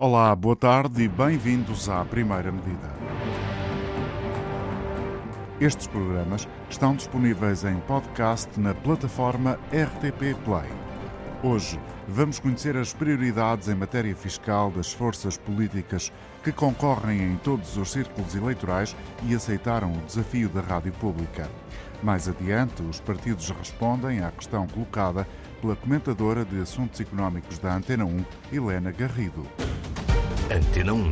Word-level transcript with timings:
Olá, 0.00 0.32
boa 0.36 0.54
tarde 0.54 1.02
e 1.02 1.08
bem-vindos 1.08 1.88
à 1.88 2.04
Primeira 2.04 2.52
Medida. 2.52 2.88
Estes 5.60 5.88
programas 5.88 6.46
estão 6.70 6.94
disponíveis 6.94 7.64
em 7.64 7.80
podcast 7.80 8.48
na 8.60 8.72
plataforma 8.72 9.58
RTP 9.72 10.40
Play. 10.44 10.70
Hoje 11.42 11.80
vamos 12.06 12.38
conhecer 12.38 12.76
as 12.76 12.94
prioridades 12.94 13.66
em 13.66 13.74
matéria 13.74 14.14
fiscal 14.14 14.70
das 14.70 14.92
forças 14.92 15.36
políticas 15.36 16.12
que 16.44 16.52
concorrem 16.52 17.20
em 17.20 17.36
todos 17.38 17.76
os 17.76 17.90
círculos 17.90 18.36
eleitorais 18.36 18.94
e 19.24 19.34
aceitaram 19.34 19.92
o 19.92 20.06
desafio 20.06 20.48
da 20.48 20.60
rádio 20.60 20.92
pública. 20.92 21.50
Mais 22.04 22.28
adiante, 22.28 22.82
os 22.84 23.00
partidos 23.00 23.50
respondem 23.50 24.22
à 24.22 24.30
questão 24.30 24.64
colocada 24.68 25.26
pela 25.60 25.76
comentadora 25.76 26.44
de 26.44 26.60
assuntos 26.60 27.00
económicos 27.00 27.58
da 27.58 27.74
Antena 27.74 28.04
1, 28.04 28.24
Helena 28.52 28.90
Garrido. 28.90 29.46
Antena 30.50 30.92
1. 30.92 31.10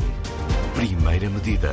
Primeira 0.74 1.28
medida. 1.28 1.72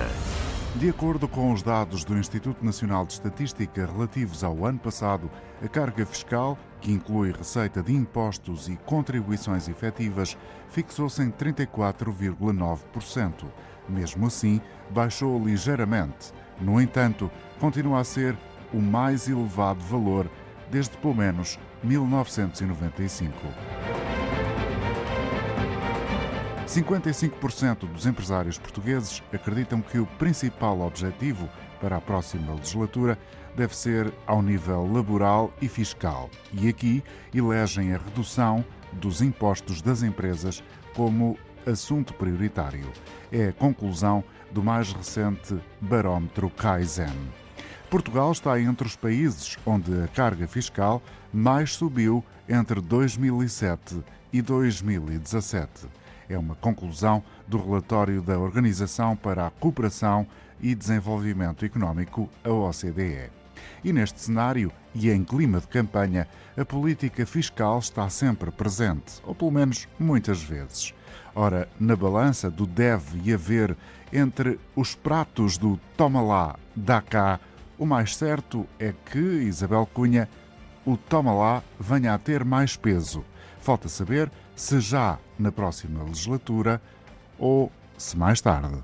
De 0.75 0.89
acordo 0.89 1.27
com 1.27 1.51
os 1.51 1.62
dados 1.62 2.03
do 2.03 2.17
Instituto 2.17 2.65
Nacional 2.65 3.05
de 3.05 3.13
Estatística 3.13 3.85
relativos 3.85 4.43
ao 4.43 4.65
ano 4.65 4.79
passado, 4.79 5.29
a 5.63 5.67
carga 5.67 6.03
fiscal, 6.03 6.57
que 6.81 6.91
inclui 6.91 7.31
receita 7.31 7.84
de 7.84 7.93
impostos 7.93 8.67
e 8.67 8.76
contribuições 8.77 9.70
efetivas, 9.70 10.35
fixou-se 10.70 11.21
em 11.21 11.29
34,9%. 11.29 13.45
Mesmo 13.87 14.26
assim, 14.26 14.59
baixou 14.90 15.45
ligeiramente. 15.45 16.34
No 16.59 16.81
entanto, 16.81 17.29
continua 17.59 17.99
a 17.99 18.03
ser 18.03 18.35
o 18.73 18.81
mais 18.81 19.29
elevado 19.29 19.84
valor 19.84 20.27
desde 20.71 20.98
pelo 20.98 21.13
menos 21.13 21.59
1995. 21.83 23.33
55% 26.67 27.87
dos 27.87 28.07
empresários 28.07 28.57
portugueses 28.57 29.21
acreditam 29.31 29.79
que 29.79 29.99
o 29.99 30.07
principal 30.17 30.81
objetivo 30.81 31.48
para 31.79 31.98
a 31.98 32.01
próxima 32.01 32.53
legislatura 32.53 33.20
deve 33.55 33.75
ser 33.75 34.12
ao 34.25 34.41
nível 34.41 34.91
laboral 34.91 35.53
e 35.62 35.67
fiscal. 35.67 36.29
E 36.51 36.67
aqui 36.67 37.03
elegem 37.31 37.93
a 37.93 37.97
redução 37.97 38.65
dos 38.93 39.21
impostos 39.21 39.81
das 39.81 40.01
empresas 40.01 40.63
como 40.95 41.37
assunto 41.68 42.13
prioritário. 42.13 42.91
É 43.31 43.49
a 43.49 43.53
conclusão 43.53 44.23
do 44.51 44.63
mais 44.63 44.91
recente 44.91 45.55
barómetro 45.79 46.49
Kaizen. 46.49 47.31
Portugal 47.90 48.31
está 48.31 48.59
entre 48.59 48.87
os 48.87 48.95
países 48.95 49.57
onde 49.65 50.01
a 50.01 50.07
carga 50.07 50.47
fiscal 50.47 51.01
mais 51.34 51.73
subiu 51.73 52.23
entre 52.48 52.79
2007 52.79 54.03
e 54.31 54.41
2017. 54.41 55.87
É 56.29 56.37
uma 56.37 56.55
conclusão 56.55 57.23
do 57.48 57.57
relatório 57.57 58.21
da 58.21 58.37
Organização 58.37 59.15
para 59.15 59.48
a 59.48 59.51
Cooperação 59.51 60.27
e 60.62 60.75
Desenvolvimento 60.75 61.65
Económico, 61.65 62.29
a 62.43 62.49
OCDE. 62.49 63.29
E 63.84 63.91
neste 63.91 64.22
cenário, 64.22 64.72
e 64.95 65.09
em 65.09 65.23
clima 65.23 65.59
de 65.59 65.67
campanha, 65.67 66.28
a 66.57 66.63
política 66.63 67.25
fiscal 67.25 67.79
está 67.79 68.09
sempre 68.09 68.51
presente, 68.51 69.22
ou 69.23 69.35
pelo 69.35 69.51
menos 69.51 69.88
muitas 70.00 70.41
vezes. 70.41 70.94
Ora, 71.35 71.68
na 71.79 71.95
balança 71.95 72.50
do 72.50 72.66
deve 72.66 73.19
e 73.23 73.34
haver 73.34 73.75
entre 74.12 74.59
os 74.75 74.95
pratos 74.95 75.57
do 75.57 75.79
toma 75.97 76.22
lá, 76.22 76.56
dá 76.75 77.01
cá, 77.01 77.40
o 77.78 77.85
mais 77.85 78.16
certo 78.16 78.68
é 78.79 78.94
que, 79.12 79.19
Isabel 79.19 79.88
Cunha, 79.91 80.29
o 80.85 80.97
toma 80.97 81.34
lá 81.34 81.63
venha 81.79 82.13
a 82.13 82.17
ter 82.17 82.44
mais 82.44 82.75
peso. 82.75 83.23
Falta 83.59 83.88
saber 83.88 84.31
se 84.56 84.79
já 84.79 85.17
na 85.40 85.51
próxima 85.51 86.03
legislatura 86.03 86.81
ou 87.40 87.72
se 87.97 88.17
mais 88.17 88.41
tarde. 88.41 88.81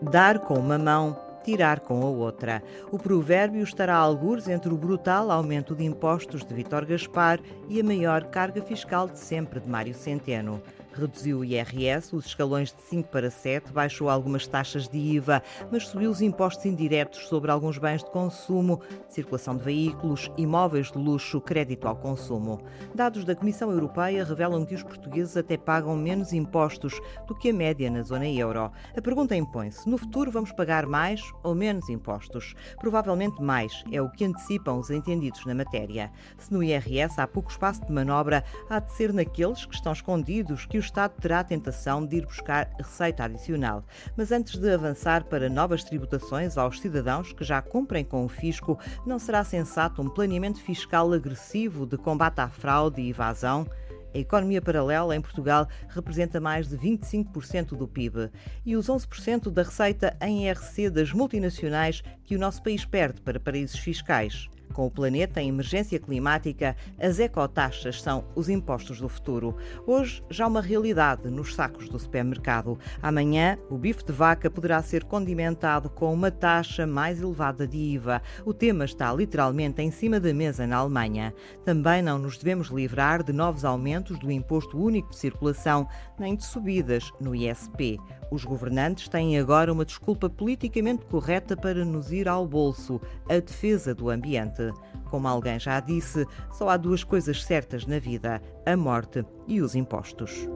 Dar 0.00 0.38
com 0.40 0.54
uma 0.54 0.78
mão, 0.78 1.16
tirar 1.44 1.80
com 1.80 2.02
a 2.02 2.06
outra. 2.06 2.62
O 2.90 2.98
provérbio 2.98 3.62
estará 3.62 3.96
a 3.96 4.00
algures 4.00 4.48
entre 4.48 4.72
o 4.72 4.76
brutal 4.76 5.30
aumento 5.30 5.74
de 5.74 5.84
impostos 5.84 6.44
de 6.44 6.54
Vítor 6.54 6.84
Gaspar 6.84 7.40
e 7.68 7.80
a 7.80 7.84
maior 7.84 8.24
carga 8.24 8.62
fiscal 8.62 9.08
de 9.08 9.18
sempre 9.18 9.60
de 9.60 9.68
Mário 9.68 9.94
Centeno 9.94 10.62
reduziu 10.92 11.38
o 11.38 11.44
IRS, 11.44 12.14
os 12.14 12.26
escalões 12.26 12.72
de 12.72 12.82
5 12.82 13.08
para 13.08 13.30
7, 13.30 13.72
baixou 13.72 14.08
algumas 14.08 14.46
taxas 14.46 14.88
de 14.88 14.98
IVA, 14.98 15.42
mas 15.70 15.86
subiu 15.86 16.10
os 16.10 16.20
impostos 16.20 16.66
indiretos 16.66 17.28
sobre 17.28 17.50
alguns 17.50 17.78
bens 17.78 18.02
de 18.02 18.10
consumo, 18.10 18.80
circulação 19.08 19.56
de 19.56 19.64
veículos, 19.64 20.30
imóveis 20.36 20.90
de 20.90 20.98
luxo, 20.98 21.40
crédito 21.40 21.86
ao 21.86 21.96
consumo. 21.96 22.60
Dados 22.94 23.24
da 23.24 23.34
Comissão 23.34 23.70
Europeia 23.70 24.24
revelam 24.24 24.64
que 24.66 24.74
os 24.74 24.82
portugueses 24.82 25.36
até 25.36 25.56
pagam 25.56 25.96
menos 25.96 26.32
impostos 26.32 27.00
do 27.26 27.34
que 27.34 27.50
a 27.50 27.54
média 27.54 27.90
na 27.90 28.02
zona 28.02 28.28
euro. 28.28 28.70
A 28.96 29.00
pergunta 29.02 29.36
impõe-se: 29.36 29.88
no 29.88 29.96
futuro 29.96 30.30
vamos 30.30 30.52
pagar 30.52 30.86
mais 30.86 31.22
ou 31.42 31.54
menos 31.54 31.88
impostos? 31.88 32.54
Provavelmente 32.80 33.40
mais, 33.40 33.84
é 33.92 34.02
o 34.02 34.10
que 34.10 34.24
antecipam 34.24 34.74
os 34.74 34.90
entendidos 34.90 35.44
na 35.46 35.54
matéria. 35.54 36.10
Se 36.38 36.52
no 36.52 36.62
IRS 36.62 37.20
há 37.20 37.26
pouco 37.26 37.50
espaço 37.50 37.84
de 37.86 37.92
manobra, 37.92 38.44
há 38.68 38.80
de 38.80 38.92
ser 38.92 39.12
naqueles 39.12 39.64
que 39.64 39.74
estão 39.74 39.92
escondidos 39.92 40.66
que 40.66 40.79
o 40.80 40.82
Estado 40.82 41.12
terá 41.20 41.40
a 41.40 41.44
tentação 41.44 42.06
de 42.06 42.16
ir 42.16 42.24
buscar 42.24 42.70
receita 42.78 43.24
adicional. 43.24 43.84
Mas 44.16 44.32
antes 44.32 44.56
de 44.56 44.72
avançar 44.72 45.24
para 45.24 45.50
novas 45.50 45.84
tributações 45.84 46.56
aos 46.56 46.80
cidadãos 46.80 47.34
que 47.34 47.44
já 47.44 47.60
cumprem 47.60 48.02
com 48.02 48.24
o 48.24 48.28
fisco, 48.28 48.78
não 49.04 49.18
será 49.18 49.44
sensato 49.44 50.00
um 50.00 50.08
planeamento 50.08 50.58
fiscal 50.58 51.12
agressivo 51.12 51.86
de 51.86 51.98
combate 51.98 52.38
à 52.38 52.48
fraude 52.48 53.02
e 53.02 53.10
evasão? 53.10 53.66
A 54.14 54.18
economia 54.18 54.62
paralela 54.62 55.14
em 55.14 55.20
Portugal 55.20 55.68
representa 55.88 56.40
mais 56.40 56.66
de 56.66 56.78
25% 56.78 57.76
do 57.76 57.86
PIB 57.86 58.30
e 58.64 58.74
os 58.74 58.86
11% 58.86 59.50
da 59.50 59.62
receita 59.62 60.16
em 60.20 60.46
IRC 60.46 60.88
das 60.88 61.12
multinacionais 61.12 62.02
que 62.24 62.34
o 62.34 62.38
nosso 62.38 62.62
país 62.62 62.86
perde 62.86 63.20
para 63.20 63.38
paraísos 63.38 63.78
fiscais. 63.78 64.48
Com 64.72 64.86
o 64.86 64.90
planeta 64.90 65.40
em 65.40 65.48
emergência 65.48 65.98
climática, 65.98 66.76
as 66.98 67.18
ecotaxas 67.18 68.00
são 68.00 68.24
os 68.34 68.48
impostos 68.48 69.00
do 69.00 69.08
futuro. 69.08 69.56
Hoje 69.86 70.22
já 70.30 70.46
uma 70.46 70.60
realidade 70.60 71.28
nos 71.28 71.54
sacos 71.54 71.88
do 71.88 71.98
supermercado. 71.98 72.78
Amanhã, 73.02 73.58
o 73.68 73.76
bife 73.76 74.04
de 74.04 74.12
vaca 74.12 74.50
poderá 74.50 74.80
ser 74.82 75.04
condimentado 75.04 75.90
com 75.90 76.12
uma 76.12 76.30
taxa 76.30 76.86
mais 76.86 77.20
elevada 77.20 77.66
de 77.66 77.76
IVA. 77.76 78.22
O 78.44 78.54
tema 78.54 78.84
está 78.84 79.12
literalmente 79.12 79.82
em 79.82 79.90
cima 79.90 80.20
da 80.20 80.32
mesa 80.32 80.66
na 80.66 80.76
Alemanha. 80.76 81.34
Também 81.64 82.00
não 82.00 82.18
nos 82.18 82.38
devemos 82.38 82.68
livrar 82.68 83.22
de 83.22 83.32
novos 83.32 83.64
aumentos 83.64 84.18
do 84.18 84.30
imposto 84.30 84.80
único 84.80 85.10
de 85.10 85.16
circulação, 85.16 85.88
nem 86.18 86.36
de 86.36 86.44
subidas 86.44 87.10
no 87.20 87.34
ISP. 87.34 87.98
Os 88.30 88.44
governantes 88.44 89.08
têm 89.08 89.38
agora 89.38 89.72
uma 89.72 89.84
desculpa 89.84 90.30
politicamente 90.30 91.04
correta 91.06 91.56
para 91.56 91.84
nos 91.84 92.12
ir 92.12 92.28
ao 92.28 92.46
bolso: 92.46 93.00
a 93.28 93.34
defesa 93.34 93.92
do 93.94 94.08
ambiente. 94.08 94.70
Como 95.10 95.26
alguém 95.26 95.58
já 95.58 95.80
disse, 95.80 96.24
só 96.52 96.68
há 96.68 96.76
duas 96.76 97.02
coisas 97.02 97.42
certas 97.42 97.84
na 97.86 97.98
vida: 97.98 98.40
a 98.64 98.76
morte 98.76 99.24
e 99.48 99.60
os 99.60 99.74
impostos. 99.74 100.48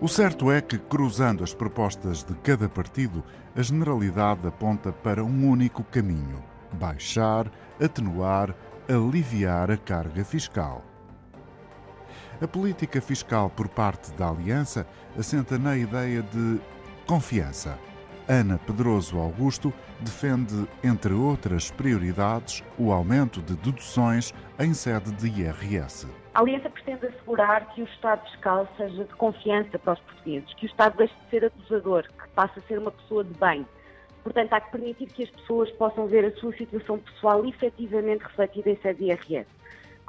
O 0.00 0.08
certo 0.08 0.50
é 0.52 0.60
que, 0.60 0.78
cruzando 0.78 1.42
as 1.42 1.54
propostas 1.54 2.22
de 2.22 2.34
cada 2.36 2.68
partido, 2.68 3.24
a 3.56 3.62
generalidade 3.62 4.46
aponta 4.46 4.92
para 4.92 5.24
um 5.24 5.48
único 5.48 5.82
caminho: 5.82 6.44
baixar, 6.74 7.50
atenuar, 7.82 8.54
aliviar 8.88 9.72
a 9.72 9.76
carga 9.76 10.24
fiscal. 10.24 10.84
A 12.38 12.46
política 12.46 13.00
fiscal 13.00 13.48
por 13.48 13.66
parte 13.66 14.12
da 14.12 14.28
Aliança 14.28 14.86
assenta 15.18 15.58
na 15.58 15.74
ideia 15.74 16.20
de 16.20 16.60
confiança. 17.06 17.78
Ana 18.28 18.58
Pedroso 18.58 19.18
Augusto 19.18 19.72
defende, 20.00 20.68
entre 20.84 21.14
outras 21.14 21.70
prioridades, 21.70 22.62
o 22.78 22.92
aumento 22.92 23.40
de 23.40 23.56
deduções 23.56 24.34
em 24.58 24.74
sede 24.74 25.12
de 25.12 25.28
IRS. 25.28 26.06
A 26.34 26.40
Aliança 26.40 26.68
pretende 26.68 27.06
assegurar 27.06 27.72
que 27.72 27.80
o 27.80 27.84
Estado 27.86 28.22
fiscal 28.30 28.68
seja 28.76 29.04
de 29.04 29.14
confiança 29.14 29.78
para 29.78 29.94
os 29.94 30.00
portugueses, 30.00 30.52
que 30.54 30.66
o 30.66 30.68
Estado 30.68 30.98
deixe 30.98 31.14
de 31.14 31.30
ser 31.30 31.46
acusador, 31.46 32.02
que 32.02 32.28
passe 32.34 32.58
a 32.58 32.62
ser 32.62 32.78
uma 32.78 32.90
pessoa 32.90 33.24
de 33.24 33.32
bem. 33.40 33.66
Portanto, 34.22 34.52
há 34.52 34.60
que 34.60 34.72
permitir 34.72 35.06
que 35.06 35.22
as 35.22 35.30
pessoas 35.30 35.70
possam 35.72 36.06
ver 36.06 36.26
a 36.26 36.36
sua 36.38 36.52
situação 36.54 36.98
pessoal 36.98 37.46
efetivamente 37.46 38.24
refletida 38.24 38.70
em 38.70 38.76
sede 38.82 38.98
de 38.98 39.04
IRS 39.06 39.46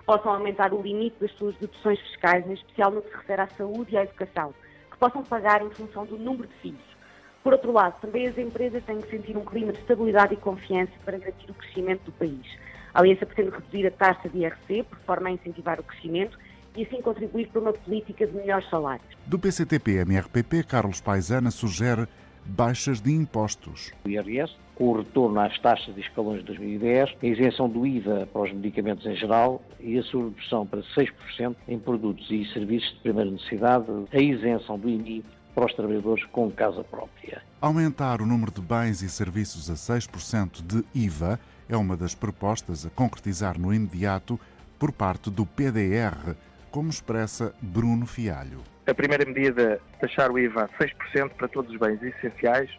possam 0.07 0.31
aumentar 0.31 0.73
o 0.73 0.81
limite 0.81 1.17
das 1.19 1.31
suas 1.33 1.53
deduções 1.57 1.99
fiscais, 1.99 2.47
em 2.47 2.53
especial 2.53 2.91
no 2.91 3.01
que 3.01 3.09
se 3.09 3.17
refere 3.17 3.41
à 3.41 3.47
saúde 3.47 3.93
e 3.93 3.97
à 3.97 4.03
educação, 4.03 4.53
que 4.89 4.97
possam 4.97 5.21
pagar 5.21 5.61
em 5.61 5.69
função 5.69 6.05
do 6.05 6.17
número 6.17 6.47
de 6.47 6.53
filhos. 6.55 6.97
Por 7.43 7.51
outro 7.51 7.73
lado, 7.73 7.99
também 7.99 8.25
as 8.25 8.37
empresas 8.37 8.81
têm 8.85 9.01
que 9.01 9.09
sentir 9.09 9.35
um 9.35 9.43
clima 9.43 9.73
de 9.73 9.79
estabilidade 9.79 10.33
e 10.33 10.37
confiança 10.37 10.93
para 11.03 11.17
garantir 11.17 11.51
o 11.51 11.53
crescimento 11.53 12.03
do 12.05 12.11
país. 12.13 12.45
A 12.93 13.01
Aliança 13.01 13.25
pretende 13.25 13.49
reduzir 13.49 13.85
a 13.85 13.91
taxa 13.91 14.29
de 14.29 14.39
IRC, 14.39 14.83
por 14.83 14.97
forma 14.99 15.27
a 15.27 15.31
incentivar 15.33 15.77
o 15.79 15.83
crescimento 15.83 16.39
e 16.75 16.83
assim 16.83 17.01
contribuir 17.01 17.47
para 17.47 17.61
uma 17.61 17.73
política 17.73 18.25
de 18.25 18.33
melhores 18.33 18.69
salários. 18.69 19.05
Do 19.25 19.37
PCTP-MRPP, 19.37 20.63
Carlos 20.63 21.01
Paisana 21.01 21.51
sugere 21.51 22.07
baixas 22.47 23.01
de 23.01 23.11
impostos. 23.11 23.91
O 24.05 24.09
IRS, 24.09 24.53
com 24.75 24.89
o 24.89 24.97
retorno 24.97 25.39
às 25.39 25.57
taxas 25.59 25.93
de 25.95 26.01
escalões 26.01 26.39
de 26.39 26.45
2010, 26.45 27.15
a 27.21 27.25
isenção 27.25 27.69
do 27.69 27.85
IVA 27.85 28.27
para 28.31 28.41
os 28.43 28.53
medicamentos 28.53 29.05
em 29.05 29.15
geral 29.15 29.61
e 29.79 29.97
a 29.97 30.03
subversão 30.03 30.65
para 30.65 30.81
6% 30.81 31.55
em 31.67 31.79
produtos 31.79 32.29
e 32.29 32.45
serviços 32.53 32.89
de 32.93 32.99
primeira 32.99 33.29
necessidade, 33.29 33.85
a 34.11 34.19
isenção 34.19 34.77
do 34.79 34.89
IMI 34.89 35.23
para 35.53 35.65
os 35.65 35.73
trabalhadores 35.73 36.23
com 36.25 36.51
casa 36.51 36.83
própria. 36.83 37.41
Aumentar 37.59 38.21
o 38.21 38.25
número 38.27 38.51
de 38.51 38.61
bens 38.61 39.01
e 39.01 39.09
serviços 39.09 39.69
a 39.71 39.73
6% 39.73 40.61
de 40.61 40.83
IVA 40.93 41.39
é 41.67 41.75
uma 41.75 41.97
das 41.97 42.13
propostas 42.13 42.85
a 42.85 42.89
concretizar 42.91 43.59
no 43.59 43.73
imediato 43.73 44.39
por 44.77 44.91
parte 44.91 45.31
do 45.31 45.45
PDR, 45.45 46.35
como 46.69 46.89
expressa 46.89 47.53
Bruno 47.59 48.05
Fialho. 48.05 48.61
A 48.87 48.93
primeira 48.93 49.25
medida, 49.25 49.81
taxar 49.99 50.31
o 50.31 50.39
IVA 50.39 50.63
a 50.63 50.69
6% 50.81 51.31
para 51.31 51.49
todos 51.49 51.69
os 51.69 51.77
bens 51.77 52.01
essenciais, 52.01 52.69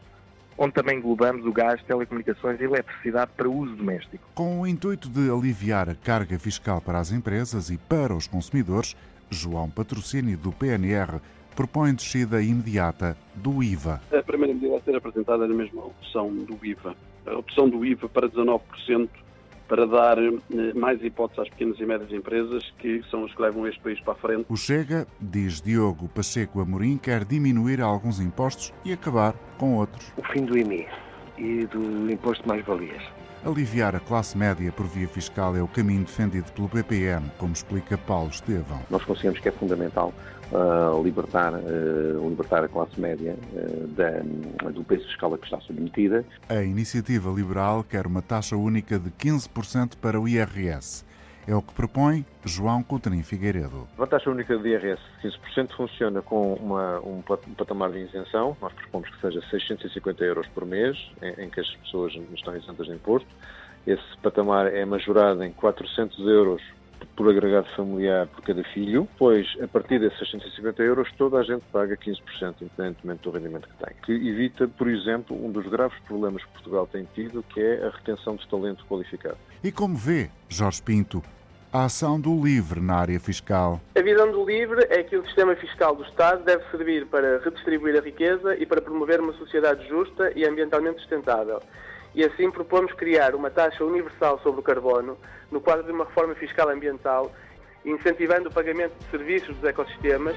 onde 0.56 0.72
também 0.72 0.96
englobamos 0.96 1.44
o 1.44 1.52
gás, 1.52 1.82
telecomunicações 1.82 2.58
e 2.58 2.64
eletricidade 2.64 3.30
para 3.36 3.46
uso 3.46 3.76
doméstico. 3.76 4.26
Com 4.34 4.62
o 4.62 4.66
intuito 4.66 5.06
de 5.06 5.30
aliviar 5.30 5.90
a 5.90 5.94
carga 5.94 6.38
fiscal 6.38 6.80
para 6.80 6.98
as 6.98 7.12
empresas 7.12 7.68
e 7.68 7.76
para 7.76 8.14
os 8.14 8.26
consumidores, 8.26 8.96
João 9.28 9.68
Patrocínio 9.68 10.38
do 10.38 10.50
PNR 10.50 11.20
propõe 11.54 11.94
descida 11.94 12.40
imediata 12.40 13.14
do 13.34 13.62
IVA. 13.62 14.00
A 14.10 14.22
primeira 14.22 14.54
medida 14.54 14.78
a 14.78 14.80
ser 14.80 14.96
apresentada 14.96 15.44
é 15.44 15.46
a 15.46 15.54
mesma 15.54 15.84
opção 15.84 16.34
do 16.34 16.58
IVA. 16.64 16.96
A 17.26 17.36
opção 17.36 17.68
do 17.68 17.84
IVA 17.84 18.08
para 18.08 18.30
19% 18.30 19.10
para 19.68 19.86
dar 19.86 20.18
eh, 20.18 20.72
mais 20.74 21.02
hipóteses 21.04 21.42
às 21.42 21.48
pequenas 21.50 21.78
e 21.78 21.84
médias 21.84 22.10
empresas, 22.10 22.64
que 22.78 23.02
são 23.10 23.24
as 23.24 23.34
que 23.34 23.42
levam 23.42 23.66
este 23.66 23.80
país 23.80 24.00
para 24.00 24.14
a 24.14 24.16
frente. 24.16 24.46
O 24.48 24.56
Chega, 24.56 25.06
diz 25.20 25.60
Diogo 25.60 26.08
Pacheco 26.08 26.60
Amorim, 26.60 26.96
quer 26.96 27.24
diminuir 27.24 27.80
alguns 27.80 28.18
impostos 28.18 28.72
e 28.84 28.92
acabar 28.92 29.34
com 29.58 29.76
outros. 29.76 30.12
O 30.16 30.22
fim 30.32 30.44
do 30.44 30.56
IMI 30.56 30.86
e 31.36 31.66
do 31.66 32.10
imposto 32.10 32.42
de 32.42 32.48
mais-valias. 32.48 33.02
Aliviar 33.44 33.94
a 33.94 34.00
classe 34.00 34.36
média 34.36 34.72
por 34.72 34.86
via 34.86 35.06
fiscal 35.06 35.54
é 35.54 35.62
o 35.62 35.68
caminho 35.68 36.04
defendido 36.04 36.50
pelo 36.52 36.66
BPM, 36.66 37.30
como 37.38 37.52
explica 37.52 37.96
Paulo 37.96 38.30
Estevão. 38.30 38.80
Nós 38.90 39.04
consideramos 39.04 39.38
que 39.38 39.48
é 39.48 39.52
fundamental 39.52 40.12
uh, 40.52 41.02
libertar, 41.02 41.54
uh, 41.54 42.28
libertar 42.28 42.64
a 42.64 42.68
classe 42.68 43.00
média 43.00 43.36
uh, 43.52 43.86
da, 43.88 44.70
do 44.70 44.82
peso 44.84 45.04
fiscal 45.06 45.34
a 45.34 45.38
que 45.38 45.44
está 45.44 45.60
submetida. 45.60 46.24
A 46.48 46.62
iniciativa 46.62 47.30
liberal 47.30 47.84
quer 47.84 48.06
uma 48.06 48.22
taxa 48.22 48.56
única 48.56 48.98
de 48.98 49.10
15% 49.10 49.96
para 50.00 50.20
o 50.20 50.28
IRS. 50.28 51.06
É 51.46 51.54
o 51.54 51.62
que 51.62 51.72
propõe 51.72 52.26
João 52.44 52.82
Coutinho 52.82 53.24
Figueiredo. 53.24 53.88
A 53.98 54.06
taxa 54.06 54.30
única 54.30 54.58
de 54.58 54.68
IRS 54.68 55.00
de 55.22 55.30
15% 55.30 55.74
funciona 55.74 56.20
com 56.20 56.52
uma, 56.54 57.00
um 57.00 57.22
patamar 57.22 57.90
de 57.90 58.00
isenção. 58.00 58.54
Nós 58.60 58.72
propomos 58.74 59.08
que 59.08 59.18
seja 59.18 59.40
650 59.48 60.24
euros 60.24 60.46
por 60.48 60.66
mês, 60.66 60.98
em, 61.22 61.44
em 61.44 61.48
que 61.48 61.60
as 61.60 61.70
pessoas 61.76 62.12
estão 62.34 62.54
isentas 62.54 62.86
de 62.86 62.92
imposto. 62.92 63.28
Esse 63.86 64.18
patamar 64.22 64.66
é 64.66 64.84
majorado 64.84 65.42
em 65.42 65.50
400 65.52 66.18
euros 66.18 66.60
por 67.16 67.28
agregado 67.28 67.68
familiar 67.74 68.26
por 68.28 68.42
cada 68.42 68.62
filho, 68.64 69.08
pois 69.18 69.46
a 69.62 69.68
partir 69.68 69.98
desses 69.98 70.18
650 70.18 70.82
euros 70.82 71.08
toda 71.16 71.38
a 71.38 71.42
gente 71.42 71.62
paga 71.72 71.96
15%, 71.96 72.20
independentemente 72.60 73.22
do 73.22 73.30
rendimento 73.30 73.68
que 73.68 73.84
tem. 73.84 73.94
Que 74.04 74.12
evita, 74.12 74.68
por 74.68 74.88
exemplo, 74.88 75.36
um 75.36 75.50
dos 75.50 75.66
graves 75.66 75.98
problemas 76.06 76.44
que 76.44 76.52
Portugal 76.52 76.86
tem 76.86 77.06
tido, 77.14 77.42
que 77.42 77.60
é 77.60 77.86
a 77.86 77.90
retenção 77.90 78.36
de 78.36 78.46
talento 78.48 78.84
qualificado. 78.86 79.38
E 79.62 79.72
como 79.72 79.96
vê, 79.96 80.30
Jorge 80.48 80.82
Pinto, 80.82 81.22
a 81.72 81.84
ação 81.84 82.18
do 82.18 82.42
LIVRE 82.42 82.80
na 82.80 82.94
área 82.94 83.20
fiscal? 83.20 83.80
A 83.94 84.00
visão 84.00 84.30
do 84.30 84.44
LIVRE 84.44 84.86
é 84.88 85.02
que 85.02 85.16
o 85.16 85.24
sistema 85.26 85.54
fiscal 85.56 85.94
do 85.94 86.04
Estado 86.04 86.42
deve 86.44 86.64
servir 86.70 87.06
para 87.06 87.38
redistribuir 87.40 87.96
a 87.96 88.00
riqueza 88.00 88.56
e 88.56 88.64
para 88.64 88.80
promover 88.80 89.20
uma 89.20 89.34
sociedade 89.34 89.86
justa 89.86 90.32
e 90.34 90.46
ambientalmente 90.46 91.00
sustentável 91.00 91.60
e 92.18 92.24
assim 92.24 92.50
propomos 92.50 92.92
criar 92.94 93.32
uma 93.36 93.48
taxa 93.48 93.84
universal 93.84 94.40
sobre 94.40 94.58
o 94.58 94.62
carbono 94.64 95.16
no 95.52 95.60
quadro 95.60 95.84
de 95.84 95.92
uma 95.92 96.04
reforma 96.04 96.34
fiscal 96.34 96.68
ambiental, 96.68 97.32
incentivando 97.84 98.48
o 98.48 98.52
pagamento 98.52 98.92
de 98.98 99.04
serviços 99.08 99.54
dos 99.54 99.62
ecossistemas. 99.62 100.36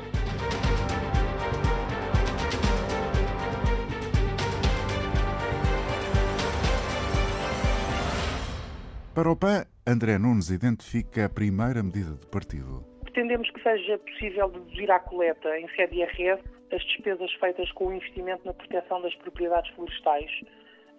Para 9.16 9.32
o 9.32 9.36
PAN, 9.36 9.66
André 9.86 10.20
Nunes 10.20 10.52
identifica 10.52 11.26
a 11.26 11.30
primeira 11.30 11.82
medida 11.82 12.12
de 12.12 12.28
partido. 12.28 12.86
Pretendemos 13.02 13.50
que 13.50 13.64
seja 13.64 13.98
possível 13.98 14.50
deduzir 14.50 14.92
à 14.92 15.00
coleta 15.00 15.58
em 15.58 15.68
sede 15.70 15.96
IRS 15.96 16.44
as 16.72 16.84
despesas 16.84 17.34
feitas 17.40 17.72
com 17.72 17.88
o 17.88 17.94
investimento 17.94 18.46
na 18.46 18.54
proteção 18.54 19.02
das 19.02 19.16
propriedades 19.16 19.74
florestais, 19.74 20.30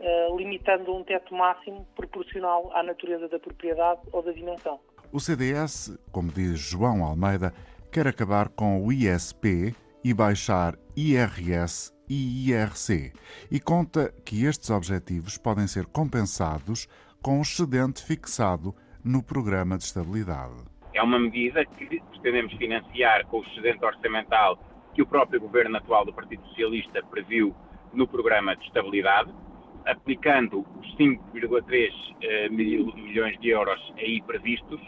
eh, 0.05 0.29
limitando 0.37 0.93
um 0.93 1.05
teto 1.05 1.33
máximo 1.33 1.87
proporcional 1.95 2.73
à 2.75 2.83
natureza 2.83 3.29
da 3.29 3.39
propriedade 3.39 4.01
ou 4.11 4.21
da 4.21 4.33
dimensão. 4.33 4.81
O 5.13 5.21
CDS, 5.21 5.97
como 6.11 6.33
diz 6.33 6.59
João 6.59 7.05
Almeida, 7.05 7.55
quer 7.93 8.09
acabar 8.09 8.49
com 8.49 8.85
o 8.85 8.93
ISP 8.93 9.73
e 10.03 10.13
baixar 10.13 10.75
IRS 10.97 11.93
e 12.11 12.51
IRC 12.51 13.13
e 13.49 13.61
conta 13.61 14.13
que 14.27 14.45
estes 14.45 14.71
objetivos 14.71 15.39
podem 15.39 15.69
ser 15.69 15.87
compensados 15.87 16.89
com 17.23 17.39
o 17.39 17.43
excedente 17.43 18.05
fixado 18.05 18.75
no 19.05 19.23
programa 19.23 19.79
de 19.79 19.85
estabilidade. 19.85 20.65
É 20.93 21.01
uma 21.01 21.21
medida 21.21 21.65
que 21.65 22.01
pretendemos 22.11 22.53
financiar 22.55 23.25
com 23.27 23.39
o 23.39 23.45
excedente 23.45 23.85
orçamental 23.85 24.59
que 24.95 25.01
o 25.01 25.07
próprio 25.07 25.41
governo 25.41 25.77
atual 25.77 26.05
do 26.05 26.13
Partido 26.13 26.45
Socialista 26.49 27.01
previu 27.05 27.55
no 27.93 28.09
programa 28.09 28.57
de 28.57 28.65
estabilidade 28.65 29.33
aplicando 29.87 30.65
os 30.81 30.97
5,3 30.97 31.91
eh, 32.23 32.49
mil 32.49 32.93
milhões 32.95 33.39
de 33.41 33.51
euros 33.51 33.81
aí 33.97 34.23
previstos 34.23 34.81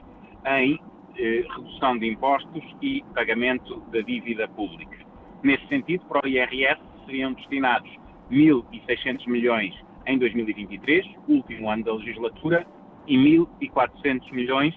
em 0.47 0.79
eh, 1.17 1.45
redução 1.49 1.99
de 1.99 2.07
impostos 2.07 2.63
e 2.83 3.03
pagamento 3.15 3.81
da 3.93 4.01
dívida 4.01 4.49
pública. 4.49 4.97
Nesse 5.43 5.67
sentido, 5.69 6.05
para 6.07 6.25
o 6.25 6.29
IRS 6.29 6.81
seriam 7.07 7.33
destinados 7.33 7.91
1.600 8.31 9.27
milhões 9.27 9.75
em 10.07 10.19
2023, 10.19 11.07
último 11.29 11.71
ano 11.71 11.85
da 11.85 11.95
legislatura, 11.95 12.67
e 13.07 13.17
1.400 13.17 14.33
milhões 14.33 14.75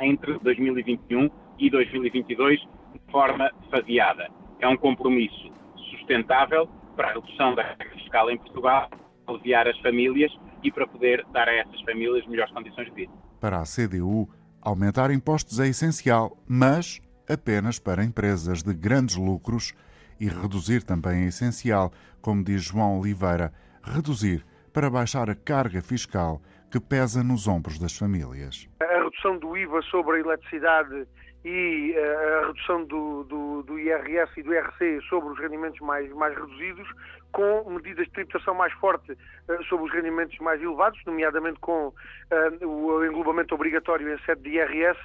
entre 0.00 0.38
2021 0.38 1.30
e 1.58 1.70
2022, 1.70 2.60
de 2.60 3.12
forma 3.12 3.50
faseada. 3.70 4.28
É 4.60 4.68
um 4.68 4.76
compromisso 4.76 5.52
sustentável 5.90 6.68
para 6.96 7.08
a 7.08 7.12
redução 7.12 7.54
da 7.54 7.64
carga 7.64 7.90
fiscal 7.96 8.30
em 8.30 8.38
Portugal 8.38 8.88
aliviar 9.26 9.66
as 9.68 9.78
famílias 9.80 10.32
e 10.62 10.70
para 10.70 10.86
poder 10.86 11.24
dar 11.32 11.48
a 11.48 11.54
essas 11.54 11.80
famílias 11.82 12.26
melhores 12.26 12.52
condições 12.52 12.86
de 12.86 12.94
vida. 12.94 13.12
Para 13.40 13.58
a 13.58 13.64
CDU, 13.64 14.28
aumentar 14.60 15.10
impostos 15.10 15.60
é 15.60 15.68
essencial, 15.68 16.36
mas 16.48 17.00
apenas 17.28 17.78
para 17.78 18.04
empresas 18.04 18.62
de 18.62 18.74
grandes 18.74 19.16
lucros 19.16 19.74
e 20.20 20.28
reduzir 20.28 20.82
também 20.82 21.24
é 21.24 21.28
essencial, 21.28 21.92
como 22.20 22.44
diz 22.44 22.62
João 22.62 22.98
Oliveira, 22.98 23.52
reduzir 23.82 24.44
para 24.72 24.90
baixar 24.90 25.30
a 25.30 25.34
carga 25.34 25.80
fiscal 25.80 26.40
que 26.70 26.80
pesa 26.80 27.22
nos 27.22 27.46
ombros 27.46 27.78
das 27.78 27.96
famílias. 27.96 28.68
A 28.80 29.04
redução 29.04 29.38
do 29.38 29.56
IVA 29.56 29.80
sobre 29.82 30.16
a 30.16 30.20
eletricidade 30.20 31.06
e 31.44 31.92
eh, 31.94 32.40
a 32.42 32.46
redução 32.46 32.84
do, 32.84 33.24
do, 33.24 33.62
do, 33.62 33.78
IRS 33.78 34.32
e 34.36 34.42
do 34.42 34.52
IRC 34.52 35.00
sobre 35.08 35.30
os 35.30 35.38
rendimentos 35.38 35.78
mais, 35.80 36.10
mais 36.14 36.34
reduzidos, 36.34 36.88
com 37.34 37.68
medidas 37.68 38.06
de 38.06 38.12
tributação 38.12 38.54
mais 38.54 38.72
forte 38.74 39.12
uh, 39.12 39.64
sobre 39.68 39.86
os 39.86 39.92
rendimentos 39.92 40.38
mais 40.38 40.62
elevados, 40.62 40.98
nomeadamente 41.04 41.58
com 41.58 41.88
uh, 41.88 42.66
o 42.66 43.04
englobamento 43.04 43.54
obrigatório 43.54 44.08
em 44.14 44.18
sede 44.24 44.42
de 44.42 44.50
IRS 44.50 44.98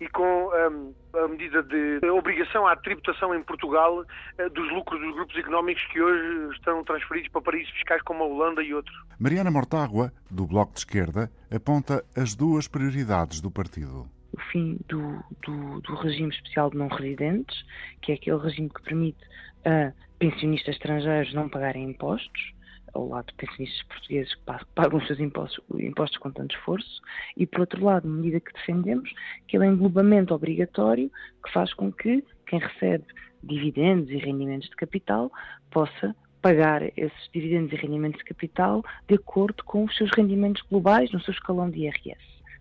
e 0.00 0.08
com 0.08 0.48
um, 0.48 0.94
a 1.14 1.28
medida 1.28 1.62
de 1.62 2.00
obrigação 2.08 2.66
à 2.66 2.74
tributação 2.74 3.34
em 3.34 3.42
Portugal 3.42 4.04
dos 4.52 4.72
lucros 4.72 5.00
dos 5.00 5.14
grupos 5.14 5.36
económicos 5.36 5.84
que 5.92 6.00
hoje 6.00 6.56
estão 6.56 6.82
transferidos 6.82 7.30
para 7.30 7.42
paraísos 7.42 7.72
fiscais 7.74 8.02
como 8.02 8.24
a 8.24 8.26
Holanda 8.26 8.62
e 8.62 8.72
outros. 8.74 8.96
Mariana 9.18 9.50
Mortágua, 9.50 10.10
do 10.30 10.46
Bloco 10.46 10.72
de 10.72 10.80
Esquerda, 10.80 11.30
aponta 11.54 12.02
as 12.16 12.34
duas 12.34 12.66
prioridades 12.66 13.40
do 13.40 13.50
partido 13.50 14.08
o 14.34 14.40
fim 14.50 14.78
do, 14.88 15.22
do, 15.46 15.80
do, 15.80 15.94
regime 15.94 16.34
especial 16.34 16.68
de 16.68 16.76
não 16.76 16.88
residentes, 16.88 17.64
que 18.02 18.10
é 18.10 18.16
aquele 18.16 18.38
regime 18.38 18.68
que 18.68 18.82
permite 18.82 19.24
a 19.64 19.92
pensionistas 20.18 20.74
estrangeiros 20.74 21.32
não 21.34 21.48
pagarem 21.48 21.90
impostos, 21.90 22.54
ao 22.92 23.08
lado 23.08 23.26
de 23.26 23.34
pensionistas 23.34 23.82
portugueses 23.88 24.34
que 24.34 24.42
pagam 24.74 24.98
os 24.98 25.06
seus 25.06 25.18
impostos, 25.18 25.64
impostos 25.80 26.18
com 26.18 26.30
tanto 26.30 26.54
esforço, 26.54 27.02
e 27.36 27.46
por 27.46 27.60
outro 27.60 27.84
lado, 27.84 28.08
medida 28.08 28.40
que 28.40 28.52
defendemos, 28.52 29.10
que 29.48 29.56
é 29.56 29.60
o 29.60 29.64
englobamento 29.64 30.34
obrigatório 30.34 31.10
que 31.44 31.52
faz 31.52 31.72
com 31.74 31.92
que 31.92 32.24
quem 32.46 32.60
recebe 32.60 33.04
dividendos 33.42 34.10
e 34.10 34.16
rendimentos 34.16 34.68
de 34.68 34.76
capital 34.76 35.30
possa 35.70 36.14
pagar 36.40 36.82
esses 36.96 37.30
dividendos 37.32 37.72
e 37.72 37.76
rendimentos 37.76 38.18
de 38.18 38.24
capital 38.24 38.84
de 39.08 39.14
acordo 39.14 39.64
com 39.64 39.84
os 39.84 39.96
seus 39.96 40.10
rendimentos 40.14 40.62
globais 40.70 41.10
no 41.10 41.20
seu 41.20 41.32
escalão 41.32 41.70
de 41.70 41.80
IRS, 41.80 42.20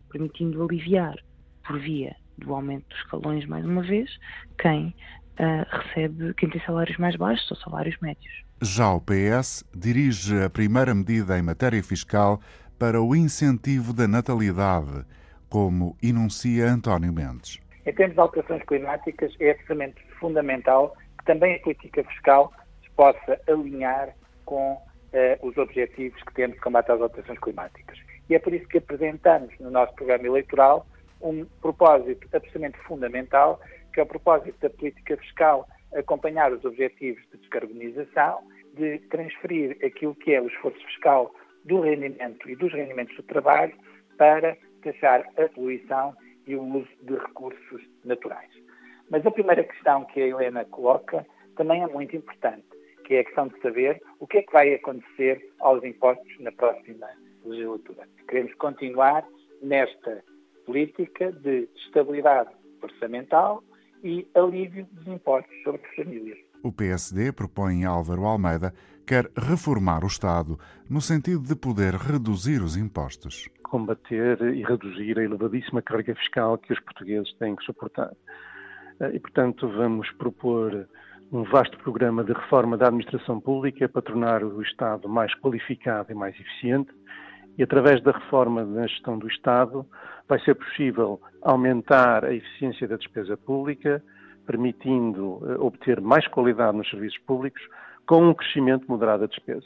permitindo 0.09 0.63
aliviar 0.63 1.15
por 1.65 1.79
via 1.79 2.15
do 2.37 2.53
aumento 2.53 2.87
dos 2.89 2.97
escalões, 2.99 3.45
mais 3.45 3.65
uma 3.65 3.81
vez, 3.81 4.09
quem 4.57 4.95
uh, 5.39 5.65
recebe, 5.69 6.33
quem 6.35 6.49
tem 6.49 6.61
salários 6.65 6.97
mais 6.97 7.15
baixos 7.15 7.49
ou 7.51 7.57
salários 7.57 7.97
médios. 8.01 8.43
Já 8.61 8.93
o 8.93 9.01
PS 9.01 9.63
dirige 9.75 10.41
a 10.43 10.49
primeira 10.49 10.93
medida 10.93 11.37
em 11.37 11.41
matéria 11.41 11.83
fiscal 11.83 12.39
para 12.79 13.01
o 13.01 13.15
incentivo 13.15 13.93
da 13.93 14.07
natalidade, 14.07 15.05
como 15.49 15.95
enuncia 16.01 16.65
António 16.65 17.13
Mendes. 17.13 17.59
Em 17.85 17.93
termos 17.93 18.15
de 18.15 18.21
alterações 18.21 18.63
climáticas, 18.63 19.33
é 19.39 19.51
absolutamente 19.51 20.01
fundamental 20.19 20.95
que 21.19 21.25
também 21.25 21.55
a 21.55 21.59
política 21.59 22.03
fiscal 22.05 22.51
se 22.81 22.89
possa 22.91 23.39
alinhar 23.47 24.15
com 24.45 24.81
eh, 25.11 25.37
os 25.41 25.57
objetivos 25.57 26.21
que 26.23 26.33
temos 26.33 26.55
de 26.55 26.61
combate 26.61 26.91
às 26.91 27.01
alterações 27.01 27.39
climáticas. 27.39 27.99
E 28.29 28.35
é 28.35 28.39
por 28.39 28.53
isso 28.53 28.67
que 28.67 28.77
apresentamos 28.77 29.53
no 29.59 29.69
nosso 29.69 29.93
programa 29.95 30.25
eleitoral 30.25 30.87
um 31.21 31.45
propósito 31.61 32.27
absolutamente 32.33 32.77
fundamental, 32.79 33.59
que 33.93 34.01
o 34.01 34.05
propósito 34.05 34.59
da 34.59 34.69
política 34.69 35.17
fiscal 35.17 35.67
acompanhar 35.95 36.51
os 36.51 36.65
objetivos 36.65 37.21
de 37.31 37.37
descarbonização, 37.37 38.41
de 38.73 38.99
transferir 39.09 39.77
aquilo 39.85 40.15
que 40.15 40.33
é 40.33 40.41
o 40.41 40.47
esforço 40.47 40.83
fiscal 40.87 41.33
do 41.65 41.81
rendimento 41.81 42.49
e 42.49 42.55
dos 42.55 42.73
rendimentos 42.73 43.15
do 43.15 43.23
trabalho 43.23 43.73
para 44.17 44.57
taxar 44.83 45.25
a 45.37 45.47
poluição 45.49 46.15
e 46.47 46.55
o 46.55 46.63
uso 46.63 46.89
de 47.03 47.13
recursos 47.15 47.81
naturais. 48.03 48.49
Mas 49.09 49.25
a 49.25 49.31
primeira 49.31 49.63
questão 49.63 50.05
que 50.05 50.21
a 50.21 50.27
Helena 50.27 50.65
coloca 50.65 51.25
também 51.55 51.83
é 51.83 51.87
muito 51.87 52.15
importante, 52.15 52.65
que 53.05 53.15
é 53.15 53.19
a 53.19 53.23
questão 53.23 53.47
de 53.47 53.59
saber 53.61 54.01
o 54.19 54.27
que 54.27 54.39
é 54.39 54.41
que 54.41 54.51
vai 54.51 54.73
acontecer 54.73 55.47
aos 55.59 55.83
impostos 55.83 56.39
na 56.39 56.51
próxima 56.51 57.07
legislatura. 57.45 58.07
Queremos 58.27 58.53
continuar 58.55 59.25
nesta 59.61 60.23
política 60.65 61.31
de 61.31 61.69
estabilidade 61.75 62.49
orçamental 62.81 63.63
e 64.03 64.27
alívio 64.35 64.85
dos 64.91 65.07
impostos 65.07 65.55
sobre 65.63 65.81
as 65.85 65.95
famílias. 65.95 66.37
O 66.61 66.71
PSD, 66.71 67.31
propõe 67.31 67.85
Álvaro 67.85 68.25
Almeida, 68.25 68.73
quer 69.05 69.29
reformar 69.35 70.03
o 70.03 70.07
Estado 70.07 70.57
no 70.89 71.01
sentido 71.01 71.41
de 71.41 71.55
poder 71.55 71.93
reduzir 71.93 72.61
os 72.61 72.77
impostos. 72.77 73.49
Combater 73.63 74.41
e 74.41 74.63
reduzir 74.63 75.19
a 75.19 75.23
elevadíssima 75.23 75.81
carga 75.81 76.15
fiscal 76.15 76.57
que 76.57 76.71
os 76.71 76.79
portugueses 76.79 77.33
têm 77.37 77.55
que 77.55 77.63
suportar. 77.63 78.11
E, 79.13 79.19
portanto, 79.19 79.67
vamos 79.67 80.09
propor 80.11 80.87
um 81.31 81.43
vasto 81.43 81.77
programa 81.79 82.23
de 82.23 82.31
reforma 82.31 82.77
da 82.77 82.87
administração 82.87 83.39
pública 83.39 83.89
para 83.89 84.01
tornar 84.01 84.43
o 84.43 84.61
Estado 84.61 85.09
mais 85.09 85.33
qualificado 85.39 86.11
e 86.11 86.15
mais 86.15 86.39
eficiente. 86.39 86.91
E 87.57 87.63
através 87.63 88.01
da 88.03 88.11
reforma 88.11 88.63
na 88.63 88.87
gestão 88.87 89.17
do 89.17 89.27
Estado 89.27 89.85
vai 90.27 90.39
ser 90.41 90.55
possível 90.55 91.19
aumentar 91.41 92.25
a 92.25 92.33
eficiência 92.33 92.87
da 92.87 92.95
despesa 92.95 93.37
pública, 93.37 94.03
permitindo 94.45 95.41
eh, 95.45 95.55
obter 95.59 96.01
mais 96.01 96.27
qualidade 96.27 96.77
nos 96.77 96.89
serviços 96.89 97.19
públicos, 97.19 97.61
com 98.05 98.29
um 98.29 98.33
crescimento 98.33 98.85
moderado 98.87 99.21
da 99.21 99.27
despesa. 99.27 99.65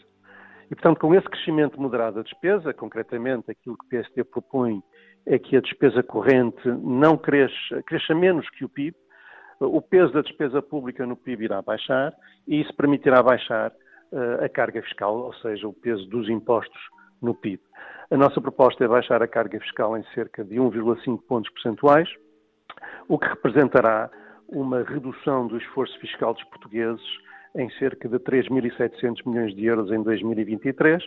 E, 0.70 0.76
portanto, 0.76 1.00
com 1.00 1.16
esse 1.16 1.28
crescimento 1.28 1.82
moderado 1.82 2.18
da 2.18 2.22
despesa, 2.24 2.74
concretamente 2.74 3.50
aquilo 3.50 3.78
que 3.78 3.86
o 3.86 3.90
PSD 3.90 4.24
propõe 4.24 4.84
é 5.26 5.40
que 5.40 5.56
a 5.56 5.62
despesa 5.62 6.04
corrente 6.04 6.68
não 6.68 7.18
cresça, 7.18 7.82
cresça 7.86 8.14
menos 8.14 8.50
que 8.52 8.66
o 8.66 8.70
PIB, 8.70 8.96
o 9.60 9.82
peso 9.82 10.14
da 10.14 10.22
despesa 10.22 10.62
pública 10.62 11.06
no 11.06 11.16
PIB 11.16 11.46
irá 11.46 11.62
baixar 11.62 12.14
e 12.48 12.62
isso 12.62 12.74
permitirá 12.76 13.24
baixar 13.24 13.72
uh, 14.12 14.44
a 14.44 14.50
carga 14.50 14.82
fiscal, 14.84 15.18
ou 15.18 15.34
seja, 15.36 15.68
o 15.68 15.74
peso 15.74 16.06
dos 16.08 16.30
impostos 16.30 16.80
no 17.22 17.34
PIB. 17.34 17.62
A 18.10 18.16
nossa 18.16 18.40
proposta 18.40 18.86
é 18.86 18.88
baixar 18.88 19.22
a 19.22 19.28
carga 19.28 19.60
fiscal 19.60 19.98
em 19.98 20.04
cerca 20.14 20.42
de 20.42 20.56
1,5 20.56 21.20
pontos 21.28 21.52
percentuais, 21.52 22.08
o 23.06 23.20
que 23.20 23.28
representará 23.28 24.10
uma 24.48 24.82
redução 24.82 25.46
do 25.46 25.58
esforço 25.58 26.00
fiscal 26.00 26.34
dos 26.34 26.44
portugueses 26.46 27.04
em 27.54 27.70
cerca 27.72 28.08
de 28.08 28.18
3.700 28.20 29.26
milhões 29.26 29.54
de 29.54 29.66
euros 29.66 29.92
em 29.92 30.02
2023, 30.02 31.04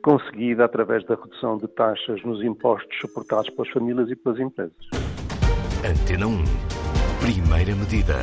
conseguida 0.00 0.64
através 0.64 1.04
da 1.06 1.16
redução 1.16 1.58
de 1.58 1.66
taxas 1.66 2.22
nos 2.22 2.40
impostos 2.44 2.96
suportados 3.00 3.50
pelas 3.50 3.70
famílias 3.72 4.08
e 4.08 4.14
pelas 4.14 4.38
empresas. 4.38 4.76
Antena 5.84 6.28
1. 6.28 6.44
Primeira 7.20 7.74
medida. 7.74 8.14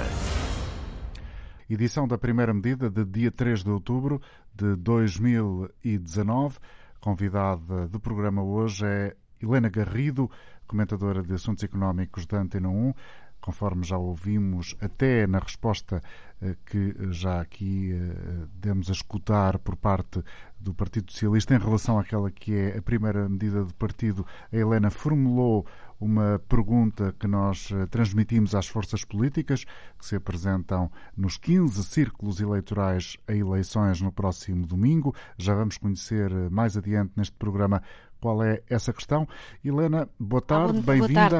Edição 1.70 2.08
da 2.08 2.18
primeira 2.18 2.54
medida 2.54 2.90
de 2.90 3.04
dia 3.04 3.32
3 3.32 3.64
de 3.64 3.72
outubro 3.72 4.22
de 4.54 4.76
2019. 4.78 6.60
Convidada 7.02 7.88
do 7.88 8.00
programa 8.00 8.44
hoje 8.44 8.86
é 8.86 9.16
Helena 9.42 9.70
Garrido, 9.70 10.30
comentadora 10.68 11.24
de 11.24 11.34
assuntos 11.34 11.64
económicos 11.64 12.28
da 12.28 12.38
Antena 12.38 12.70
1 12.70 12.94
conforme 13.42 13.84
já 13.84 13.98
ouvimos, 13.98 14.76
até 14.80 15.26
na 15.26 15.40
resposta 15.40 16.02
eh, 16.40 16.56
que 16.64 16.96
já 17.10 17.42
aqui 17.42 17.92
eh, 17.92 18.46
demos 18.54 18.88
a 18.88 18.92
escutar 18.92 19.58
por 19.58 19.76
parte 19.76 20.24
do 20.60 20.76
Partido 20.76 21.12
Socialista 21.12 21.56
em 21.56 21.58
relação 21.58 21.98
àquela 21.98 22.30
que 22.30 22.54
é 22.54 22.78
a 22.78 22.82
primeira 22.84 23.28
medida 23.28 23.66
do 23.66 23.74
partido, 23.74 24.26
a 24.54 24.56
Helena 24.56 24.92
formulou 24.92 25.66
uma 26.02 26.42
pergunta 26.50 27.16
que 27.20 27.28
nós 27.28 27.70
eh, 27.72 27.86
transmitimos 27.86 28.56
às 28.56 28.68
forças 28.68 29.06
políticas 29.06 29.64
que 29.98 30.06
se 30.06 30.16
apresentam 30.16 30.92
nos 31.16 31.38
15 31.38 31.84
círculos 31.84 32.42
eleitorais 32.42 33.18
a 33.28 33.34
eleições 33.34 34.02
no 34.02 34.12
próximo 34.12 34.66
domingo. 34.66 35.16
Já 35.38 35.54
vamos 35.54 35.78
conhecer 35.78 36.32
mais 36.50 36.76
adiante 36.76 37.14
neste 37.16 37.38
programa 37.38 37.84
qual 38.20 38.44
é 38.44 38.62
essa 38.68 38.92
questão. 38.92 39.28
Helena, 39.64 40.10
boa 40.20 40.42
tarde, 40.42 40.82
bem-vinda. 40.82 41.40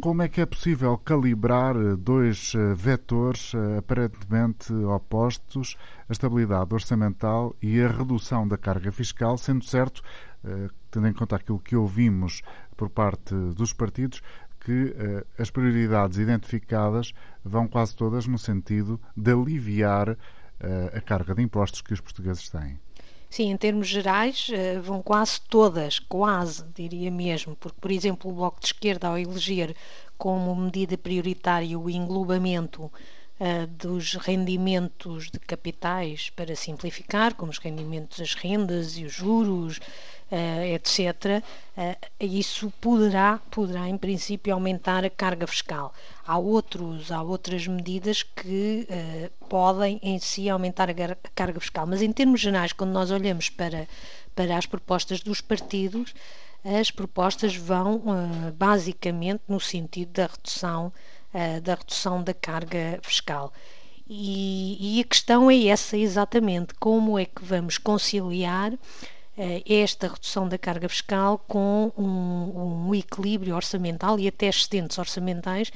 Como 0.00 0.22
é 0.22 0.28
que 0.28 0.40
é 0.40 0.46
possível 0.46 0.98
calibrar 0.98 1.76
eh, 1.76 1.96
dois 1.96 2.52
eh, 2.54 2.74
vetores 2.74 3.52
eh, 3.54 3.78
aparentemente 3.78 4.72
opostos, 4.72 5.76
a 6.08 6.12
estabilidade 6.12 6.74
orçamental 6.74 7.54
e 7.62 7.80
a 7.80 7.88
redução 7.88 8.46
da 8.46 8.58
carga 8.58 8.90
fiscal, 8.90 9.38
sendo 9.38 9.64
certo, 9.64 10.02
tendo 10.90 11.08
em 11.08 11.12
conta 11.14 11.36
aquilo 11.36 11.58
que 11.58 11.74
ouvimos 11.74 12.42
por 12.76 12.90
parte 12.90 13.34
dos 13.34 13.72
partidos, 13.72 14.22
que 14.60 14.94
as 15.38 15.50
prioridades 15.50 16.16
identificadas 16.16 17.12
vão 17.44 17.68
quase 17.68 17.94
todas 17.94 18.26
no 18.26 18.38
sentido 18.38 18.98
de 19.14 19.32
aliviar 19.32 20.16
a 20.94 21.00
carga 21.02 21.34
de 21.34 21.42
impostos 21.42 21.82
que 21.82 21.92
os 21.92 22.00
portugueses 22.00 22.48
têm? 22.48 22.78
Sim, 23.34 23.50
em 23.50 23.56
termos 23.56 23.88
gerais, 23.88 24.48
eh, 24.52 24.78
vão 24.78 25.02
quase 25.02 25.40
todas, 25.40 25.98
quase, 25.98 26.64
diria 26.72 27.10
mesmo, 27.10 27.56
porque, 27.56 27.80
por 27.80 27.90
exemplo, 27.90 28.30
o 28.30 28.34
Bloco 28.34 28.60
de 28.60 28.66
Esquerda, 28.66 29.08
ao 29.08 29.18
eleger 29.18 29.74
como 30.16 30.54
medida 30.54 30.96
prioritária 30.96 31.76
o 31.76 31.90
englobamento 31.90 32.84
uh, 32.84 33.66
dos 33.66 34.14
rendimentos 34.14 35.32
de 35.32 35.40
capitais, 35.40 36.30
para 36.30 36.54
simplificar, 36.54 37.34
como 37.34 37.50
os 37.50 37.58
rendimentos 37.58 38.20
das 38.20 38.34
rendas 38.34 38.96
e 38.96 39.04
os 39.04 39.12
juros, 39.12 39.80
etc., 40.74 41.42
uh, 41.76 41.96
isso 42.20 42.72
poderá, 42.80 43.40
poderá, 43.50 43.88
em 43.88 43.96
princípio, 43.96 44.52
aumentar 44.52 45.04
a 45.04 45.10
carga 45.10 45.46
fiscal. 45.46 45.92
Há, 46.26 46.38
outros, 46.38 47.12
há 47.12 47.22
outras 47.22 47.66
medidas 47.66 48.22
que 48.22 48.88
uh, 48.88 49.46
podem, 49.48 50.00
em 50.02 50.18
si, 50.18 50.48
aumentar 50.48 50.88
a 50.90 50.94
carga 51.34 51.60
fiscal. 51.60 51.86
Mas, 51.86 52.02
em 52.02 52.12
termos 52.12 52.40
gerais, 52.40 52.72
quando 52.72 52.92
nós 52.92 53.10
olhamos 53.10 53.50
para, 53.50 53.86
para 54.34 54.56
as 54.56 54.66
propostas 54.66 55.20
dos 55.20 55.40
partidos, 55.40 56.14
as 56.64 56.90
propostas 56.90 57.54
vão 57.54 58.02
basicamente 58.56 59.42
no 59.46 59.60
sentido 59.60 60.12
da 60.12 60.26
redução, 60.26 60.90
da 61.62 61.74
redução 61.74 62.22
da 62.22 62.32
carga 62.32 62.98
fiscal. 63.02 63.52
E, 64.06 64.98
e, 64.98 65.00
a 65.00 65.04
questão 65.04 65.50
é 65.50 65.66
essa 65.66 65.96
exatamente: 65.96 66.74
como 66.74 67.18
é 67.18 67.24
que 67.24 67.42
vamos 67.42 67.78
conciliar 67.78 68.72
eh, 68.72 68.78
esta 69.68 70.08
redução 70.08 70.48
da 70.48 70.56
carga 70.56 70.88
fiscal 70.88 71.38
com 71.48 71.92
um, 71.96 72.88
um 72.88 72.94
equilíbrio 72.94 73.54
orçamental 73.54 74.18
e 74.18 74.28
até 74.28 74.46
excedentes 74.46 74.98
orçamentais 74.98 75.70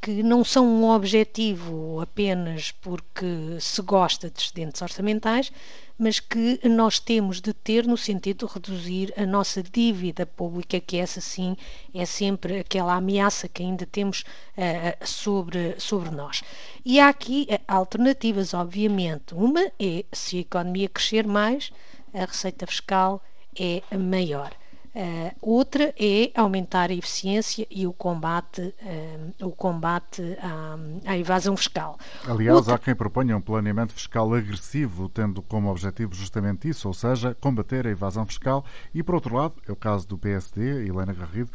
que 0.00 0.22
não 0.22 0.44
são 0.44 0.64
um 0.64 0.88
objetivo 0.90 2.00
apenas 2.00 2.70
porque 2.70 3.58
se 3.60 3.82
gosta 3.82 4.30
de 4.30 4.40
excedentes 4.40 4.80
orçamentais, 4.80 5.50
mas 5.98 6.20
que 6.20 6.60
nós 6.68 7.00
temos 7.00 7.40
de 7.40 7.52
ter 7.52 7.84
no 7.84 7.96
sentido 7.96 8.46
de 8.46 8.54
reduzir 8.54 9.12
a 9.16 9.26
nossa 9.26 9.60
dívida 9.60 10.24
pública, 10.24 10.78
que 10.78 10.96
essa 10.96 11.20
sim 11.20 11.56
é 11.92 12.06
sempre 12.06 12.60
aquela 12.60 12.94
ameaça 12.94 13.48
que 13.48 13.64
ainda 13.64 13.84
temos 13.84 14.20
uh, 14.20 15.04
sobre, 15.04 15.74
sobre 15.80 16.10
nós. 16.10 16.44
E 16.84 17.00
há 17.00 17.08
aqui 17.08 17.48
alternativas, 17.66 18.54
obviamente. 18.54 19.34
Uma 19.34 19.72
é, 19.80 20.04
se 20.12 20.36
a 20.36 20.40
economia 20.40 20.88
crescer 20.88 21.26
mais, 21.26 21.72
a 22.14 22.24
receita 22.24 22.66
fiscal 22.66 23.22
é 23.58 23.82
maior. 23.96 24.52
Uh, 24.98 25.30
outra 25.40 25.94
é 25.96 26.32
aumentar 26.34 26.90
a 26.90 26.94
eficiência 26.94 27.66
e 27.70 27.86
o 27.86 27.92
combate, 27.92 28.74
uh, 28.82 29.46
o 29.46 29.52
combate 29.52 30.36
à, 30.40 30.76
à, 31.12 31.16
evasão 31.16 31.56
fiscal. 31.56 31.98
Aliás, 32.26 32.56
outra... 32.56 32.74
há 32.74 32.78
quem 32.78 32.96
proponha 32.96 33.36
um 33.36 33.40
planeamento 33.40 33.92
fiscal 33.92 34.34
agressivo, 34.34 35.08
tendo 35.08 35.40
como 35.42 35.70
objetivo 35.70 36.14
justamente 36.14 36.68
isso, 36.68 36.88
ou 36.88 36.94
seja, 36.94 37.36
combater 37.40 37.86
a 37.86 37.90
evasão 37.90 38.26
fiscal. 38.26 38.64
E, 38.92 39.02
por 39.02 39.14
outro 39.14 39.36
lado, 39.36 39.54
é 39.68 39.70
o 39.70 39.76
caso 39.76 40.08
do 40.08 40.18
PSD, 40.18 40.86
Helena 40.88 41.12
Garrido, 41.12 41.50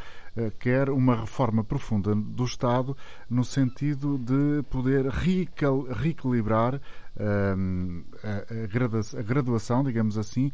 quer 0.60 0.90
uma 0.90 1.16
reforma 1.16 1.64
profunda 1.64 2.16
do 2.16 2.44
Estado 2.44 2.98
no 3.30 3.44
sentido 3.44 4.18
de 4.18 4.64
poder 4.64 5.06
reequilibrar 5.08 6.82
a 7.18 9.22
graduação, 9.22 9.84
digamos 9.84 10.18
assim, 10.18 10.52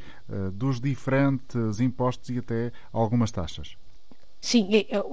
dos 0.53 0.79
diferentes 0.79 1.79
impostos 1.79 2.29
e 2.29 2.39
até 2.39 2.71
algumas 2.91 3.31
taxas. 3.31 3.75
Sim, 4.41 4.69
é, 4.71 4.95
é, 4.95 5.03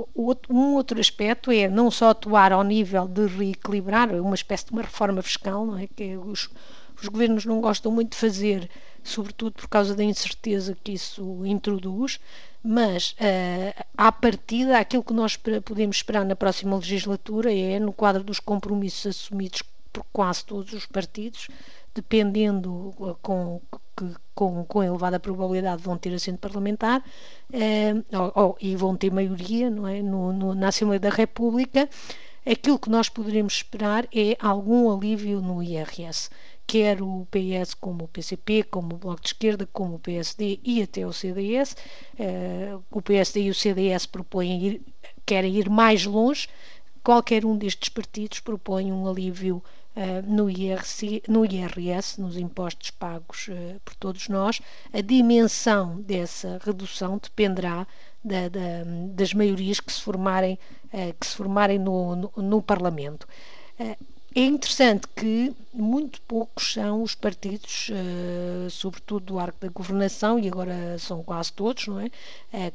um 0.48 0.74
outro 0.74 1.00
aspecto 1.00 1.50
é 1.50 1.68
não 1.68 1.90
só 1.90 2.10
atuar 2.10 2.52
ao 2.52 2.62
nível 2.62 3.08
de 3.08 3.26
reequilibrar, 3.26 4.14
uma 4.14 4.36
espécie 4.36 4.66
de 4.66 4.72
uma 4.72 4.82
reforma 4.82 5.20
fiscal, 5.20 5.76
é? 5.76 5.88
que 5.88 6.16
os, 6.16 6.48
os 7.00 7.08
governos 7.08 7.44
não 7.44 7.60
gostam 7.60 7.90
muito 7.90 8.12
de 8.12 8.16
fazer, 8.16 8.70
sobretudo 9.02 9.54
por 9.54 9.68
causa 9.68 9.96
da 9.96 10.04
incerteza 10.04 10.76
que 10.82 10.92
isso 10.92 11.44
introduz, 11.44 12.20
mas 12.62 13.12
uh, 13.12 13.84
à 13.96 14.12
partida, 14.12 14.78
aquilo 14.78 15.02
que 15.02 15.12
nós 15.12 15.36
podemos 15.36 15.96
esperar 15.96 16.24
na 16.24 16.36
próxima 16.36 16.76
legislatura 16.76 17.52
é, 17.52 17.80
no 17.80 17.92
quadro 17.92 18.22
dos 18.22 18.38
compromissos 18.38 19.06
assumidos 19.06 19.62
por 19.96 20.04
quase 20.12 20.44
todos 20.44 20.74
os 20.74 20.84
partidos, 20.84 21.48
dependendo 21.94 22.94
uh, 22.98 23.16
com, 23.22 23.62
que, 23.96 24.14
com, 24.34 24.62
com 24.64 24.82
elevada 24.82 25.18
probabilidade 25.18 25.82
vão 25.82 25.96
ter 25.96 26.12
assento 26.12 26.38
parlamentar 26.38 27.02
eh, 27.50 27.94
ou, 28.12 28.32
ou, 28.42 28.56
e 28.60 28.76
vão 28.76 28.94
ter 28.94 29.10
maioria 29.10 29.70
não 29.70 29.88
é, 29.88 30.02
no, 30.02 30.34
no, 30.34 30.54
na 30.54 30.68
Assembleia 30.68 31.00
da 31.00 31.08
República, 31.08 31.88
aquilo 32.44 32.78
que 32.78 32.90
nós 32.90 33.08
poderemos 33.08 33.54
esperar 33.54 34.06
é 34.14 34.36
algum 34.38 34.94
alívio 34.94 35.40
no 35.40 35.62
IRS 35.62 36.28
quer 36.66 37.00
o 37.00 37.26
PS 37.30 37.74
como 37.74 38.04
o 38.04 38.08
PCP, 38.08 38.64
como 38.64 38.96
o 38.96 38.98
Bloco 38.98 39.22
de 39.22 39.28
Esquerda, 39.28 39.68
como 39.72 39.94
o 39.94 39.98
PSD 40.00 40.58
e 40.64 40.82
até 40.82 41.06
o 41.06 41.12
CDS. 41.12 41.76
Eh, 42.18 42.76
o 42.90 43.00
PSD 43.00 43.42
e 43.42 43.50
o 43.50 43.54
CDS 43.54 44.04
propõem 44.04 44.66
ir, 44.66 44.82
querem 45.24 45.54
ir 45.54 45.70
mais 45.70 46.04
longe. 46.04 46.48
Qualquer 47.04 47.44
um 47.44 47.56
destes 47.56 47.88
partidos 47.88 48.40
propõe 48.40 48.92
um 48.92 49.08
alívio 49.08 49.62
no, 50.26 50.50
IRC, 50.50 51.22
no 51.26 51.44
IRS, 51.44 52.20
nos 52.20 52.36
impostos 52.36 52.90
pagos 52.90 53.48
uh, 53.48 53.80
por 53.84 53.94
todos 53.94 54.28
nós, 54.28 54.60
a 54.92 55.00
dimensão 55.00 56.00
dessa 56.02 56.58
redução 56.62 57.18
dependerá 57.22 57.86
da, 58.22 58.48
da, 58.48 58.84
das 59.14 59.32
maiorias 59.32 59.80
que 59.80 59.90
se 59.92 60.00
formarem, 60.02 60.58
uh, 60.92 61.14
que 61.18 61.26
se 61.26 61.34
formarem 61.34 61.78
no, 61.78 62.14
no, 62.16 62.32
no 62.36 62.62
Parlamento. 62.62 63.26
É 63.78 64.44
interessante 64.44 65.06
que 65.16 65.54
muito 65.72 66.20
poucos 66.22 66.74
são 66.74 67.02
os 67.02 67.14
partidos, 67.14 67.90
sobretudo 68.70 69.24
do 69.24 69.38
arco 69.38 69.58
da 69.60 69.68
governação, 69.68 70.38
e 70.38 70.46
agora 70.46 70.98
são 70.98 71.22
quase 71.22 71.50
todos, 71.54 71.86
não 71.86 72.00
é? 72.00 72.10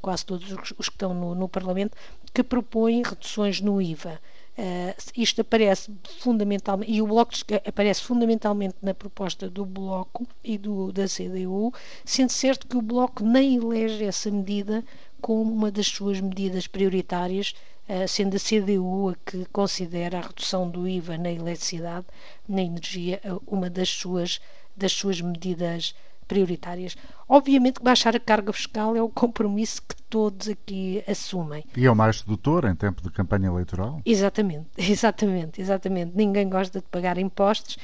Quase 0.02 0.26
todos 0.26 0.52
os, 0.52 0.74
os 0.78 0.90
que 0.90 0.96
estão 0.96 1.14
no, 1.14 1.36
no, 1.36 1.48
Parlamento, 1.48 1.96
que 2.34 2.42
propõem 2.44 3.04
reduções 3.04 3.62
no 3.62 3.80
IVA. 3.80 4.20
Uh, 4.58 4.94
isto 5.16 5.42
aparece 5.42 5.90
fundamentalmente, 6.20 6.92
e 6.92 7.02
o 7.02 7.08
Bloco 7.08 7.32
aparece 7.66 8.02
fundamentalmente 8.04 8.76
na 8.82 8.94
proposta 8.94 9.50
do 9.50 9.66
Bloco 9.66 10.28
e 10.44 10.58
do, 10.58 10.92
da 10.92 11.08
CDU, 11.08 11.74
sendo 12.04 12.32
certo 12.32 12.68
que 12.68 12.76
o 12.76 12.82
Bloco 12.82 13.24
nem 13.24 13.56
elege 13.56 14.04
essa 14.04 14.30
medida 14.30 14.84
como 15.22 15.52
uma 15.54 15.72
das 15.72 15.88
suas 15.88 16.20
medidas 16.20 16.68
prioritárias, 16.68 17.56
uh, 17.88 18.08
sendo 18.08 18.36
a 18.36 18.40
CDU 18.40 19.10
a 19.10 19.16
que 19.26 19.46
considera 19.46 20.20
a 20.20 20.28
redução 20.28 20.70
do 20.70 20.88
IVA 20.88 21.18
na 21.18 21.32
eletricidade, 21.32 22.06
na 22.48 22.62
energia, 22.62 23.22
uma 23.48 23.70
das 23.70 23.90
suas, 23.90 24.42
das 24.76 24.92
suas 24.92 25.22
medidas 25.22 25.94
prioritárias 25.94 26.11
prioritárias. 26.32 26.96
Obviamente 27.28 27.80
que 27.80 27.84
baixar 27.84 28.16
a 28.16 28.20
carga 28.20 28.54
fiscal 28.54 28.96
é 28.96 29.02
o 29.02 29.10
compromisso 29.10 29.82
que 29.82 30.02
todos 30.10 30.48
aqui 30.48 31.04
assumem. 31.06 31.66
E 31.76 31.86
é 31.86 31.92
o 31.92 31.96
mais 31.96 32.20
sedutor 32.20 32.64
em 32.64 32.74
tempo 32.74 33.02
de 33.02 33.12
campanha 33.12 33.48
eleitoral? 33.48 34.02
Exatamente, 34.06 34.70
exatamente, 34.80 35.60
exatamente. 35.60 36.14
Ninguém 36.16 36.48
gosta 36.48 36.80
de 36.80 36.86
pagar 36.88 37.18
impostos. 37.18 37.76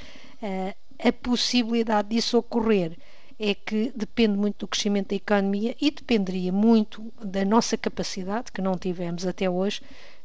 Uh, 0.42 0.74
a 0.98 1.12
possibilidade 1.12 2.08
disso 2.08 2.38
ocorrer 2.38 2.98
é 3.38 3.54
que 3.54 3.92
depende 3.94 4.38
muito 4.38 4.60
do 4.60 4.68
crescimento 4.68 5.10
da 5.10 5.16
economia 5.16 5.76
e 5.82 5.92
dependeria 5.92 6.54
muito 6.54 7.12
da 7.22 7.44
nossa 7.44 7.76
capacidade, 7.78 8.50
que 8.54 8.62
não 8.62 8.78
tivemos 8.78 9.28
até 9.28 9.50
hoje, 9.50 9.82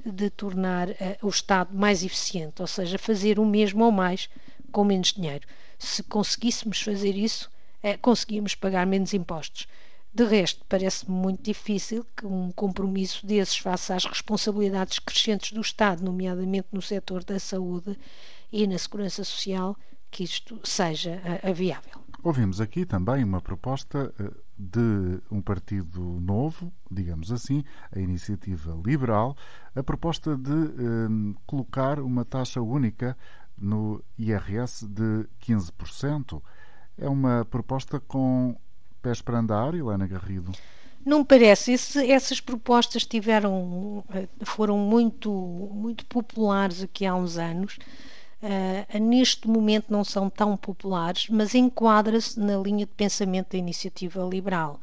de 0.06 0.30
tornar 0.30 0.90
uh, 0.90 0.94
o 1.22 1.28
Estado 1.28 1.76
mais 1.76 2.04
eficiente, 2.04 2.62
ou 2.62 2.68
seja, 2.68 2.98
fazer 2.98 3.40
o 3.40 3.44
mesmo 3.44 3.84
ou 3.84 3.90
mais 3.90 4.30
com 4.70 4.84
menos 4.84 5.12
dinheiro. 5.12 5.44
Se 5.76 6.04
conseguíssemos 6.04 6.80
fazer 6.80 7.16
isso, 7.16 7.50
conseguíamos 8.00 8.54
pagar 8.54 8.86
menos 8.86 9.12
impostos. 9.14 9.66
De 10.14 10.24
resto, 10.24 10.62
parece-me 10.68 11.16
muito 11.16 11.42
difícil 11.42 12.04
que 12.14 12.26
um 12.26 12.52
compromisso 12.52 13.26
desses 13.26 13.56
faça 13.56 13.94
às 13.94 14.04
responsabilidades 14.04 14.98
crescentes 14.98 15.52
do 15.52 15.60
Estado, 15.62 16.04
nomeadamente 16.04 16.68
no 16.70 16.82
setor 16.82 17.24
da 17.24 17.38
saúde 17.38 17.98
e 18.52 18.66
na 18.66 18.76
segurança 18.76 19.24
social, 19.24 19.74
que 20.10 20.22
isto 20.22 20.60
seja 20.62 21.18
uh, 21.42 21.54
viável. 21.54 22.02
Ouvimos 22.22 22.60
aqui 22.60 22.84
também 22.84 23.24
uma 23.24 23.40
proposta 23.40 24.12
uh, 24.20 24.34
de 24.58 25.18
um 25.30 25.40
partido 25.40 26.02
novo, 26.20 26.70
digamos 26.90 27.32
assim, 27.32 27.64
a 27.90 27.98
iniciativa 27.98 28.78
liberal, 28.84 29.34
a 29.74 29.82
proposta 29.82 30.36
de 30.36 30.52
uh, 30.52 31.34
colocar 31.46 31.98
uma 31.98 32.22
taxa 32.22 32.60
única 32.60 33.16
no 33.56 34.04
IRS 34.18 34.86
de 34.86 35.26
15%. 35.40 36.42
É 37.02 37.08
uma 37.08 37.44
proposta 37.50 37.98
com 37.98 38.54
pés 39.02 39.20
para 39.20 39.40
andar, 39.40 39.74
Helena 39.74 40.06
Garrido? 40.06 40.52
Não 41.04 41.24
parece. 41.24 41.72
Esse, 41.72 42.08
essas 42.08 42.40
propostas 42.40 43.04
tiveram, 43.04 44.04
foram 44.44 44.78
muito, 44.78 45.32
muito 45.74 46.06
populares 46.06 46.80
aqui 46.80 47.04
há 47.04 47.12
uns 47.12 47.36
anos. 47.38 47.76
Uh, 48.40 48.98
neste 49.00 49.48
momento 49.48 49.86
não 49.90 50.04
são 50.04 50.30
tão 50.30 50.56
populares, 50.56 51.28
mas 51.28 51.56
enquadra-se 51.56 52.38
na 52.38 52.56
linha 52.56 52.86
de 52.86 52.92
pensamento 52.92 53.50
da 53.50 53.58
iniciativa 53.58 54.22
liberal. 54.22 54.80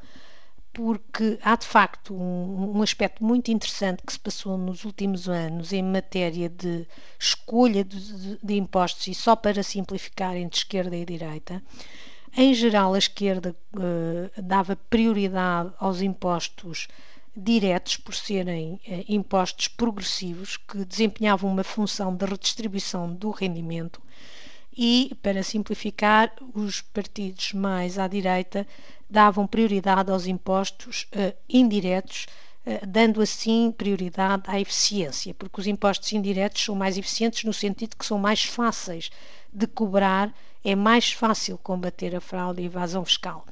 Porque 0.73 1.39
há 1.41 1.55
de 1.55 1.65
facto 1.65 2.13
um, 2.13 2.77
um, 2.77 2.81
aspecto 2.81 3.23
muito 3.23 3.49
interessante 3.49 4.03
que 4.05 4.11
se 4.11 4.19
passou 4.19 4.57
nos 4.57 4.83
últimos 4.83 5.29
anos 5.29 5.71
em 5.71 5.81
matéria 5.81 6.49
de 6.49 6.85
escolha 7.17 7.83
de, 7.83 7.97
de, 7.97 8.39
de 8.43 8.53
impostos, 8.55 9.07
e 9.07 9.13
só 9.13 9.37
para 9.37 9.63
simplificar 9.63 10.35
entre 10.35 10.59
esquerda 10.59 10.95
e 10.95 11.05
direita, 11.05 11.63
em 12.35 12.53
geral, 12.53 12.93
a 12.93 12.97
esquerda 12.97 13.55
uh, 13.73 14.41
dava 14.41 14.75
prioridade 14.75 15.71
aos 15.79 16.01
impostos 16.01 16.87
diretos, 17.35 17.97
por 17.97 18.13
serem 18.13 18.73
uh, 18.73 18.79
impostos 19.07 19.67
progressivos, 19.67 20.57
que 20.57 20.85
desempenhavam 20.85 21.51
uma 21.51 21.63
função 21.63 22.15
de 22.15 22.25
redistribuição 22.25 23.13
do 23.13 23.31
rendimento, 23.31 24.01
e, 24.77 25.11
para 25.21 25.43
simplificar, 25.43 26.31
os 26.53 26.81
partidos 26.81 27.53
mais 27.53 27.97
à 27.97 28.07
direita 28.07 28.65
davam 29.09 29.47
prioridade 29.47 30.11
aos 30.11 30.27
impostos 30.27 31.07
uh, 31.13 31.35
indiretos, 31.49 32.27
dando 32.87 33.21
assim 33.21 33.71
prioridade 33.71 34.43
à 34.47 34.59
eficiência, 34.59 35.33
porque 35.33 35.59
os 35.59 35.67
impostos 35.67 36.11
indiretos 36.13 36.63
são 36.63 36.75
mais 36.75 36.97
eficientes 36.97 37.43
no 37.43 37.53
sentido 37.53 37.95
que 37.95 38.05
são 38.05 38.19
mais 38.19 38.43
fáceis 38.43 39.09
de 39.51 39.65
cobrar 39.65 40.33
é 40.63 40.75
mais 40.75 41.11
fácil 41.11 41.57
combater 41.57 42.15
a 42.15 42.21
fraude 42.21 42.61
e 42.61 42.63
a 42.63 42.67
evasão 42.67 43.05
fiscal. 43.05 43.45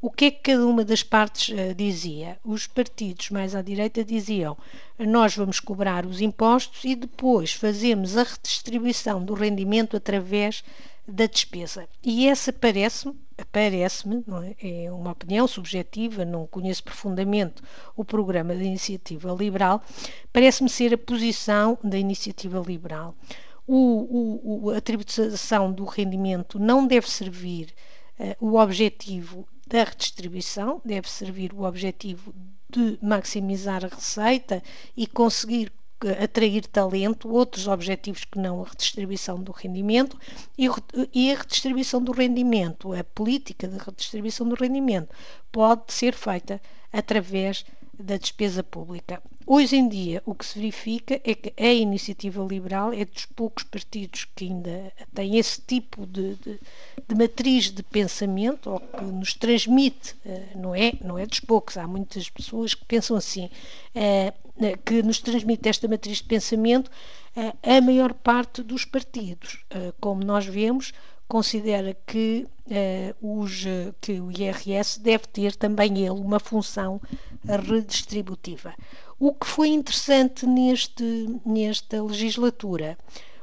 O 0.00 0.10
que 0.10 0.26
é 0.26 0.30
que 0.30 0.42
cada 0.42 0.64
uma 0.66 0.84
das 0.84 1.02
partes 1.02 1.48
uh, 1.48 1.74
dizia? 1.74 2.38
Os 2.44 2.68
partidos 2.68 3.30
mais 3.30 3.54
à 3.54 3.62
direita 3.62 4.04
diziam: 4.04 4.56
nós 4.96 5.34
vamos 5.36 5.58
cobrar 5.58 6.06
os 6.06 6.20
impostos 6.20 6.84
e 6.84 6.94
depois 6.94 7.52
fazemos 7.52 8.16
a 8.16 8.22
redistribuição 8.22 9.24
do 9.24 9.34
rendimento 9.34 9.96
através 9.96 10.62
da 11.08 11.26
despesa. 11.26 11.88
E 12.04 12.28
essa 12.28 12.52
parece-me, 12.52 13.14
parece-me, 13.50 14.24
é? 14.60 14.84
é 14.86 14.92
uma 14.92 15.12
opinião 15.12 15.48
subjetiva, 15.48 16.24
não 16.24 16.46
conheço 16.46 16.84
profundamente 16.84 17.62
o 17.96 18.04
programa 18.04 18.54
da 18.54 18.62
iniciativa 18.62 19.32
liberal, 19.32 19.82
parece-me 20.32 20.68
ser 20.68 20.92
a 20.92 20.98
posição 20.98 21.78
da 21.82 21.98
iniciativa 21.98 22.62
liberal 22.64 23.14
o, 23.68 24.68
o, 24.68 24.70
a 24.70 24.80
tributação 24.80 25.70
do 25.70 25.84
rendimento 25.84 26.58
não 26.58 26.86
deve 26.86 27.08
servir 27.08 27.74
uh, 28.18 28.34
o 28.40 28.58
objetivo 28.58 29.46
da 29.66 29.84
redistribuição, 29.84 30.80
deve 30.82 31.10
servir 31.10 31.52
o 31.52 31.64
objetivo 31.64 32.34
de 32.70 32.98
maximizar 33.02 33.84
a 33.84 33.88
receita 33.88 34.62
e 34.96 35.06
conseguir 35.06 35.70
atrair 36.22 36.66
talento, 36.66 37.28
outros 37.28 37.66
objetivos 37.66 38.24
que 38.24 38.38
não 38.38 38.62
a 38.62 38.68
redistribuição 38.68 39.42
do 39.42 39.52
rendimento 39.52 40.18
e, 40.56 40.68
a 40.68 41.36
redistribuição 41.36 42.02
do 42.02 42.12
rendimento, 42.12 42.92
a 42.92 43.02
política 43.02 43.66
de 43.66 43.78
redistribuição 43.78 44.48
do 44.48 44.54
rendimento 44.54 45.14
pode 45.50 45.92
ser 45.92 46.14
feita 46.14 46.60
através 46.92 47.64
da 47.98 48.16
despesa 48.16 48.62
pública. 48.62 49.20
Hoje 49.48 49.76
em 49.76 49.88
dia, 49.88 50.22
o 50.26 50.34
que 50.34 50.44
se 50.44 50.58
verifica 50.58 51.20
é 51.24 51.34
que 51.34 51.52
a 51.56 51.72
iniciativa 51.72 52.44
liberal 52.44 52.92
é 52.92 53.04
dos 53.04 53.24
poucos 53.24 53.64
partidos 53.64 54.26
que 54.36 54.44
ainda 54.44 54.92
têm 55.14 55.38
esse 55.38 55.60
tipo 55.62 56.06
de, 56.06 56.34
de, 56.34 56.60
de 57.08 57.14
matriz 57.14 57.70
de 57.70 57.82
pensamento, 57.82 58.70
ou 58.70 58.80
que 58.80 59.04
nos 59.04 59.32
transmite, 59.32 60.14
eh, 60.26 60.48
não 60.54 60.74
é, 60.74 60.92
não 61.02 61.18
é 61.18 61.24
dos 61.24 61.40
poucos, 61.40 61.78
há 61.78 61.86
muitas 61.88 62.28
pessoas 62.28 62.74
que 62.74 62.84
pensam 62.84 63.16
assim, 63.16 63.48
eh, 63.94 64.32
que 64.84 65.02
nos 65.02 65.20
transmite 65.20 65.68
esta 65.68 65.88
matriz 65.88 66.18
de 66.18 66.24
pensamento 66.24 66.90
a 67.62 67.80
maior 67.80 68.12
parte 68.12 68.62
dos 68.64 68.84
partidos. 68.84 69.64
Como 70.00 70.24
nós 70.24 70.44
vemos, 70.44 70.92
considera 71.28 71.96
que, 72.04 72.44
os, 73.22 73.64
que 74.00 74.20
o 74.20 74.32
IRS 74.32 74.98
deve 75.00 75.28
ter 75.28 75.54
também 75.54 75.98
ele 75.98 76.10
uma 76.10 76.40
função 76.40 77.00
redistributiva. 77.46 78.74
O 79.20 79.34
que 79.34 79.46
foi 79.46 79.68
interessante 79.68 80.46
neste, 80.46 81.40
nesta 81.44 82.00
legislatura 82.02 82.96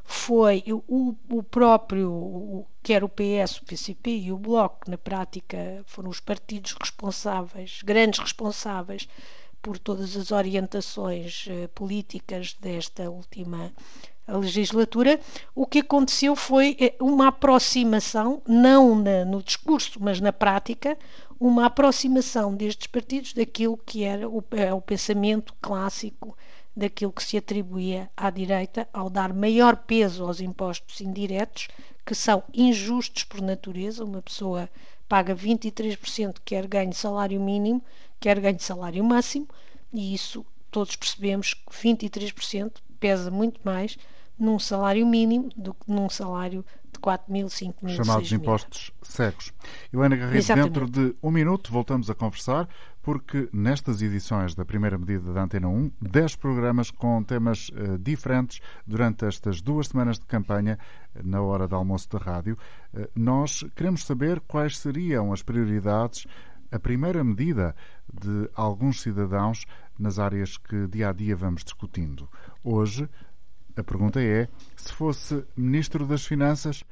foi 0.05 0.63
o, 0.67 1.15
o 1.29 1.43
próprio, 1.43 2.65
quer 2.81 3.03
o 3.03 3.09
PS, 3.09 3.57
o 3.57 3.65
PCP 3.65 4.11
e 4.11 4.31
o 4.31 4.37
Bloco, 4.37 4.89
na 4.89 4.97
prática 4.97 5.83
foram 5.85 6.09
os 6.09 6.21
partidos 6.21 6.75
responsáveis, 6.79 7.81
grandes 7.83 8.19
responsáveis 8.19 9.09
por 9.61 9.77
todas 9.77 10.15
as 10.15 10.31
orientações 10.31 11.47
uh, 11.47 11.67
políticas 11.69 12.53
desta 12.53 13.09
última 13.09 13.73
legislatura, 14.27 15.19
o 15.53 15.65
que 15.65 15.79
aconteceu 15.79 16.35
foi 16.35 16.75
eh, 16.79 16.95
uma 16.99 17.27
aproximação, 17.27 18.41
não 18.47 18.95
na, 18.95 19.23
no 19.23 19.41
discurso, 19.41 19.99
mas 20.01 20.19
na 20.19 20.33
prática, 20.33 20.97
uma 21.39 21.65
aproximação 21.65 22.55
destes 22.55 22.87
partidos 22.87 23.33
daquilo 23.33 23.77
que 23.77 24.03
era 24.03 24.29
o, 24.29 24.43
é, 24.51 24.73
o 24.73 24.81
pensamento 24.81 25.53
clássico 25.61 26.37
daquilo 26.75 27.11
que 27.11 27.23
se 27.23 27.37
atribuía 27.37 28.09
à 28.15 28.29
direita 28.29 28.87
ao 28.93 29.09
dar 29.09 29.33
maior 29.33 29.77
peso 29.77 30.25
aos 30.25 30.41
impostos 30.41 30.99
indiretos, 31.01 31.67
que 32.05 32.13
são 32.13 32.43
injustos 32.53 33.23
por 33.23 33.41
natureza. 33.41 34.03
Uma 34.03 34.21
pessoa 34.21 34.69
paga 35.07 35.35
23% 35.35 36.37
quer 36.43 36.67
ganhe 36.67 36.93
salário 36.93 37.39
mínimo, 37.39 37.83
quer 38.19 38.39
ganhe 38.39 38.59
salário 38.59 39.03
máximo, 39.03 39.47
e 39.93 40.13
isso 40.13 40.45
todos 40.69 40.95
percebemos 40.95 41.53
que 41.53 41.71
23% 41.71 42.73
pesa 42.99 43.31
muito 43.31 43.59
mais 43.63 43.97
num 44.37 44.59
salário 44.59 45.05
mínimo 45.07 45.49
do 45.55 45.73
que 45.73 45.89
num 45.89 46.09
salário 46.09 46.65
4 46.99 47.31
mil, 47.31 47.49
5 47.49 47.85
mil, 47.85 47.95
Chamados 47.95 48.31
impostos 48.31 48.91
cegos. 49.01 49.53
Helena 49.93 50.15
Garrido, 50.15 50.37
Exatamente. 50.37 50.79
dentro 50.79 50.89
de 50.89 51.15
um 51.21 51.31
minuto 51.31 51.71
voltamos 51.71 52.09
a 52.09 52.15
conversar, 52.15 52.67
porque 53.01 53.49
nestas 53.53 54.01
edições 54.01 54.55
da 54.55 54.65
primeira 54.65 54.97
medida 54.97 55.31
da 55.31 55.43
Antena 55.43 55.67
1, 55.67 55.91
10 56.01 56.35
programas 56.37 56.89
com 56.89 57.23
temas 57.23 57.69
uh, 57.69 57.97
diferentes 57.99 58.59
durante 58.85 59.25
estas 59.25 59.61
duas 59.61 59.87
semanas 59.87 60.17
de 60.19 60.25
campanha, 60.25 60.77
na 61.23 61.41
hora 61.41 61.67
do 61.67 61.75
almoço 61.75 62.09
da 62.09 62.17
rádio. 62.17 62.57
Uh, 62.93 63.07
nós 63.15 63.63
queremos 63.75 64.05
saber 64.05 64.39
quais 64.41 64.77
seriam 64.77 65.31
as 65.31 65.43
prioridades, 65.43 66.25
a 66.71 66.79
primeira 66.79 67.23
medida 67.23 67.75
de 68.11 68.49
alguns 68.55 69.01
cidadãos 69.01 69.65
nas 69.97 70.19
áreas 70.19 70.57
que 70.57 70.87
dia 70.87 71.09
a 71.09 71.13
dia 71.13 71.35
vamos 71.35 71.63
discutindo. 71.63 72.29
Hoje, 72.63 73.09
a 73.75 73.83
pergunta 73.83 74.21
é: 74.21 74.47
se 74.75 74.93
fosse 74.93 75.45
Ministro 75.55 76.05
das 76.05 76.25
Finanças, 76.25 76.83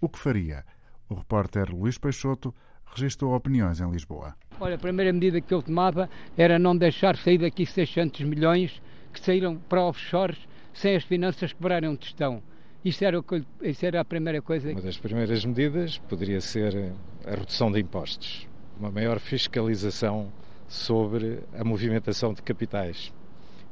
o 0.00 0.08
que 0.08 0.18
faria? 0.18 0.64
O 1.08 1.14
repórter 1.14 1.70
Luís 1.70 1.98
Peixoto 1.98 2.54
registrou 2.94 3.34
opiniões 3.34 3.80
em 3.80 3.90
Lisboa. 3.90 4.34
Olha, 4.60 4.74
a 4.74 4.78
primeira 4.78 5.12
medida 5.12 5.40
que 5.40 5.52
eu 5.52 5.62
tomava 5.62 6.08
era 6.36 6.58
não 6.58 6.76
deixar 6.76 7.16
sair 7.16 7.38
daqui 7.38 7.64
600 7.64 8.22
milhões 8.22 8.82
que 9.12 9.20
saíram 9.20 9.56
para 9.56 9.82
offshores 9.82 10.38
sem 10.72 10.96
as 10.96 11.04
finanças 11.04 11.52
quebrarem 11.52 11.88
um 11.88 11.96
testão. 11.96 12.42
Isso 12.84 13.04
era, 13.04 13.18
o 13.18 13.22
que, 13.22 13.44
isso 13.62 13.86
era 13.86 14.00
a 14.00 14.04
primeira 14.04 14.42
coisa. 14.42 14.72
Uma 14.72 14.80
das 14.80 14.98
primeiras 14.98 15.44
medidas 15.44 15.98
poderia 15.98 16.40
ser 16.40 16.92
a 17.24 17.30
redução 17.30 17.70
de 17.70 17.80
impostos, 17.80 18.48
uma 18.78 18.90
maior 18.90 19.20
fiscalização 19.20 20.32
sobre 20.66 21.40
a 21.56 21.62
movimentação 21.62 22.32
de 22.32 22.42
capitais 22.42 23.12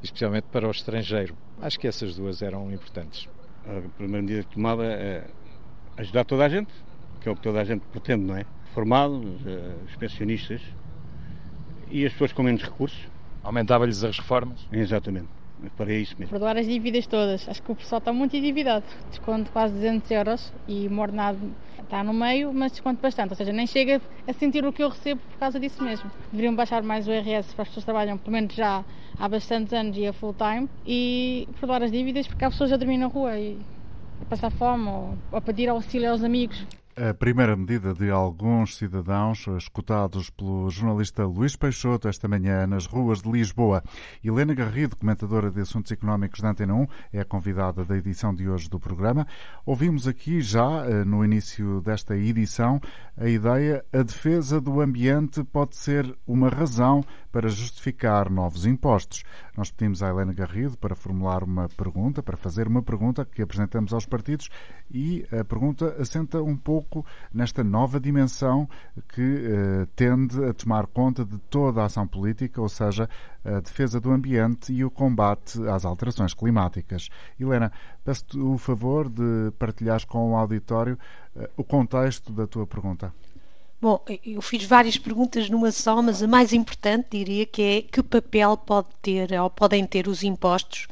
especialmente 0.02 0.44
para 0.44 0.66
o 0.66 0.70
estrangeiro. 0.70 1.36
Acho 1.60 1.78
que 1.78 1.86
essas 1.86 2.16
duas 2.16 2.42
eram 2.42 2.72
importantes. 2.72 3.28
A 3.66 3.80
primeira 3.96 4.22
medida 4.22 4.42
que 4.44 4.54
tomava 4.54 4.84
é 4.84 5.26
ajudar 5.96 6.24
toda 6.24 6.44
a 6.44 6.48
gente, 6.48 6.72
que 7.20 7.28
é 7.28 7.32
o 7.32 7.36
que 7.36 7.42
toda 7.42 7.60
a 7.60 7.64
gente 7.64 7.82
pretende, 7.92 8.24
não 8.24 8.36
é? 8.36 8.44
Formados, 8.72 9.46
eh, 9.46 9.74
os 9.86 9.96
pensionistas 9.96 10.62
e 11.90 12.06
as 12.06 12.12
pessoas 12.12 12.32
com 12.32 12.42
menos 12.42 12.62
recursos. 12.62 13.08
Aumentava-lhes 13.42 14.02
as 14.04 14.18
reformas? 14.18 14.66
Exatamente. 14.72 15.39
Para 15.76 15.92
isso 15.92 16.14
mesmo. 16.18 16.30
Perdoar 16.30 16.56
as 16.56 16.66
dívidas 16.66 17.06
todas. 17.06 17.48
Acho 17.48 17.62
que 17.62 17.72
o 17.72 17.74
pessoal 17.74 17.98
está 17.98 18.12
muito 18.12 18.36
endividado. 18.36 18.84
Desconto 19.10 19.50
quase 19.52 19.74
200 19.74 20.10
euros 20.10 20.52
e 20.66 20.88
mornado 20.88 21.38
está 21.90 22.04
no 22.04 22.14
meio, 22.14 22.52
mas 22.52 22.72
desconto 22.72 23.02
bastante. 23.02 23.30
Ou 23.30 23.36
seja, 23.36 23.52
nem 23.52 23.66
chega 23.66 24.00
a 24.26 24.32
sentir 24.32 24.64
o 24.64 24.72
que 24.72 24.82
eu 24.82 24.88
recebo 24.88 25.20
por 25.32 25.38
causa 25.38 25.58
disso 25.58 25.82
mesmo. 25.82 26.10
Deveriam 26.30 26.54
baixar 26.54 26.82
mais 26.82 27.06
o 27.08 27.12
IRS 27.12 27.54
para 27.54 27.62
as 27.62 27.68
pessoas 27.68 27.84
que 27.84 27.86
trabalham, 27.86 28.16
pelo 28.16 28.32
menos 28.32 28.54
já 28.54 28.84
há 29.18 29.28
bastantes 29.28 29.72
anos 29.72 29.96
e 29.96 30.06
a 30.06 30.12
full 30.12 30.34
time, 30.34 30.68
e 30.86 31.48
perdoar 31.58 31.82
as 31.82 31.90
dívidas 31.90 32.26
porque 32.26 32.44
há 32.44 32.50
pessoas 32.50 32.72
a 32.72 32.76
dormir 32.76 32.96
na 32.96 33.06
rua 33.06 33.36
e 33.38 33.58
a 34.22 34.24
passar 34.26 34.50
fome 34.50 34.88
ou 34.88 35.18
a 35.32 35.40
pedir 35.40 35.68
auxílio 35.68 36.10
aos 36.10 36.22
amigos. 36.22 36.64
A 36.96 37.14
primeira 37.14 37.56
medida 37.56 37.94
de 37.94 38.10
alguns 38.10 38.76
cidadãos 38.76 39.46
escutados 39.56 40.28
pelo 40.28 40.68
jornalista 40.68 41.24
Luís 41.24 41.54
Peixoto 41.54 42.08
esta 42.08 42.26
manhã 42.26 42.66
nas 42.66 42.84
ruas 42.84 43.22
de 43.22 43.30
Lisboa. 43.30 43.82
Helena 44.24 44.52
Garrido, 44.54 44.96
comentadora 44.96 45.52
de 45.52 45.60
assuntos 45.60 45.92
económicos 45.92 46.40
da 46.40 46.50
Antena 46.50 46.74
1, 46.74 46.86
é 47.12 47.20
a 47.20 47.24
convidada 47.24 47.84
da 47.84 47.96
edição 47.96 48.34
de 48.34 48.48
hoje 48.48 48.68
do 48.68 48.80
programa. 48.80 49.24
Ouvimos 49.64 50.08
aqui 50.08 50.40
já, 50.40 50.84
eh, 50.84 51.04
no 51.04 51.24
início 51.24 51.80
desta 51.80 52.16
edição, 52.16 52.80
a 53.16 53.28
ideia 53.28 53.84
a 53.92 54.02
defesa 54.02 54.60
do 54.60 54.80
ambiente 54.80 55.44
pode 55.44 55.76
ser 55.76 56.12
uma 56.26 56.48
razão 56.48 57.04
para 57.30 57.48
justificar 57.48 58.30
novos 58.30 58.66
impostos. 58.66 59.24
Nós 59.56 59.70
pedimos 59.70 60.02
à 60.02 60.08
Helena 60.08 60.32
Garrido 60.32 60.76
para 60.76 60.94
formular 60.94 61.42
uma 61.42 61.68
pergunta, 61.68 62.22
para 62.22 62.36
fazer 62.36 62.66
uma 62.66 62.82
pergunta 62.82 63.24
que 63.24 63.42
apresentamos 63.42 63.92
aos 63.92 64.06
partidos 64.06 64.48
e 64.90 65.26
a 65.32 65.44
pergunta 65.44 65.96
assenta 66.00 66.42
um 66.42 66.56
pouco 66.56 67.04
nesta 67.32 67.62
nova 67.62 68.00
dimensão 68.00 68.68
que 69.08 69.44
eh, 69.46 69.86
tende 69.94 70.44
a 70.44 70.52
tomar 70.52 70.86
conta 70.86 71.24
de 71.24 71.38
toda 71.38 71.82
a 71.82 71.86
ação 71.86 72.06
política, 72.06 72.60
ou 72.60 72.68
seja, 72.68 73.08
a 73.44 73.60
defesa 73.60 74.00
do 74.00 74.10
ambiente 74.10 74.72
e 74.72 74.84
o 74.84 74.90
combate 74.90 75.60
às 75.68 75.84
alterações 75.84 76.34
climáticas. 76.34 77.08
Helena, 77.38 77.72
peço-te 78.04 78.38
o 78.38 78.58
favor 78.58 79.08
de 79.08 79.52
partilhares 79.58 80.04
com 80.04 80.32
o 80.32 80.36
auditório 80.36 80.98
eh, 81.36 81.50
o 81.56 81.64
contexto 81.64 82.32
da 82.32 82.46
tua 82.46 82.66
pergunta. 82.66 83.12
Bom, 83.80 84.04
eu 84.26 84.42
fiz 84.42 84.64
várias 84.64 84.98
perguntas 84.98 85.48
numa 85.48 85.72
só, 85.72 86.02
mas 86.02 86.22
a 86.22 86.28
mais 86.28 86.52
importante 86.52 87.08
diria 87.12 87.46
que 87.46 87.62
é 87.62 87.82
que 87.82 88.02
papel 88.02 88.56
pode 88.56 88.88
ter 89.00 89.32
ou 89.40 89.48
podem 89.48 89.86
ter 89.86 90.06
os 90.06 90.22
impostos 90.22 90.86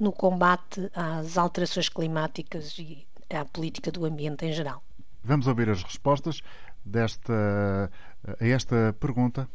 no 0.00 0.10
combate 0.12 0.90
às 0.94 1.36
alterações 1.36 1.90
climáticas 1.90 2.78
e 2.78 3.06
à 3.28 3.44
política 3.44 3.92
do 3.92 4.06
ambiente 4.06 4.46
em 4.46 4.52
geral. 4.52 4.82
Vamos 5.22 5.46
ouvir 5.46 5.68
as 5.68 5.82
respostas 5.82 6.40
desta, 6.84 7.90
a 8.40 8.46
esta 8.46 8.96
pergunta. 8.98 9.46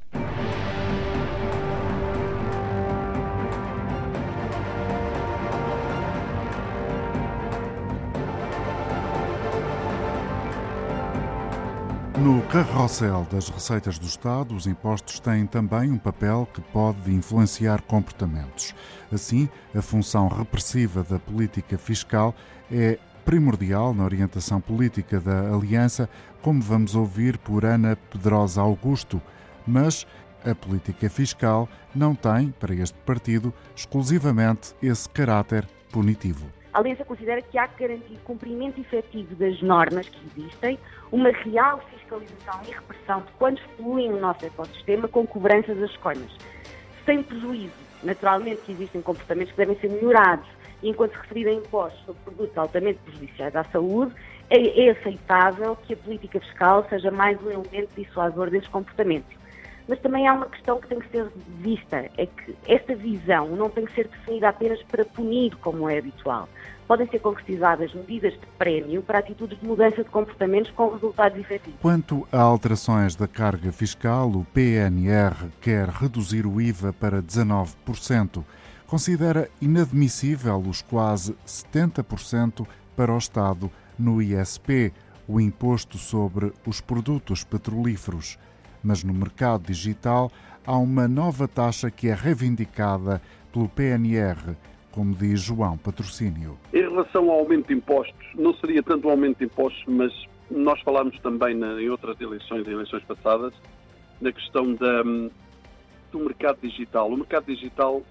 No 12.20 12.42
carrossel 12.48 13.28
das 13.32 13.48
receitas 13.48 14.00
do 14.00 14.08
Estado, 14.08 14.56
os 14.56 14.66
impostos 14.66 15.20
têm 15.20 15.46
também 15.46 15.92
um 15.92 16.00
papel 16.00 16.48
que 16.52 16.60
pode 16.60 17.14
influenciar 17.14 17.84
comportamentos. 17.84 18.74
Assim, 19.12 19.48
a 19.76 19.84
função 19.84 20.28
repressiva 20.28 21.04
da 21.04 21.20
política 21.20 21.78
fiscal 21.78 22.34
é 22.72 22.98
primordial 23.24 23.94
na 23.94 24.04
orientação 24.04 24.60
política 24.60 25.20
da 25.20 25.54
Aliança, 25.54 26.10
como 26.42 26.60
vamos 26.60 26.96
ouvir 26.96 27.38
por 27.38 27.64
Ana 27.64 27.96
Pedrosa 27.96 28.62
Augusto. 28.62 29.22
Mas 29.66 30.08
a 30.44 30.56
política 30.56 31.10
fiscal 31.12 31.70
não 31.94 32.16
tem, 32.16 32.50
para 32.50 32.74
este 32.74 32.98
partido, 33.06 33.54
exclusivamente 33.76 34.74
esse 34.82 35.08
caráter 35.08 35.70
punitivo. 35.92 36.48
A 36.74 36.80
Aliança 36.80 37.06
considera 37.06 37.42
que 37.42 37.58
há 37.58 37.68
que 37.68 37.88
garantir 37.88 38.18
cumprimento 38.24 38.80
efetivo 38.80 39.36
das 39.36 39.62
normas 39.62 40.08
que 40.10 40.20
existem, 40.28 40.78
uma 41.12 41.30
real 41.30 41.82
fiscalização 41.90 42.62
e 42.64 42.72
repressão 42.72 43.22
de 43.22 43.32
quantos 43.34 43.64
poluem 43.78 44.14
o 44.14 44.20
nosso 44.20 44.46
ecossistema 44.46 45.08
com 45.08 45.26
cobranças 45.26 45.78
das 45.78 45.90
escolhas, 45.90 46.32
sem 47.06 47.24
prejuízo. 47.24 47.88
Naturalmente 48.04 48.62
que 48.62 48.74
existem 48.74 49.02
comportamentos 49.02 49.52
que 49.52 49.58
devem 49.58 49.80
ser 49.80 49.90
melhorados, 49.90 50.48
e 50.84 50.90
enquanto 50.90 51.14
se 51.14 51.18
referir 51.20 51.48
a 51.48 51.54
impostos 51.54 52.06
sobre 52.06 52.22
produtos 52.24 52.58
altamente 52.58 53.00
prejudiciais 53.00 53.56
à 53.56 53.64
saúde, 53.64 54.14
é 54.50 54.90
aceitável 54.92 55.76
que 55.76 55.94
a 55.94 55.98
política 55.98 56.40
fiscal 56.40 56.86
seja 56.90 57.10
mais 57.10 57.42
um 57.42 57.50
elemento 57.50 57.90
dissuasor 57.96 58.50
desses 58.50 58.70
comportamentos. 58.70 59.37
Mas 59.88 60.00
também 60.00 60.28
há 60.28 60.34
uma 60.34 60.48
questão 60.48 60.80
que 60.82 60.88
tem 60.88 61.00
que 61.00 61.10
ser 61.10 61.32
vista, 61.60 62.10
é 62.18 62.26
que 62.26 62.56
esta 62.68 62.94
visão 62.96 63.48
não 63.56 63.70
tem 63.70 63.86
que 63.86 63.94
ser 63.94 64.08
definida 64.08 64.50
apenas 64.50 64.82
para 64.84 65.06
punir, 65.06 65.56
como 65.58 65.90
é 65.90 65.98
habitual. 65.98 66.50
Podem 66.88 67.08
ser 67.08 67.20
concretizadas 67.20 67.94
medidas 67.94 68.34
de 68.34 68.46
prémio 68.58 69.02
para 69.02 69.20
atitudes 69.20 69.60
de 69.60 69.66
mudança 69.66 70.04
de 70.04 70.10
comportamentos 70.10 70.72
com 70.72 70.90
resultados 70.90 71.38
efetivos. 71.40 71.80
Quanto 71.82 72.28
a 72.32 72.42
alterações 72.42 73.16
da 73.16 73.28
carga 73.28 73.72
fiscal, 73.72 74.30
o 74.30 74.46
PNR 74.54 75.50
quer 75.62 75.88
reduzir 75.90 76.46
o 76.46 76.62
IVA 76.62 76.94
para 76.94 77.22
19%. 77.22 78.44
Considera 78.86 79.50
inadmissível 79.62 80.58
os 80.60 80.82
quase 80.82 81.36
70% 81.46 82.66
para 82.96 83.14
o 83.14 83.18
Estado 83.18 83.70
no 84.00 84.22
ISP, 84.22 84.94
o 85.28 85.42
imposto 85.42 85.98
sobre 85.98 86.54
os 86.66 86.80
produtos 86.80 87.44
petrolíferos. 87.44 88.40
Mas 88.84 89.04
no 89.04 89.14
mercado 89.14 89.68
digital 89.68 90.32
há 90.66 90.78
uma 90.78 91.08
nova 91.08 91.48
taxa 91.48 91.90
que 91.90 92.10
é 92.10 92.14
reivindicada 92.14 93.22
pelo 93.52 93.70
PNR, 93.70 94.56
como 94.92 95.16
diz 95.16 95.42
João 95.42 95.78
Patrocínio. 95.78 96.58
Em 96.74 96.82
relação 96.82 97.30
ao 97.30 97.40
aumento 97.40 97.68
de 97.68 97.74
impostos, 97.76 98.28
não 98.36 98.54
seria 98.56 98.84
tanto 98.84 99.08
um 99.08 99.12
aumento 99.12 99.40
de 99.40 99.46
impostos, 99.46 99.84
mas 99.88 100.12
nós 100.50 100.80
falámos 100.82 101.18
também 101.20 101.56
em 101.56 101.90
outras 101.90 102.20
eleições, 102.20 102.68
em 102.68 102.72
eleições 102.72 103.04
passadas, 103.04 103.54
na 104.20 104.32
questão 104.32 104.74
da, 104.74 105.04
do 106.12 106.20
mercado 106.20 106.60
digital. 106.62 107.10
O 107.10 107.18
mercado 107.18 107.46
digital, 107.46 108.02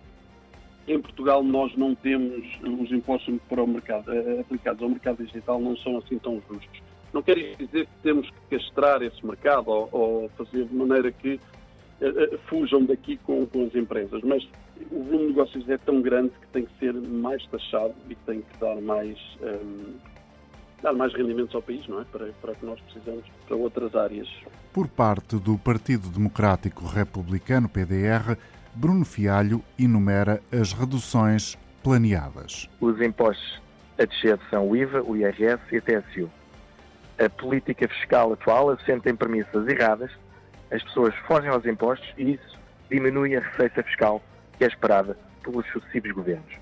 em 0.87 1.01
Portugal, 1.01 1.43
nós 1.43 1.77
não 1.77 1.95
temos 1.95 2.45
os 2.63 2.91
impostos 2.93 3.35
para 3.49 3.63
o 3.63 3.67
mercado, 3.67 4.13
eh, 4.13 4.41
aplicados 4.41 4.83
ao 4.83 4.89
mercado 4.89 5.25
digital, 5.25 5.61
não 5.61 5.77
são 5.79 5.99
assim 5.99 6.19
tão 6.19 6.41
justos. 6.49 6.83
Não 7.13 7.23
quer 7.23 7.35
dizer 7.57 7.87
que 7.87 8.03
temos 8.03 8.29
que 8.31 8.57
castrar 8.87 9.03
esse 9.03 9.27
mercado 9.27 9.68
ou, 9.68 9.88
ou 9.92 10.31
fazer 10.37 10.64
de 10.64 10.75
maneira 10.75 11.11
que 11.11 11.35
uh, 12.01 12.38
fujam 12.49 12.85
daqui 12.85 13.16
com, 13.18 13.46
com, 13.46 13.66
as 13.66 13.75
empresas, 13.75 14.22
mas 14.22 14.46
o 14.90 15.03
volume 15.03 15.18
de 15.18 15.27
negócios 15.29 15.68
é 15.68 15.77
tão 15.79 16.01
grande 16.01 16.31
que 16.40 16.46
tem 16.49 16.64
que 16.64 16.79
ser 16.79 16.92
mais 16.94 17.44
taxado 17.46 17.94
e 18.09 18.14
tem 18.14 18.42
que 18.42 18.59
dar 18.61 18.77
mais, 18.81 19.18
um, 19.40 19.46
ehm, 19.46 19.94
dar 20.83 20.92
mais 20.92 21.12
rendimentos 21.14 21.55
ao 21.55 21.62
país, 21.62 21.87
não 21.88 22.01
é? 22.01 22.05
Para, 22.05 22.27
para 22.40 22.55
que 22.55 22.64
nós 22.64 22.79
precisamos 22.81 23.25
para 23.46 23.57
outras 23.57 23.94
áreas. 23.94 24.29
Por 24.72 24.87
parte 24.88 25.37
do 25.37 25.59
Partido 25.59 26.09
Democrático 26.09 26.85
Republicano, 26.87 27.68
PDR, 27.68 28.37
Bruno 28.75 29.05
Fialho 29.05 29.62
enumera 29.79 30.40
as 30.53 30.72
reduções 30.72 31.57
planeadas. 31.83 32.68
Os 32.81 33.01
impostos 33.01 33.61
a 33.99 34.05
descer 34.05 34.38
são 34.51 34.68
o 34.68 34.77
IVA, 34.77 35.03
o 35.03 35.16
IRS 35.16 35.62
e 35.72 35.79
a 35.79 35.81
TSU 35.81 36.31
a 37.19 37.29
política 37.31 37.89
fiscal 37.89 38.33
atual 38.33 38.71
assenta 38.71 39.11
em 39.11 39.17
premissas 39.17 39.67
erradas, 39.69 40.11
as 40.71 40.83
pessoas 40.83 41.15
fogem 41.27 41.51
aos 41.51 41.65
impostos 41.65 42.13
e 42.19 42.35
isso 42.35 42.59
diminui 42.91 43.37
a 43.37 43.41
receita 43.41 43.83
fiscal 43.83 44.23
que 44.59 44.65
é 44.65 44.67
esperada 44.67 45.17
pelos 45.43 45.67
sucessivos 45.71 46.13
governos. 46.13 46.53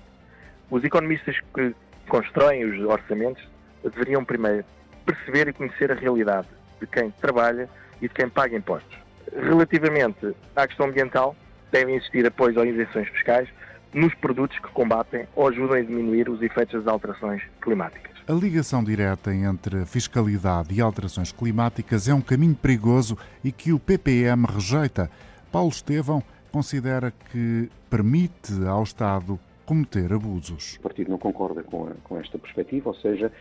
Os 0.69 0.83
economistas 0.83 1.37
que 1.53 1.75
constroem 2.07 2.65
os 2.65 2.79
orçamentos 2.85 3.43
deveriam 3.83 4.23
primeiro 4.23 4.65
perceber 5.05 5.47
e 5.47 5.53
conhecer 5.53 5.91
a 5.91 5.95
realidade 5.95 6.47
de 6.79 6.87
quem 6.87 7.11
trabalha 7.11 7.69
e 8.01 8.07
de 8.07 8.13
quem 8.13 8.29
paga 8.29 8.55
impostos. 8.55 8.97
Relativamente 9.35 10.35
à 10.55 10.67
questão 10.67 10.87
ambiental, 10.87 11.35
devem 11.71 11.95
existir 11.95 12.25
apoios 12.25 12.57
ou 12.57 12.65
isenções 12.65 13.07
fiscais 13.09 13.49
nos 13.93 14.13
produtos 14.15 14.57
que 14.59 14.67
combatem 14.69 15.27
ou 15.35 15.47
ajudam 15.47 15.77
a 15.77 15.81
diminuir 15.81 16.29
os 16.29 16.41
efeitos 16.41 16.83
das 16.83 16.87
alterações 16.91 17.41
climáticas. 17.61 18.14
A 18.27 18.33
ligação 18.33 18.83
direta 18.83 19.31
entre 19.31 19.85
fiscalidade 19.85 20.73
e 20.73 20.81
alterações 20.81 21.31
climáticas 21.31 22.07
é 22.07 22.13
um 22.13 22.21
caminho 22.21 22.55
perigoso 22.55 23.15
e 23.43 23.51
que 23.51 23.71
o 23.71 23.77
PPM 23.77 24.47
rejeita. 24.47 25.11
Paulo 25.51 25.69
Estevão 25.69 26.23
considera 26.51 27.13
que 27.31 27.69
permite 27.87 28.51
ao 28.65 28.81
Estado 28.81 29.39
cometer 29.63 30.11
abusos. 30.11 30.75
O 30.79 30.81
partido 30.81 31.11
não 31.11 31.19
concorda 31.19 31.61
com, 31.61 31.85
a, 31.85 31.91
com 32.03 32.19
esta 32.19 32.39
perspectiva, 32.39 32.89
ou 32.89 32.95
seja, 32.95 33.31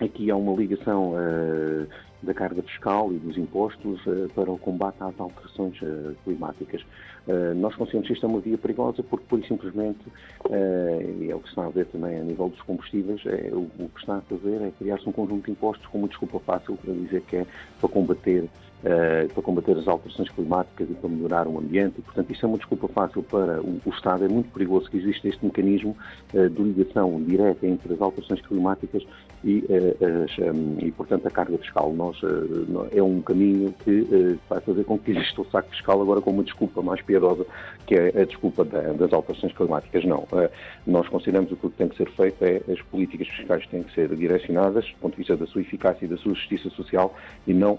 aqui 0.00 0.28
há 0.32 0.36
uma 0.36 0.56
ligação 0.56 1.12
uh, 1.12 1.86
da 2.20 2.34
carga 2.34 2.60
fiscal 2.64 3.12
e 3.12 3.18
dos 3.18 3.38
impostos 3.38 4.04
uh, 4.04 4.28
para 4.34 4.50
o 4.50 4.58
combate 4.58 4.96
às 4.98 5.14
alterações 5.20 5.80
uh, 5.80 6.16
climáticas. 6.24 6.84
Nós 7.56 7.74
consideramos 7.74 8.08
que 8.08 8.14
isto 8.14 8.26
é 8.26 8.28
uma 8.28 8.40
via 8.40 8.58
perigosa 8.58 9.02
porque, 9.02 9.24
por 9.28 9.42
simplesmente, 9.44 10.00
e 11.20 11.30
é 11.30 11.34
o 11.34 11.38
que 11.38 11.44
se 11.44 11.50
está 11.50 11.64
a 11.66 11.70
ver 11.70 11.86
também 11.86 12.18
a 12.18 12.22
nível 12.22 12.48
dos 12.48 12.60
combustíveis, 12.62 13.20
é, 13.26 13.50
o, 13.52 13.70
o, 13.78 13.88
que 13.88 14.00
está 14.00 14.16
a 14.16 14.20
fazer 14.22 14.60
é 14.62 14.70
criar-se 14.78 15.08
um 15.08 15.12
conjunto 15.12 15.46
de 15.46 15.52
impostos 15.52 15.86
com 15.86 15.98
uma 15.98 16.08
desculpa 16.08 16.38
fácil 16.40 16.76
para 16.76 16.92
dizer 16.92 17.22
que 17.22 17.36
é 17.36 17.46
para 17.80 17.88
combater 17.88 18.48
Uh, 18.84 19.32
para 19.32 19.42
combater 19.42 19.78
as 19.78 19.88
alterações 19.88 20.28
climáticas 20.28 20.86
e 20.90 20.92
para 20.92 21.08
melhorar 21.08 21.48
o 21.48 21.58
ambiente. 21.58 21.94
E, 22.00 22.02
portanto, 22.02 22.30
isso 22.30 22.44
é 22.44 22.48
uma 22.50 22.58
desculpa 22.58 22.86
fácil 22.88 23.22
para 23.22 23.58
o, 23.62 23.80
o 23.82 23.88
Estado. 23.88 24.26
É 24.26 24.28
muito 24.28 24.52
perigoso 24.52 24.90
que 24.90 24.98
exista 24.98 25.26
este 25.26 25.42
mecanismo 25.42 25.96
uh, 26.34 26.50
de 26.50 26.62
ligação 26.62 27.18
direta 27.22 27.66
entre 27.66 27.94
as 27.94 28.02
alterações 28.02 28.42
climáticas 28.42 29.02
e, 29.42 29.60
uh, 29.70 30.24
as, 30.24 30.38
um, 30.54 30.76
e 30.86 30.92
portanto, 30.92 31.26
a 31.26 31.30
carga 31.30 31.56
fiscal. 31.56 31.94
Nós, 31.94 32.20
é 32.92 33.02
um 33.02 33.22
caminho 33.22 33.74
que 33.82 34.38
vai 34.50 34.60
fazer 34.60 34.84
com 34.84 34.98
que 34.98 35.12
exista 35.12 35.40
o 35.40 35.46
saco 35.46 35.70
fiscal 35.70 36.02
agora 36.02 36.20
com 36.20 36.32
uma 36.32 36.44
desculpa 36.44 36.82
mais 36.82 37.00
piedosa, 37.14 37.46
que 37.86 37.94
é 37.94 38.22
a 38.22 38.24
desculpa 38.24 38.64
da, 38.64 38.92
das 38.92 39.12
alterações 39.12 39.52
climáticas. 39.52 40.04
Não. 40.04 40.26
nós 40.86 41.08
consideramos 41.08 41.48
que 41.48 41.66
o 41.66 41.70
que 41.70 41.76
tem 41.76 41.88
que 41.88 41.96
ser 41.96 42.10
feito 42.10 42.42
é 42.42 42.60
as 42.72 42.80
políticas 42.82 43.28
fiscais 43.28 43.66
têm 43.68 43.82
que 43.82 43.94
ser 43.94 44.14
direcionadas 44.14 44.84
do 44.86 44.96
ponto 45.00 45.12
de 45.12 45.18
vista 45.18 45.36
da 45.36 45.46
sua 45.46 45.60
eficácia 45.60 46.04
e 46.04 46.08
da 46.08 46.16
sua 46.16 46.34
justiça 46.34 46.68
social 46.70 47.14
e 47.46 47.54
não, 47.54 47.78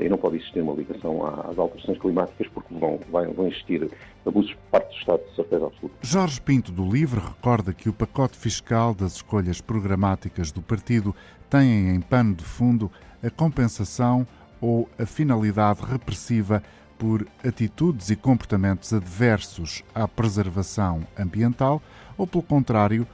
e 0.00 0.08
não 0.08 0.16
pode 0.16 0.36
existir 0.36 0.60
uma 0.60 0.74
ligação 0.74 1.26
às 1.26 1.58
alterações 1.58 1.98
climáticas, 1.98 2.46
porque 2.48 2.74
vão, 2.74 3.00
vão 3.10 3.46
existir 3.48 3.90
abusos 4.24 4.52
por 4.52 4.70
parte 4.70 4.88
do 4.88 4.98
Estado, 4.98 5.20
de 5.28 5.34
certeza 5.34 5.66
absoluta. 5.66 5.96
Jorge 6.02 6.40
Pinto 6.40 6.72
do 6.72 6.88
Livre 6.88 7.20
recorda 7.20 7.72
que 7.72 7.88
o 7.88 7.92
pacote 7.92 8.36
fiscal 8.36 8.94
das 8.94 9.16
escolhas 9.16 9.60
programáticas 9.60 10.52
do 10.52 10.62
partido 10.62 11.14
tem 11.48 11.94
em 11.94 12.00
pano 12.00 12.34
de 12.34 12.44
fundo 12.44 12.90
a 13.22 13.30
compensação 13.30 14.26
ou 14.60 14.88
a 14.98 15.06
finalidade 15.06 15.80
repressiva 15.82 16.62
por 16.98 17.26
atitudes 17.46 18.10
e 18.10 18.16
comportamentos 18.16 18.92
adversos 18.92 19.82
à 19.94 20.06
preservação 20.08 21.06
ambiental 21.18 21.82
ou, 22.16 22.26
pelo 22.26 22.42
contrário, 22.42 23.06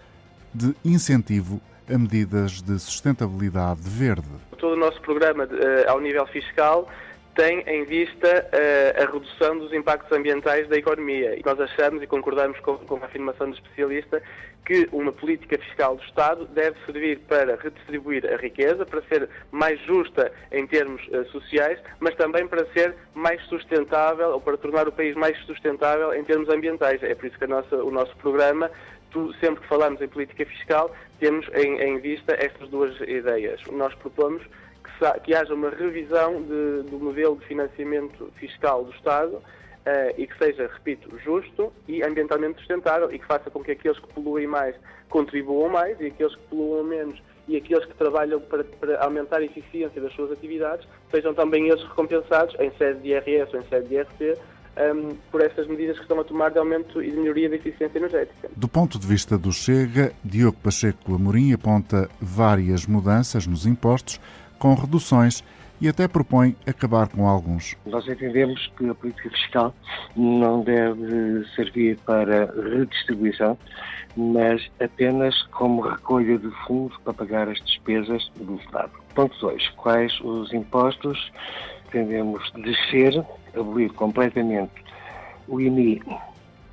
de 0.55 0.75
incentivo 0.85 1.61
a 1.93 1.99
medidas 1.99 2.63
de 2.63 2.79
sustentabilidade 2.79 3.81
verde. 3.83 4.29
Todo 4.59 4.75
o 4.75 4.79
nosso 4.79 5.01
programa, 5.01 5.45
eh, 5.45 5.85
ao 5.89 6.01
nível 6.01 6.27
fiscal, 6.27 6.89
tem 7.35 7.61
em 7.67 7.85
vista 7.85 8.47
uh, 8.53 9.03
a 9.03 9.13
redução 9.13 9.59
dos 9.59 9.73
impactos 9.73 10.11
ambientais 10.17 10.69
da 10.69 10.77
economia. 10.77 11.35
E 11.39 11.43
nós 11.45 11.59
achamos 11.61 12.03
e 12.03 12.07
concordamos 12.07 12.59
com, 12.61 12.77
com, 12.79 12.97
a 12.97 13.07
afirmação 13.07 13.49
do 13.49 13.55
especialista 13.55 14.23
que 14.65 14.89
uma 14.93 15.13
política 15.13 15.59
fiscal 15.59 15.97
do 15.97 16.03
Estado 16.05 16.47
deve 16.47 16.79
servir 16.85 17.19
para 17.21 17.57
redistribuir 17.57 18.25
a 18.33 18.37
riqueza, 18.37 18.87
para 18.87 19.03
ser 19.03 19.29
mais 19.51 19.81
justa 19.81 20.31
em 20.53 20.67
termos 20.67 21.03
uh, 21.09 21.25
sociais, 21.31 21.79
mas 21.99 22.15
também 22.15 22.47
para 22.47 22.65
ser 22.73 22.95
mais 23.15 23.43
sustentável 23.47 24.31
ou 24.31 24.41
para 24.41 24.57
tornar 24.57 24.87
o 24.87 24.93
país 24.93 25.17
mais 25.17 25.37
sustentável 25.47 26.15
em 26.15 26.23
termos 26.25 26.49
ambientais. 26.49 27.03
É 27.03 27.15
por 27.15 27.27
isso 27.27 27.39
que 27.39 27.47
nossa, 27.47 27.77
o 27.77 27.91
nosso 27.91 28.15
programa 28.17 28.71
sempre 29.41 29.61
que 29.61 29.69
falamos 29.69 30.01
em 30.01 30.09
política 30.09 30.47
fiscal, 30.47 30.91
temos 31.21 31.47
em, 31.55 31.79
em 31.81 31.99
vista 32.01 32.33
estas 32.33 32.69
duas 32.71 32.99
ideias. 33.03 33.61
Nós 33.71 33.95
propomos 33.95 34.43
que, 34.83 35.21
que 35.21 35.35
haja 35.35 35.55
uma 35.55 35.71
revisão 35.71 36.43
de, 36.43 36.91
do 36.91 36.99
modelo 37.01 37.37
de 37.37 37.47
financiamento 37.47 38.31
fiscal 38.37 38.85
do 38.85 38.93
Estado 38.93 39.35
uh, 39.37 40.15
e 40.17 40.27
que 40.27 40.37
seja, 40.39 40.71
repito, 40.73 41.19
justo 41.19 41.73
e 41.89 42.03
ambientalmente 42.03 42.59
sustentável 42.59 43.13
e 43.13 43.19
que 43.19 43.27
faça 43.27 43.51
com 43.51 43.63
que 43.63 43.73
aqueles 43.73 43.99
que 43.99 44.09
poluem 44.09 44.47
mais 44.47 44.75
contribuam 45.09 45.69
mais 45.69 46.01
e 46.01 46.07
aqueles 46.07 46.35
que 46.35 46.43
poluam 46.49 46.85
menos 46.85 47.23
e 47.49 47.57
aqueles 47.57 47.85
que 47.85 47.95
trabalham 47.95 48.41
para, 48.41 48.65
para, 48.65 48.99
aumentar 49.01 49.39
a 49.39 49.45
eficiência 49.45 50.01
das 50.01 50.13
suas 50.15 50.31
atividades 50.33 50.87
sejam 51.11 51.35
também 51.35 51.69
eles 51.69 51.83
recompensados 51.83 52.55
em 52.59 52.71
sede 52.79 53.01
de 53.01 53.09
IRS 53.09 53.55
ou 53.55 53.61
em 53.61 53.69
sede 53.69 53.89
de 53.89 53.95
IRC 53.97 54.39
um, 54.75 54.81
ehm, 54.81 55.17
por 55.31 55.43
estas 55.43 55.67
medidas 55.67 55.97
que 55.97 56.03
estão 56.03 56.19
a 56.21 56.25
tomar 56.25 56.51
de 56.51 56.59
aumento 56.59 57.03
e 57.03 57.11
de 57.11 57.17
melhoria 57.17 57.51
da 57.51 57.57
eficiência 57.57 57.99
energética. 57.99 58.49
Do 58.57 58.69
ponto 58.69 58.99
de 58.99 59.07
vista 59.07 59.37
do 59.37 59.53
Chega, 59.53 60.13
Diogo 60.25 60.57
Pacheco 60.63 61.15
Amorim 61.15 61.53
aponta 61.53 62.09
várias 62.21 62.87
mudanças 62.87 63.47
nos 63.47 63.67
impostos 63.67 64.21
com 64.63 64.75
reduções 64.75 65.43
e 65.81 65.89
até 65.89 66.07
propõe 66.07 66.55
acabar 66.65 67.09
com 67.09 67.27
alguns. 67.27 67.77
Nós 67.85 68.07
entendemos 68.07 68.73
que 68.79 68.89
a 68.89 68.95
política 68.95 69.29
fiscal 69.31 69.75
não 70.15 70.63
deve 70.63 71.45
servir 71.57 71.99
para 72.07 72.47
redistribuição, 72.71 73.59
mas 74.17 74.71
apenas 74.81 75.43
como 75.51 75.83
recolha 75.83 76.39
de 76.39 76.49
fundos 76.65 76.97
para 76.99 77.13
pagar 77.13 77.49
as 77.49 77.59
despesas 77.65 78.31
do 78.37 78.55
Estado. 78.55 78.93
Ponto 79.17 79.37
2. 79.41 79.69
Quais 79.71 80.13
os 80.21 80.53
impostos 80.53 81.33
pretendemos 81.91 82.49
descer, 82.53 83.21
abolir 83.59 83.93
completamente 83.95 84.71
o 85.49 85.61
IMI 85.61 86.01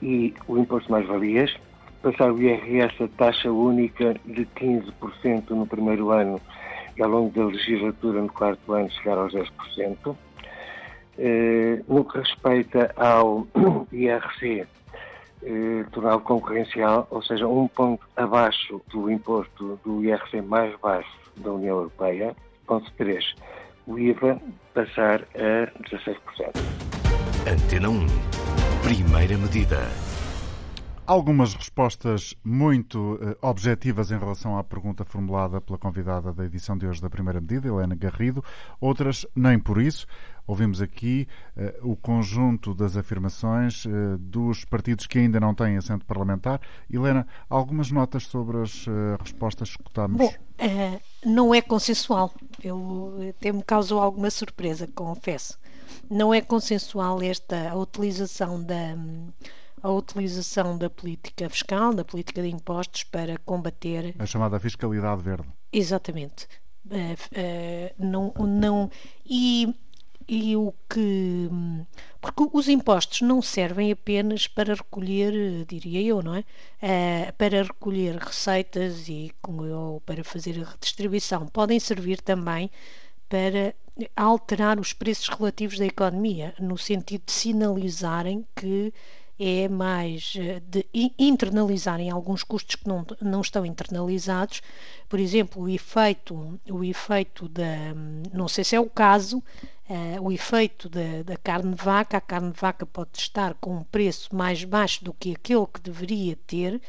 e 0.04 0.32
o 0.48 0.60
imposto 0.60 0.92
mais-valias, 0.92 1.52
passar 2.04 2.32
o 2.32 2.40
IRS 2.40 3.04
a 3.04 3.08
taxa 3.18 3.52
única 3.52 4.14
de 4.28 4.46
15% 4.46 5.50
no 5.50 5.66
primeiro 5.66 6.12
ano 6.12 6.40
ao 7.02 7.10
longo 7.10 7.32
da 7.32 7.46
legislatura, 7.46 8.22
no 8.22 8.30
quarto 8.30 8.74
ano, 8.74 8.90
chegar 8.92 9.18
aos 9.18 9.34
10%. 9.34 10.16
Eh, 11.18 11.82
no 11.88 12.06
que 12.06 12.18
respeita 12.18 12.94
ao 12.96 13.48
IRC, 13.92 14.66
eh, 15.44 15.86
total 15.92 16.22
concorrencial, 16.22 17.08
ou 17.12 17.22
seja, 17.22 17.48
um 17.48 17.68
ponto 17.68 18.06
abaixo 18.16 18.82
do 18.90 19.12
imposto 19.12 19.80
do 19.84 20.04
IRC 20.04 20.42
mais 20.42 20.78
baixo 20.80 21.10
da 21.38 21.52
União 21.52 21.78
Europeia. 21.78 22.36
Ponto 22.66 22.92
3. 22.98 23.36
O 23.88 23.98
IVA 23.98 24.40
passar 24.74 25.22
a 25.36 25.72
16%. 25.90 26.20
Antena 27.48 27.90
1. 27.90 28.06
Primeira 28.84 29.38
medida. 29.38 30.09
Algumas 31.10 31.56
respostas 31.56 32.36
muito 32.44 33.16
uh, 33.16 33.36
objetivas 33.42 34.12
em 34.12 34.20
relação 34.20 34.60
à 34.60 34.64
pergunta 34.64 35.04
formulada 35.04 35.60
pela 35.60 35.76
convidada 35.76 36.32
da 36.32 36.46
edição 36.46 36.78
de 36.78 36.86
hoje 36.86 37.02
da 37.02 37.10
primeira 37.10 37.42
medida, 37.42 37.68
Helena 37.68 37.96
Garrido, 37.96 38.44
outras 38.80 39.26
nem 39.36 39.58
por 39.58 39.82
isso. 39.82 40.06
Ouvimos 40.46 40.84
aqui 40.84 41.28
uh, 41.58 41.92
o 41.92 41.96
conjunto 41.96 42.76
das 42.76 42.96
afirmações 42.96 43.86
uh, 43.86 44.20
dos 44.20 44.64
partidos 44.66 45.08
que 45.08 45.18
ainda 45.18 45.40
não 45.40 45.56
têm 45.56 45.78
assento 45.78 46.06
parlamentar. 46.06 46.62
Helena, 46.88 47.26
algumas 47.50 47.90
notas 47.90 48.28
sobre 48.28 48.62
as 48.62 48.86
respostas 49.20 49.70
que 49.70 49.82
escutamos? 49.82 50.16
Bom, 50.16 50.32
não 51.26 51.56
é 51.56 51.60
consensual. 51.60 52.32
Eu, 52.64 53.16
até 53.36 53.52
me 53.52 53.64
causou 53.64 54.00
alguma 54.00 54.30
surpresa, 54.30 54.88
confesso. 54.94 55.58
Não 56.08 56.32
é 56.32 56.40
consensual 56.40 57.20
esta 57.24 57.72
a 57.72 57.76
utilização 57.76 58.62
da 58.62 58.96
a 59.82 59.90
utilização 59.90 60.78
da 60.78 60.90
política 60.90 61.50
fiscal, 61.50 61.94
da 61.94 62.04
política 62.04 62.42
de 62.42 62.50
impostos 62.50 63.04
para 63.04 63.38
combater 63.40 64.16
a 64.20 64.26
chamada 64.26 64.60
fiscalidade 64.60 65.22
verde. 65.22 65.48
Exatamente. 65.72 66.48
Uh, 66.86 67.14
uh, 67.14 67.94
não, 67.98 68.34
não 68.48 68.92
e, 69.26 69.74
e 70.28 70.56
o 70.56 70.74
que 70.90 71.50
porque 72.22 72.50
os 72.52 72.68
impostos 72.68 73.22
não 73.22 73.42
servem 73.42 73.92
apenas 73.92 74.48
para 74.48 74.74
recolher, 74.74 75.66
diria 75.66 76.02
eu, 76.02 76.22
não 76.22 76.36
é? 76.36 76.40
Uh, 76.40 77.34
para 77.38 77.64
recolher 77.64 78.16
receitas 78.16 79.08
e 79.08 79.32
como 79.42 79.66
eu 79.66 80.02
para 80.06 80.24
fazer 80.24 80.62
a 80.62 80.70
redistribuição, 80.70 81.48
podem 81.48 81.80
servir 81.80 82.22
também 82.22 82.70
para 83.30 83.74
alterar 84.16 84.80
os 84.80 84.94
preços 84.94 85.28
relativos 85.30 85.78
da 85.78 85.86
economia, 85.86 86.54
no 86.60 86.78
sentido 86.78 87.24
de 87.26 87.32
sinalizarem 87.32 88.46
que 88.56 88.94
é 89.40 89.70
mais 89.70 90.34
eh, 90.38 90.60
de 90.60 90.86
internalizarem 91.18 92.10
alguns 92.10 92.44
custos 92.44 92.76
que 92.76 92.88
não, 92.88 93.06
não 93.22 93.40
estão 93.40 93.66
internalizados. 93.66 94.62
Por 95.08 95.18
exemplo, 95.18 95.64
o 95.64 95.70
efeito, 95.70 96.60
o 96.70 96.84
efeito 96.84 97.48
da, 97.48 97.96
não 98.34 98.50
sei 98.50 98.66
se 98.66 98.76
é 98.76 98.80
o 98.80 98.90
caso, 98.90 99.38
uh, 99.38 100.22
o 100.22 100.32
efeito 100.32 100.90
da, 100.90 101.24
da 101.24 101.38
carne 101.38 101.74
de 101.74 101.82
vaca, 101.82 102.18
a 102.18 102.22
carne 102.22 102.52
de 102.52 102.60
vaca 102.60 102.86
pode 102.86 103.18
estar 103.18 103.54
com 103.56 103.78
um 103.78 103.84
preço 103.84 104.36
mais 104.36 104.64
baixo 104.66 105.06
do 105.06 105.14
que 105.14 105.32
aquele 105.32 105.66
que 105.68 105.80
deveria 105.80 106.36
ter, 106.46 106.82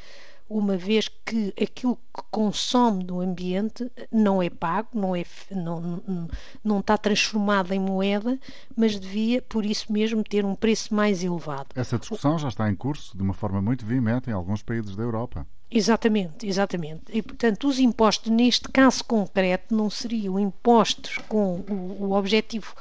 uma 0.50 0.76
vez 0.76 1.06
que 1.06 1.54
aquilo 1.62 1.96
que 1.96 2.22
consome 2.28 3.04
no 3.04 3.20
ambiente 3.20 3.88
não 4.10 4.42
é 4.42 4.50
pago, 4.50 4.88
não, 4.92 5.14
é, 5.14 5.24
não, 5.48 5.80
não, 5.80 6.28
não 6.64 6.80
está 6.80 6.98
transformado 6.98 7.72
em 7.72 7.78
moeda, 7.78 8.36
mas 8.76 8.98
devia, 8.98 9.40
por 9.40 9.64
isso 9.64 9.92
mesmo, 9.92 10.24
ter 10.24 10.44
um 10.44 10.56
preço 10.56 10.92
mais 10.92 11.22
elevado. 11.22 11.68
Essa 11.76 11.98
discussão 11.98 12.36
já 12.36 12.48
está 12.48 12.68
em 12.68 12.74
curso 12.74 13.16
de 13.16 13.22
uma 13.22 13.32
forma 13.32 13.62
muito 13.62 13.86
veemente 13.86 14.28
em 14.28 14.32
alguns 14.32 14.60
países 14.60 14.96
da 14.96 15.04
Europa. 15.04 15.46
Exatamente, 15.70 16.48
exatamente. 16.48 17.04
E, 17.12 17.22
portanto, 17.22 17.68
os 17.68 17.78
impostos, 17.78 18.32
neste 18.32 18.68
caso 18.70 19.04
concreto, 19.04 19.72
não 19.72 19.88
seriam 19.88 20.36
impostos 20.36 21.16
com 21.28 21.60
o, 21.60 22.06
o 22.06 22.12
objetivo 22.12 22.74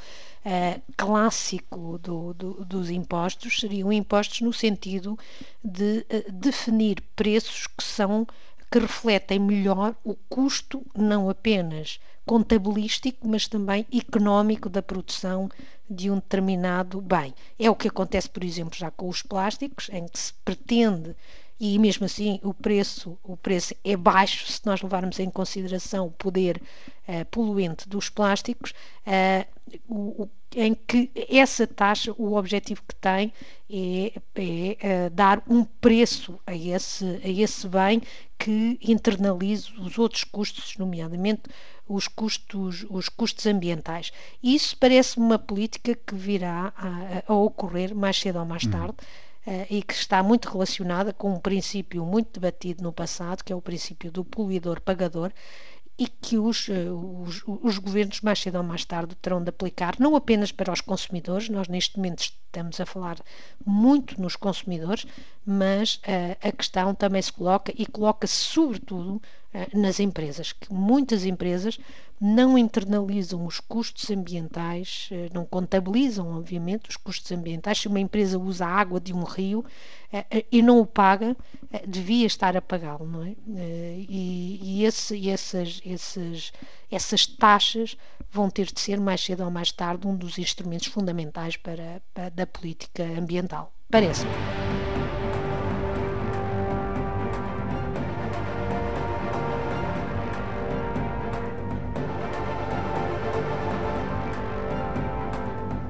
uh, 0.46 0.82
clássico 0.98 1.98
do, 1.98 2.34
do, 2.34 2.66
dos 2.66 2.90
impostos 2.90 3.60
seriam 3.60 3.92
impostos 3.92 4.42
no 4.42 4.54
sentido 4.54 5.18
de 5.64 6.06
uh, 6.10 6.32
definir 6.32 7.02
preços 7.16 7.68
que 7.68 7.84
são 7.84 8.28
que 8.72 8.80
refletem 8.80 9.40
melhor 9.40 9.96
o 10.04 10.16
custo 10.30 10.86
não 10.96 11.28
apenas 11.28 12.00
contabilístico, 12.24 13.28
mas 13.28 13.48
também 13.48 13.88
económico 13.92 14.70
da 14.70 14.84
produção 14.84 15.50
de 15.90 16.12
um 16.12 16.16
determinado 16.16 17.02
bem. 17.02 17.34
É 17.58 17.68
o 17.72 17.76
que 17.76 17.88
acontece, 17.88 18.30
por 18.30 18.44
exemplo, 18.44 18.78
já 18.78 18.92
com 18.92 19.10
os 19.10 19.24
plásticos, 19.24 19.90
em 19.92 20.08
que 20.08 20.20
se 20.20 20.34
pretende 20.46 21.16
e 21.60 21.78
mesmo 21.78 22.06
assim 22.06 22.40
o 22.42 22.54
preço, 22.54 23.18
o 23.24 23.36
preço 23.36 23.76
é 23.84 23.98
baixo 23.98 24.48
se 24.48 24.66
nós 24.66 24.82
levarmos 24.82 25.20
em 25.20 25.30
consideração 25.30 26.08
o 26.08 26.12
poder 26.12 26.62
uh, 27.08 27.26
poluente 27.30 27.88
dos 27.90 28.10
plásticos, 28.10 28.72
uh, 29.06 29.46
o, 29.88 30.24
o, 30.24 30.30
em 30.56 30.74
que 30.74 31.12
essa 31.30 31.68
taxa, 31.68 32.14
o 32.18 32.36
objetivo 32.36 32.82
que 32.88 32.96
tem 32.96 33.34
é, 33.70 34.14
é 34.36 35.08
uh, 35.08 35.10
dar 35.12 35.44
um 35.48 35.66
preço 35.66 36.40
a 36.48 36.56
esse, 36.56 37.06
a 37.24 37.28
esse 37.28 37.68
bem 37.68 38.02
que 38.38 38.80
internalize 38.82 39.72
os 39.78 39.98
outros 40.00 40.24
custos, 40.24 40.78
nomeadamente 40.78 41.44
os 41.88 42.08
custos, 42.08 42.86
os 42.90 43.10
custos 43.10 43.46
ambientais. 43.48 44.14
Isso 44.42 44.78
parece 44.78 45.18
uma 45.18 45.38
política 45.38 45.94
que 45.94 46.16
virá 46.16 46.72
a, 46.78 47.32
a 47.32 47.36
ocorrer 47.36 47.94
mais 47.94 48.18
cedo 48.18 48.40
ou 48.40 48.46
mais 48.46 48.64
uhum. 48.64 48.72
tarde. 48.72 48.96
E 49.70 49.82
que 49.82 49.94
está 49.94 50.22
muito 50.22 50.50
relacionada 50.50 51.12
com 51.12 51.34
um 51.34 51.40
princípio 51.40 52.06
muito 52.06 52.40
debatido 52.40 52.84
no 52.84 52.94
passado, 52.94 53.44
que 53.44 53.52
é 53.52 53.56
o 53.56 53.62
princípio 53.62 54.12
do 54.12 54.24
poluidor-pagador, 54.24 55.32
e 56.00 56.08
que 56.08 56.38
os, 56.38 56.70
eh, 56.70 56.90
os, 56.90 57.44
os, 57.46 57.78
governos 57.78 58.22
mais 58.22 58.40
cedo 58.40 58.58
ou 58.58 58.64
mais 58.64 58.86
tarde 58.86 59.16
terão 59.16 59.44
de 59.44 59.50
aplicar, 59.50 59.96
não 60.00 60.16
apenas 60.16 60.50
para 60.50 60.72
os 60.72 60.80
consumidores, 60.80 61.50
nós 61.50 61.68
neste 61.68 61.98
momento 61.98 62.20
estamos 62.50 62.80
a 62.80 62.86
falar 62.86 63.18
muito 63.66 64.20
nos 64.20 64.36
consumidores, 64.36 65.06
mas 65.46 65.96
uh, 65.96 66.48
a 66.48 66.52
questão 66.52 66.94
também 66.94 67.22
se 67.22 67.32
coloca 67.32 67.72
e 67.76 67.86
coloca-se 67.86 68.36
sobretudo 68.36 69.16
uh, 69.54 69.80
nas 69.80 70.00
empresas, 70.00 70.52
que 70.52 70.74
muitas 70.74 71.26
empresas 71.26 71.80
não 72.20 72.58
internalizam 72.58 73.46
os 73.46 73.60
custos 73.62 74.10
ambientais, 74.12 75.10
uh, 75.12 75.34
não 75.34 75.46
contabilizam, 75.46 76.38
obviamente, 76.38 76.90
os 76.90 76.98
custos 76.98 77.32
ambientais. 77.32 77.80
Se 77.80 77.88
uma 77.88 78.00
empresa 78.00 78.38
usa 78.38 78.66
a 78.66 78.76
água 78.76 79.00
de 79.00 79.14
um 79.14 79.24
rio 79.24 79.64
e 80.52 80.64
não 80.64 80.80
o 80.80 80.88
paga, 80.88 81.38
devia 81.88 82.26
estar 82.26 82.58
a 82.58 82.62
pagá-lo, 82.62 83.06
não 83.06 83.24
é? 83.24 83.36
E, 83.48 84.60
e 84.60 84.84
esse, 84.84 85.30
essas, 85.30 85.80
esses, 85.86 86.52
essas 86.92 87.26
taxas 87.26 87.96
vão 88.32 88.50
ter 88.50 88.68
de 88.68 88.80
ser, 88.80 89.00
mais 89.00 89.22
cedo 89.22 89.44
ou 89.44 89.52
mais 89.52 89.72
tarde, 89.72 90.08
um 90.08 90.16
dos 90.16 90.38
instrumentos 90.38 90.88
fundamentais 90.88 91.58
para, 91.58 92.02
para 92.14 92.30
da 92.30 92.46
política 92.46 93.04
ambiental. 93.04 93.74
Parece-me. 93.90 94.32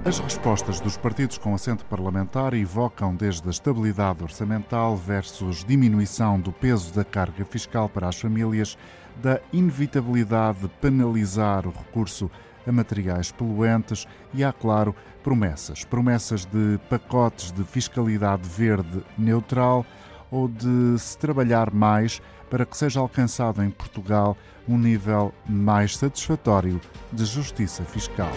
As 0.09 0.17
respostas 0.17 0.79
dos 0.79 0.97
partidos 0.97 1.37
com 1.37 1.53
assento 1.53 1.85
parlamentar 1.85 2.55
evocam 2.55 3.15
desde 3.15 3.47
a 3.47 3.51
estabilidade 3.51 4.23
orçamental 4.23 4.97
versus 4.97 5.63
diminuição 5.63 6.39
do 6.39 6.51
peso 6.51 6.91
da 6.95 7.03
carga 7.03 7.45
fiscal 7.45 7.87
para 7.87 8.07
as 8.07 8.19
famílias, 8.19 8.75
da 9.21 9.39
inevitabilidade 9.51 10.59
de 10.59 10.69
penalizar 10.69 11.67
o 11.67 11.71
recurso 11.71 12.29
a 12.67 12.71
materiais 12.71 13.31
poluentes 13.31 14.07
e 14.33 14.43
há, 14.43 14.53
claro, 14.53 14.95
promessas. 15.23 15.83
Promessas 15.83 16.45
de 16.45 16.79
pacotes 16.89 17.51
de 17.51 17.63
fiscalidade 17.63 18.47
verde 18.47 19.03
neutral 19.17 19.85
ou 20.31 20.47
de 20.47 20.97
se 20.99 21.17
trabalhar 21.17 21.73
mais 21.73 22.21
para 22.49 22.65
que 22.65 22.77
seja 22.77 22.99
alcançado 22.99 23.63
em 23.63 23.69
Portugal 23.69 24.37
um 24.67 24.77
nível 24.77 25.33
mais 25.47 25.97
satisfatório 25.97 26.79
de 27.11 27.25
justiça 27.25 27.83
fiscal. 27.83 28.31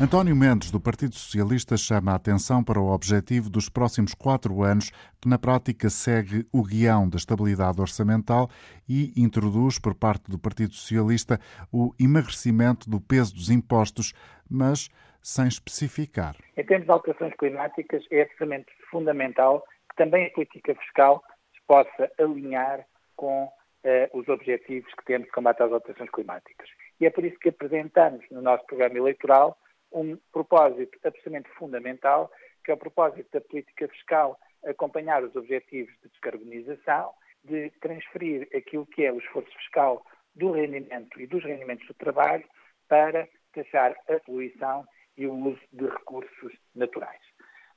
António 0.00 0.34
Mendes, 0.34 0.72
do 0.72 0.80
Partido 0.80 1.14
Socialista, 1.14 1.76
chama 1.76 2.10
a 2.10 2.16
atenção 2.16 2.64
para 2.64 2.80
o 2.80 2.92
objetivo 2.92 3.48
dos 3.48 3.68
próximos 3.68 4.12
quatro 4.12 4.64
anos, 4.64 4.90
que 5.22 5.28
na 5.28 5.38
prática 5.38 5.88
segue 5.88 6.44
o 6.52 6.64
guião 6.64 7.08
da 7.08 7.16
estabilidade 7.16 7.80
orçamental 7.80 8.48
e 8.88 9.12
introduz, 9.16 9.78
por 9.78 9.94
parte 9.94 10.28
do 10.28 10.36
Partido 10.36 10.74
Socialista, 10.74 11.38
o 11.72 11.94
emagrecimento 11.98 12.90
do 12.90 13.00
peso 13.00 13.36
dos 13.36 13.50
impostos, 13.50 14.12
mas 14.50 14.90
sem 15.22 15.46
especificar. 15.46 16.34
Em 16.56 16.64
termos 16.64 16.86
de 16.86 16.92
alterações 16.92 17.34
climáticas, 17.36 18.04
é 18.10 18.22
absolutamente 18.22 18.72
fundamental 18.90 19.64
que 19.88 19.96
também 19.96 20.26
a 20.26 20.30
política 20.30 20.74
fiscal 20.74 21.22
se 21.54 21.60
possa 21.68 22.10
alinhar 22.18 22.84
com 23.14 23.48
eh, 23.84 24.10
os 24.12 24.28
objetivos 24.28 24.92
que 24.92 25.04
temos 25.04 25.26
de 25.26 25.32
combate 25.32 25.62
às 25.62 25.70
alterações 25.70 26.10
climáticas. 26.10 26.68
E 27.00 27.06
é 27.06 27.10
por 27.10 27.24
isso 27.24 27.38
que 27.38 27.50
apresentamos 27.50 28.24
no 28.32 28.42
nosso 28.42 28.66
programa 28.66 28.98
eleitoral 28.98 29.56
um 29.94 30.18
propósito 30.32 30.98
absolutamente 31.04 31.48
fundamental, 31.50 32.30
que 32.64 32.70
é 32.70 32.74
o 32.74 32.78
propósito 32.78 33.28
da 33.32 33.40
política 33.40 33.88
fiscal 33.88 34.38
acompanhar 34.66 35.22
os 35.22 35.34
objetivos 35.36 35.94
de 36.02 36.08
descarbonização, 36.08 37.12
de 37.44 37.70
transferir 37.80 38.48
aquilo 38.54 38.86
que 38.86 39.04
é 39.04 39.12
o 39.12 39.18
esforço 39.18 39.52
fiscal 39.58 40.04
do 40.34 40.52
rendimento 40.52 41.20
e 41.20 41.26
dos 41.26 41.44
rendimentos 41.44 41.86
do 41.86 41.94
trabalho 41.94 42.44
para 42.88 43.28
taxar 43.52 43.94
a 44.08 44.18
poluição 44.20 44.84
e 45.16 45.26
o 45.26 45.34
uso 45.34 45.60
de 45.72 45.86
recursos 45.86 46.52
naturais. 46.74 47.20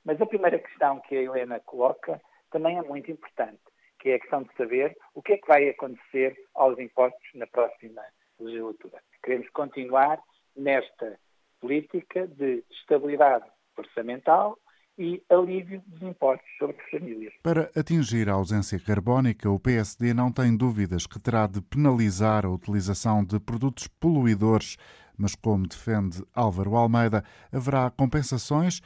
Mas 0.04 0.20
a 0.20 0.26
primeira 0.26 0.58
questão 0.58 1.00
que 1.00 1.16
a 1.16 1.22
Helena 1.22 1.60
coloca 1.60 2.20
também 2.50 2.78
é 2.78 2.82
muito 2.82 3.10
importante, 3.10 3.60
que 4.00 4.10
é 4.10 4.14
a 4.14 4.20
questão 4.20 4.42
de 4.42 4.52
saber 4.54 4.96
o 5.14 5.22
que 5.22 5.34
é 5.34 5.38
que 5.38 5.46
vai 5.46 5.68
acontecer 5.68 6.36
aos 6.54 6.78
impostos 6.78 7.28
na 7.34 7.46
próxima 7.46 8.02
legislatura. 8.40 9.02
Queremos 9.22 9.48
continuar 9.50 10.20
nesta 10.56 11.18
política 11.60 12.26
de 12.26 12.64
estabilidade 12.70 13.44
orçamental 13.76 14.58
e 14.98 15.22
alívio 15.30 15.80
dos 15.86 16.02
impostos 16.02 16.48
sobre 16.58 16.76
as 16.76 16.90
famílias. 16.90 17.32
Para 17.42 17.70
atingir 17.76 18.28
a 18.28 18.32
ausência 18.32 18.80
carbónica, 18.80 19.48
o 19.48 19.60
PSD 19.60 20.12
não 20.12 20.32
tem 20.32 20.56
dúvidas 20.56 21.06
que 21.06 21.20
terá 21.20 21.46
de 21.46 21.62
penalizar 21.62 22.44
a 22.44 22.50
utilização 22.50 23.24
de 23.24 23.38
produtos 23.38 23.86
poluidores, 23.86 24.76
mas 25.16 25.36
como 25.36 25.68
defende 25.68 26.22
Álvaro 26.34 26.74
Almeida, 26.74 27.22
haverá 27.52 27.90
compensações 27.90 28.80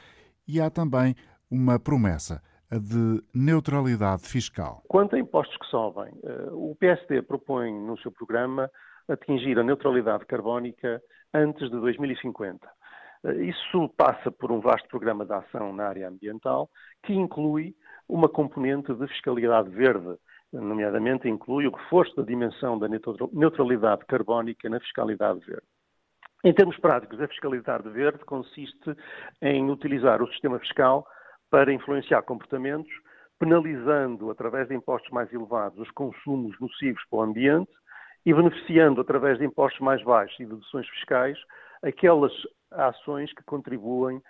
e 0.47 0.61
há 0.61 0.69
também 0.69 1.15
uma 1.49 1.79
promessa 1.79 2.41
a 2.69 2.77
de 2.77 3.23
neutralidade 3.33 4.23
fiscal. 4.23 4.83
Quanto 4.87 5.15
a 5.15 5.19
impostos 5.19 5.55
que 5.57 5.65
sobem, 5.67 6.11
eh, 6.23 6.49
o 6.51 6.75
PSD 6.79 7.21
propõe 7.21 7.71
no 7.71 7.97
seu 7.99 8.11
programa 8.11 8.69
atingir 9.07 9.59
a 9.59 9.63
neutralidade 9.63 10.25
carbónica 10.25 11.01
antes 11.33 11.69
de 11.69 11.79
2050. 11.79 12.69
Eh, 13.25 13.43
isso 13.45 13.89
passa 13.97 14.31
por 14.31 14.51
um 14.51 14.59
vasto 14.59 14.87
programa 14.87 15.25
de 15.25 15.33
ação 15.33 15.73
na 15.73 15.87
área 15.87 16.07
ambiental 16.07 16.69
que 17.03 17.13
inclui 17.13 17.75
uma 18.07 18.29
componente 18.29 18.93
de 18.93 19.07
fiscalidade 19.07 19.69
verde, 19.69 20.17
nomeadamente 20.51 21.27
inclui 21.27 21.67
o 21.67 21.71
reforço 21.71 22.15
da 22.15 22.23
dimensão 22.23 22.77
da 22.77 22.87
neutralidade 23.31 24.05
carbónica 24.05 24.69
na 24.69 24.79
fiscalidade 24.79 25.39
verde. 25.39 25.67
Em 26.43 26.53
termos 26.53 26.77
práticos, 26.77 27.19
a 27.21 27.27
fiscalidade 27.27 27.89
verde 27.89 28.23
consiste 28.25 28.95
em 29.41 29.71
utilizar 29.71 30.21
o 30.21 30.27
sistema 30.27 30.59
fiscal 30.59 31.07
para 31.49 31.71
influenciar 31.71 32.21
comportamentos, 32.23 32.91
penalizando 33.39 34.29
através 34.29 34.67
de 34.67 34.75
impostos 34.75 35.09
mais 35.11 35.31
elevados 35.31 35.79
os 35.79 35.89
consumos 35.91 36.59
nocivos 36.59 37.01
para 37.09 37.19
o 37.19 37.21
ambiente 37.21 37.71
e 38.25 38.33
beneficiando 38.33 39.01
através 39.01 39.37
de 39.37 39.45
impostos 39.45 39.81
mais 39.81 40.03
baixos 40.03 40.39
e 40.39 40.45
deduções 40.45 40.87
fiscais 40.89 41.37
aquelas 41.81 42.31
ações 42.71 43.33
que 43.33 43.43
contribuem 43.43 44.21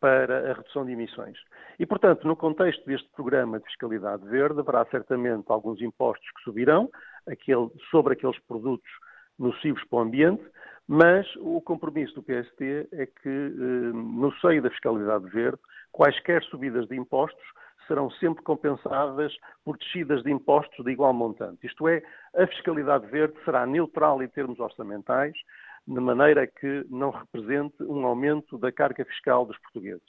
para 0.00 0.50
a 0.50 0.54
redução 0.54 0.86
de 0.86 0.92
emissões. 0.92 1.36
E, 1.78 1.84
portanto, 1.84 2.26
no 2.26 2.34
contexto 2.34 2.84
deste 2.86 3.08
programa 3.10 3.58
de 3.58 3.66
fiscalidade 3.66 4.24
verde, 4.26 4.60
haverá 4.60 4.84
certamente 4.86 5.44
alguns 5.48 5.80
impostos 5.82 6.26
que 6.36 6.42
subirão 6.42 6.88
aquele, 7.28 7.68
sobre 7.90 8.14
aqueles 8.14 8.38
produtos 8.46 8.90
nocivos 9.38 9.82
para 9.84 9.98
o 9.98 10.02
ambiente, 10.02 10.42
mas 10.88 11.26
o 11.36 11.60
compromisso 11.60 12.14
do 12.14 12.22
PST 12.22 12.88
é 12.92 13.06
que, 13.06 13.28
eh, 13.28 13.92
no 13.92 14.32
seio 14.40 14.62
da 14.62 14.70
fiscalidade 14.70 15.26
verde, 15.28 15.58
quaisquer 15.92 16.42
subidas 16.44 16.88
de 16.88 16.96
impostos 16.96 17.44
serão 17.90 18.08
sempre 18.12 18.44
compensadas 18.44 19.32
por 19.64 19.76
descidas 19.76 20.22
de 20.22 20.30
impostos 20.30 20.84
de 20.84 20.92
igual 20.92 21.12
montante. 21.12 21.66
Isto 21.66 21.88
é, 21.88 22.00
a 22.36 22.46
fiscalidade 22.46 23.04
verde 23.08 23.34
será 23.44 23.66
neutral 23.66 24.22
em 24.22 24.28
termos 24.28 24.60
orçamentais, 24.60 25.34
de 25.88 26.00
maneira 26.00 26.46
que 26.46 26.86
não 26.88 27.10
represente 27.10 27.82
um 27.82 28.06
aumento 28.06 28.56
da 28.58 28.70
carga 28.70 29.04
fiscal 29.04 29.44
dos 29.44 29.58
portugueses. 29.58 30.06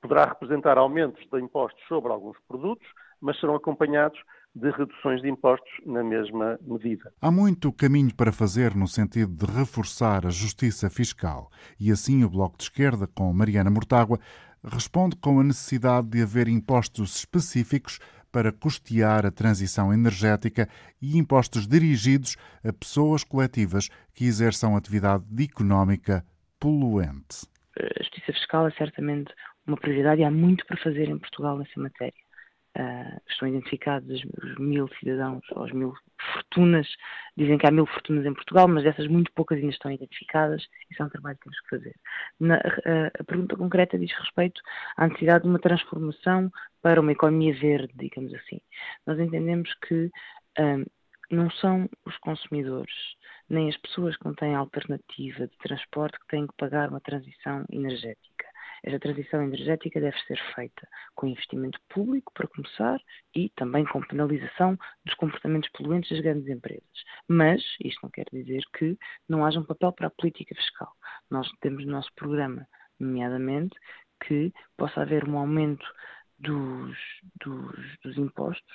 Poderá 0.00 0.26
representar 0.26 0.78
aumentos 0.78 1.26
de 1.28 1.40
impostos 1.40 1.82
sobre 1.88 2.12
alguns 2.12 2.36
produtos, 2.46 2.86
mas 3.20 3.40
serão 3.40 3.56
acompanhados 3.56 4.20
de 4.54 4.70
reduções 4.70 5.20
de 5.20 5.28
impostos 5.28 5.70
na 5.84 6.04
mesma 6.04 6.58
medida. 6.62 7.12
Há 7.20 7.30
muito 7.30 7.72
caminho 7.72 8.14
para 8.14 8.30
fazer 8.30 8.74
no 8.76 8.86
sentido 8.86 9.34
de 9.34 9.52
reforçar 9.52 10.24
a 10.24 10.30
justiça 10.30 10.88
fiscal 10.88 11.50
e 11.80 11.90
assim 11.90 12.22
o 12.22 12.30
Bloco 12.30 12.56
de 12.56 12.64
Esquerda, 12.64 13.06
com 13.06 13.32
Mariana 13.32 13.70
Mortágua, 13.70 14.18
responde 14.66 15.16
com 15.16 15.40
a 15.40 15.44
necessidade 15.44 16.08
de 16.08 16.22
haver 16.22 16.48
impostos 16.48 17.16
específicos 17.16 17.98
para 18.32 18.52
custear 18.52 19.24
a 19.24 19.30
transição 19.30 19.92
energética 19.94 20.68
e 21.00 21.16
impostos 21.16 21.66
dirigidos 21.66 22.36
a 22.64 22.72
pessoas 22.72 23.24
coletivas 23.24 23.88
que 24.14 24.24
exerçam 24.24 24.76
atividade 24.76 25.24
económica 25.42 26.24
poluente. 26.60 27.46
A 27.78 28.02
justiça 28.02 28.32
fiscal 28.32 28.66
é 28.66 28.70
certamente 28.72 29.32
uma 29.66 29.76
prioridade 29.76 30.20
e 30.20 30.24
há 30.24 30.30
muito 30.30 30.66
para 30.66 30.76
fazer 30.76 31.08
em 31.08 31.18
Portugal 31.18 31.58
nessa 31.58 31.80
matéria. 31.80 32.25
Uh, 32.78 33.20
estão 33.26 33.48
identificados 33.48 34.22
os 34.42 34.58
mil 34.58 34.86
cidadãos, 35.00 35.42
ou 35.52 35.64
as 35.64 35.72
mil 35.72 35.94
fortunas, 36.34 36.86
dizem 37.34 37.56
que 37.56 37.66
há 37.66 37.70
mil 37.70 37.86
fortunas 37.86 38.26
em 38.26 38.34
Portugal, 38.34 38.68
mas 38.68 38.84
dessas 38.84 39.06
muito 39.06 39.32
poucas 39.32 39.56
ainda 39.56 39.70
estão 39.70 39.90
identificadas, 39.90 40.62
isso 40.90 41.02
é 41.02 41.06
um 41.06 41.08
trabalho 41.08 41.38
que 41.38 41.44
temos 41.44 41.60
que 41.60 41.70
fazer. 41.70 41.94
Na, 42.38 42.56
uh, 42.56 43.10
a 43.18 43.24
pergunta 43.24 43.56
concreta 43.56 43.98
diz 43.98 44.12
respeito 44.12 44.60
à 44.98 45.06
necessidade 45.06 45.44
de 45.44 45.48
uma 45.48 45.58
transformação 45.58 46.50
para 46.82 47.00
uma 47.00 47.12
economia 47.12 47.54
verde, 47.54 47.94
digamos 47.94 48.34
assim. 48.34 48.60
Nós 49.06 49.18
entendemos 49.18 49.72
que 49.88 50.10
uh, 50.58 50.84
não 51.30 51.50
são 51.52 51.88
os 52.04 52.16
consumidores, 52.18 52.94
nem 53.48 53.70
as 53.70 53.76
pessoas 53.78 54.18
que 54.18 54.26
não 54.26 54.34
têm 54.34 54.54
alternativa 54.54 55.46
de 55.46 55.56
transporte 55.58 56.18
que 56.20 56.26
têm 56.26 56.46
que 56.46 56.54
pagar 56.58 56.90
uma 56.90 57.00
transição 57.00 57.64
energética 57.70 58.35
esta 58.86 59.00
transição 59.00 59.42
energética 59.42 60.00
deve 60.00 60.16
ser 60.22 60.38
feita 60.54 60.88
com 61.14 61.26
investimento 61.26 61.78
público, 61.88 62.32
para 62.32 62.46
começar, 62.46 63.00
e 63.34 63.50
também 63.50 63.84
com 63.84 64.00
penalização 64.00 64.78
dos 65.04 65.14
comportamentos 65.14 65.68
poluentes 65.70 66.10
das 66.10 66.20
grandes 66.20 66.48
empresas. 66.48 67.04
Mas 67.28 67.60
isto 67.82 68.00
não 68.04 68.10
quer 68.10 68.26
dizer 68.32 68.62
que 68.78 68.96
não 69.28 69.44
haja 69.44 69.58
um 69.58 69.64
papel 69.64 69.92
para 69.92 70.06
a 70.06 70.10
política 70.10 70.54
fiscal. 70.54 70.92
Nós 71.28 71.50
temos 71.60 71.84
no 71.84 71.90
nosso 71.90 72.10
programa, 72.14 72.66
nomeadamente, 72.98 73.76
que 74.24 74.52
possa 74.76 75.02
haver 75.02 75.28
um 75.28 75.36
aumento 75.36 75.84
dos, 76.38 76.96
dos, 77.44 77.98
dos 78.04 78.16
impostos 78.16 78.74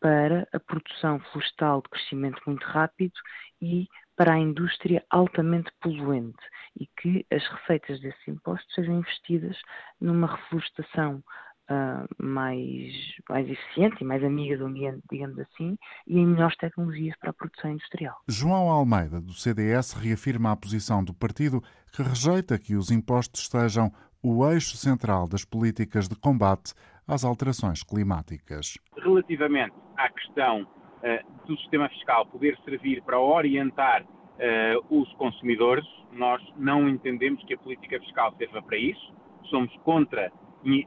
para 0.00 0.48
a 0.52 0.58
produção 0.58 1.20
florestal 1.20 1.82
de 1.82 1.90
crescimento 1.90 2.40
muito 2.46 2.64
rápido 2.64 3.12
e 3.60 3.86
para 4.20 4.34
a 4.34 4.38
indústria 4.38 5.02
altamente 5.08 5.72
poluente 5.80 6.44
e 6.78 6.86
que 7.00 7.24
as 7.34 7.42
receitas 7.48 7.98
desses 8.02 8.28
impostos 8.28 8.74
sejam 8.74 8.98
investidas 8.98 9.56
numa 9.98 10.26
reflorestação 10.26 11.24
uh, 11.70 12.22
mais, 12.22 12.92
mais 13.30 13.48
eficiente 13.48 13.96
e 14.02 14.04
mais 14.04 14.22
amiga 14.22 14.58
do 14.58 14.66
ambiente, 14.66 15.00
digamos 15.10 15.38
assim, 15.38 15.74
e 16.06 16.18
em 16.18 16.26
melhores 16.26 16.54
tecnologias 16.58 17.16
para 17.18 17.30
a 17.30 17.32
produção 17.32 17.70
industrial. 17.70 18.14
João 18.28 18.68
Almeida, 18.68 19.22
do 19.22 19.32
CDS, 19.32 19.94
reafirma 19.94 20.52
a 20.52 20.56
posição 20.56 21.02
do 21.02 21.14
partido 21.14 21.62
que 21.90 22.02
rejeita 22.02 22.58
que 22.58 22.76
os 22.76 22.90
impostos 22.90 23.46
sejam 23.46 23.90
o 24.22 24.46
eixo 24.46 24.76
central 24.76 25.26
das 25.26 25.46
políticas 25.46 26.10
de 26.10 26.14
combate 26.14 26.74
às 27.08 27.24
alterações 27.24 27.82
climáticas. 27.82 28.76
Relativamente 28.98 29.72
à 29.96 30.10
questão 30.10 30.68
eh, 31.02 31.22
do 31.46 31.56
sistema 31.58 31.88
fiscal 31.88 32.26
poder 32.26 32.58
servir 32.64 33.02
para 33.02 33.18
orientar 33.18 34.02
uh, 34.02 35.00
os 35.00 35.10
consumidores, 35.14 35.84
nós 36.12 36.42
não 36.56 36.88
entendemos 36.88 37.42
que 37.44 37.54
a 37.54 37.58
política 37.58 37.98
fiscal 38.00 38.34
serva 38.36 38.62
para 38.62 38.76
isso, 38.76 39.12
somos 39.44 39.74
contra 39.78 40.32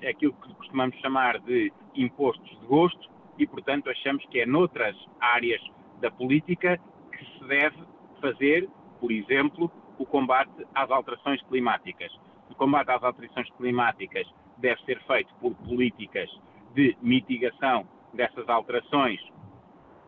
aquilo 0.07 0.34
que 0.34 0.53
costumamos 0.53 0.95
chamar 0.99 1.39
de 1.39 1.74
impostos 1.95 2.49
de 2.59 2.66
gosto 2.68 3.09
e, 3.38 3.47
portanto, 3.47 3.89
achamos 3.89 4.24
que 4.28 4.39
é 4.39 4.45
noutras 4.45 4.95
áreas 5.20 5.61
da 5.99 6.11
política 6.11 6.80
que 7.11 7.26
se 7.26 7.47
deve 7.47 7.78
fazer, 8.22 8.70
por 8.99 9.11
exemplo, 9.11 9.72
o 9.97 10.05
combate 10.05 10.51
às 10.76 10.91
alterações 10.91 11.41
climáticas. 11.43 12.11
O 12.49 12.55
combate 12.55 12.91
às 12.91 13.03
alterações 13.03 13.49
climáticas 13.57 14.28
deve 14.57 14.80
ser 14.84 15.01
feito 15.07 15.34
por 15.41 15.55
políticas 15.55 16.30
de 16.76 16.95
mitigação 17.01 17.88
dessas 18.14 18.47
alterações 18.47 19.20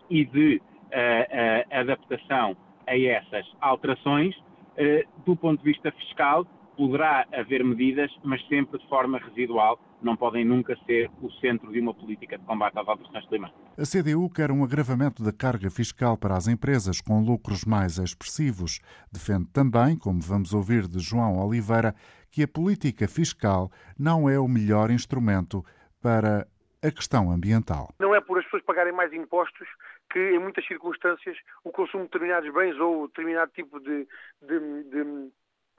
e 0.10 0.26
de 0.26 0.58
uh, 0.58 0.60
uh, 0.60 1.80
adaptação 1.80 2.56
a 2.88 2.98
essas 2.98 3.46
alterações. 3.62 4.36
Uh, 4.78 5.08
do 5.26 5.36
ponto 5.36 5.64
de 5.64 5.72
vista 5.72 5.92
fiscal, 5.92 6.46
poderá 6.76 7.26
haver 7.34 7.64
medidas, 7.64 8.12
mas 8.24 8.46
sempre 8.48 8.80
de 8.80 8.88
forma 8.88 9.18
residual, 9.18 9.80
não 10.02 10.16
podem 10.16 10.46
nunca 10.46 10.76
ser 10.86 11.10
o 11.22 11.32
centro 11.40 11.72
de 11.72 11.80
uma 11.80 11.94
política 11.94 12.38
de 12.38 12.46
combate 12.46 12.78
às 12.78 12.88
alterações 12.88 13.26
climáticas. 13.28 13.62
A 13.78 13.84
CDU 13.84 14.30
quer 14.30 14.52
um 14.52 14.64
agravamento 14.64 15.24
da 15.24 15.32
carga 15.32 15.70
fiscal 15.70 16.18
para 16.18 16.36
as 16.36 16.48
empresas 16.48 17.02
com 17.02 17.22
lucros 17.22 17.66
mais 17.66 17.98
expressivos. 17.98 18.80
Defende 19.12 19.48
também, 19.52 19.98
como 19.98 20.22
vamos 20.22 20.54
ouvir 20.54 20.88
de 20.88 21.00
João 21.00 21.40
Oliveira, 21.40 21.96
que 22.32 22.44
a 22.44 22.48
política 22.48 23.08
fiscal 23.08 23.72
não 23.98 24.30
é 24.30 24.40
o 24.40 24.48
melhor 24.48 24.92
instrumento 24.92 25.64
para 26.02 26.46
a 26.84 26.92
questão 26.92 27.32
ambiental. 27.32 27.90
Não 28.00 28.14
é 28.14 28.22
por 28.22 28.38
as 28.38 28.44
pessoas 28.44 28.64
pagarem 28.64 28.94
mais 28.94 29.12
impostos 29.12 29.68
que, 30.10 30.20
em 30.20 30.40
muitas 30.40 30.66
circunstâncias, 30.66 31.38
o 31.64 31.72
consumo 31.72 32.04
de 32.04 32.10
determinados 32.12 32.54
bens 32.54 32.80
ou 32.80 33.08
determinado 33.08 33.52
tipo 33.52 33.80
de, 33.80 34.08
de, 34.42 34.84
de 34.84 35.32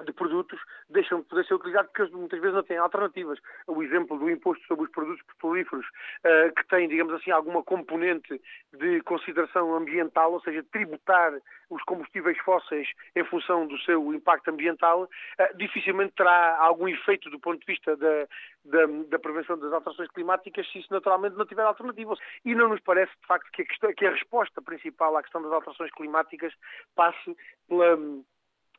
de 0.04 0.12
produtos 0.12 0.60
deixam 0.90 1.20
de 1.20 1.26
poder 1.26 1.46
ser 1.46 1.54
utilizados 1.54 1.90
porque 1.92 2.14
muitas 2.14 2.40
vezes 2.40 2.54
não 2.54 2.62
têm 2.62 2.76
alternativas. 2.76 3.38
O 3.66 3.82
exemplo 3.82 4.18
do 4.18 4.30
imposto 4.30 4.64
sobre 4.66 4.84
os 4.84 4.90
produtos 4.90 5.22
petrolíferos, 5.26 5.86
uh, 5.86 6.54
que 6.54 6.66
tem, 6.68 6.88
digamos 6.88 7.14
assim, 7.14 7.30
alguma 7.30 7.62
componente 7.62 8.40
de 8.74 9.00
consideração 9.02 9.74
ambiental, 9.74 10.32
ou 10.32 10.40
seja, 10.40 10.64
tributar 10.70 11.32
os 11.70 11.82
combustíveis 11.84 12.38
fósseis 12.38 12.88
em 13.14 13.24
função 13.24 13.66
do 13.66 13.78
seu 13.80 14.12
impacto 14.12 14.48
ambiental, 14.48 15.04
uh, 15.04 15.56
dificilmente 15.56 16.14
terá 16.14 16.58
algum 16.58 16.88
efeito 16.88 17.30
do 17.30 17.40
ponto 17.40 17.58
de 17.60 17.66
vista 17.66 17.96
da, 17.96 18.26
da, 18.64 18.86
da, 19.08 19.18
prevenção 19.18 19.58
das 19.58 19.72
alterações 19.72 20.10
climáticas 20.10 20.70
se 20.70 20.78
isso 20.78 20.92
naturalmente 20.92 21.36
não 21.36 21.46
tiver 21.46 21.62
alternativas. 21.62 22.18
E 22.44 22.54
não 22.54 22.68
nos 22.68 22.80
parece, 22.80 23.12
de 23.20 23.26
facto, 23.26 23.50
que 23.50 23.62
a, 23.62 23.66
questão, 23.66 23.94
que 23.94 24.06
a 24.06 24.10
resposta 24.10 24.60
principal 24.60 25.16
à 25.16 25.22
questão 25.22 25.40
das 25.40 25.52
alterações 25.52 25.90
climáticas 25.92 26.52
passe 26.94 27.36
pela 27.68 27.96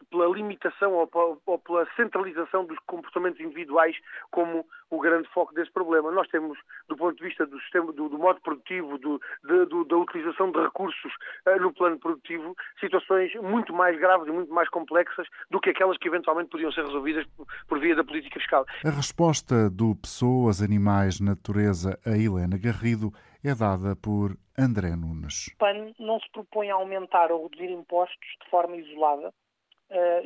pela 0.09 0.27
limitação 0.27 0.93
ou, 0.93 1.41
ou, 1.45 1.59
pela 1.59 1.87
centralização 1.95 2.65
dos 2.65 2.77
comportamentos 2.85 3.39
individuais 3.39 3.95
como 4.31 4.65
o 4.89 4.99
grande 4.99 5.27
foco 5.29 5.53
desse 5.53 5.71
problema. 5.71 6.11
Nós 6.11 6.27
temos, 6.29 6.57
do 6.87 6.95
ponto 6.95 7.17
de 7.17 7.23
vista 7.23 7.45
do 7.45 7.59
sistema, 7.61 7.91
do, 7.91 8.09
do 8.09 8.17
modo 8.17 8.39
produtivo, 8.41 8.97
do, 8.97 9.19
de, 9.43 9.65
do, 9.65 9.83
da 9.85 9.97
utilização 9.97 10.51
de 10.51 10.59
recursos 10.61 11.11
uh, 11.47 11.59
no 11.59 11.73
plano 11.73 11.99
produtivo, 11.99 12.55
situações 12.79 13.33
muito 13.35 13.73
mais 13.73 13.99
graves 13.99 14.27
e 14.27 14.31
muito 14.31 14.53
mais 14.53 14.69
complexas 14.69 15.27
do 15.49 15.59
que 15.59 15.71
aquelas 15.71 15.97
que 15.97 16.07
eventualmente 16.07 16.49
podiam 16.49 16.71
ser 16.71 16.85
resolvidas 16.85 17.25
por, 17.35 17.45
por 17.67 17.79
via 17.79 17.95
da 17.95 18.03
política 18.03 18.39
fiscal. 18.39 18.65
A 18.85 18.89
resposta 18.89 19.69
do 19.69 19.95
Pessoas, 19.95 20.61
Animais, 20.61 21.19
Natureza 21.19 21.99
a 22.05 22.17
Helena 22.17 22.57
Garrido 22.57 23.11
é 23.43 23.53
dada 23.53 23.95
por 23.95 24.37
André 24.57 24.95
Nunes. 24.95 25.47
O 25.53 25.57
PAN 25.57 25.93
não 25.99 26.19
se 26.19 26.29
propõe 26.31 26.69
a 26.71 26.75
aumentar 26.75 27.31
ou 27.31 27.43
reduzir 27.43 27.71
impostos 27.71 28.27
de 28.43 28.49
forma 28.49 28.75
isolada, 28.75 29.33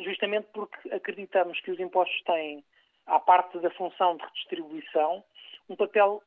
justamente 0.03 0.47
porque 0.53 0.93
acreditamos 0.93 1.59
que 1.61 1.71
os 1.71 1.79
impostos 1.79 2.21
têm, 2.23 2.63
à 3.05 3.19
parte 3.19 3.59
da 3.59 3.69
função 3.71 4.17
de 4.17 4.23
redistribuição, 4.23 5.23
um 5.69 5.75
papel 5.75 6.21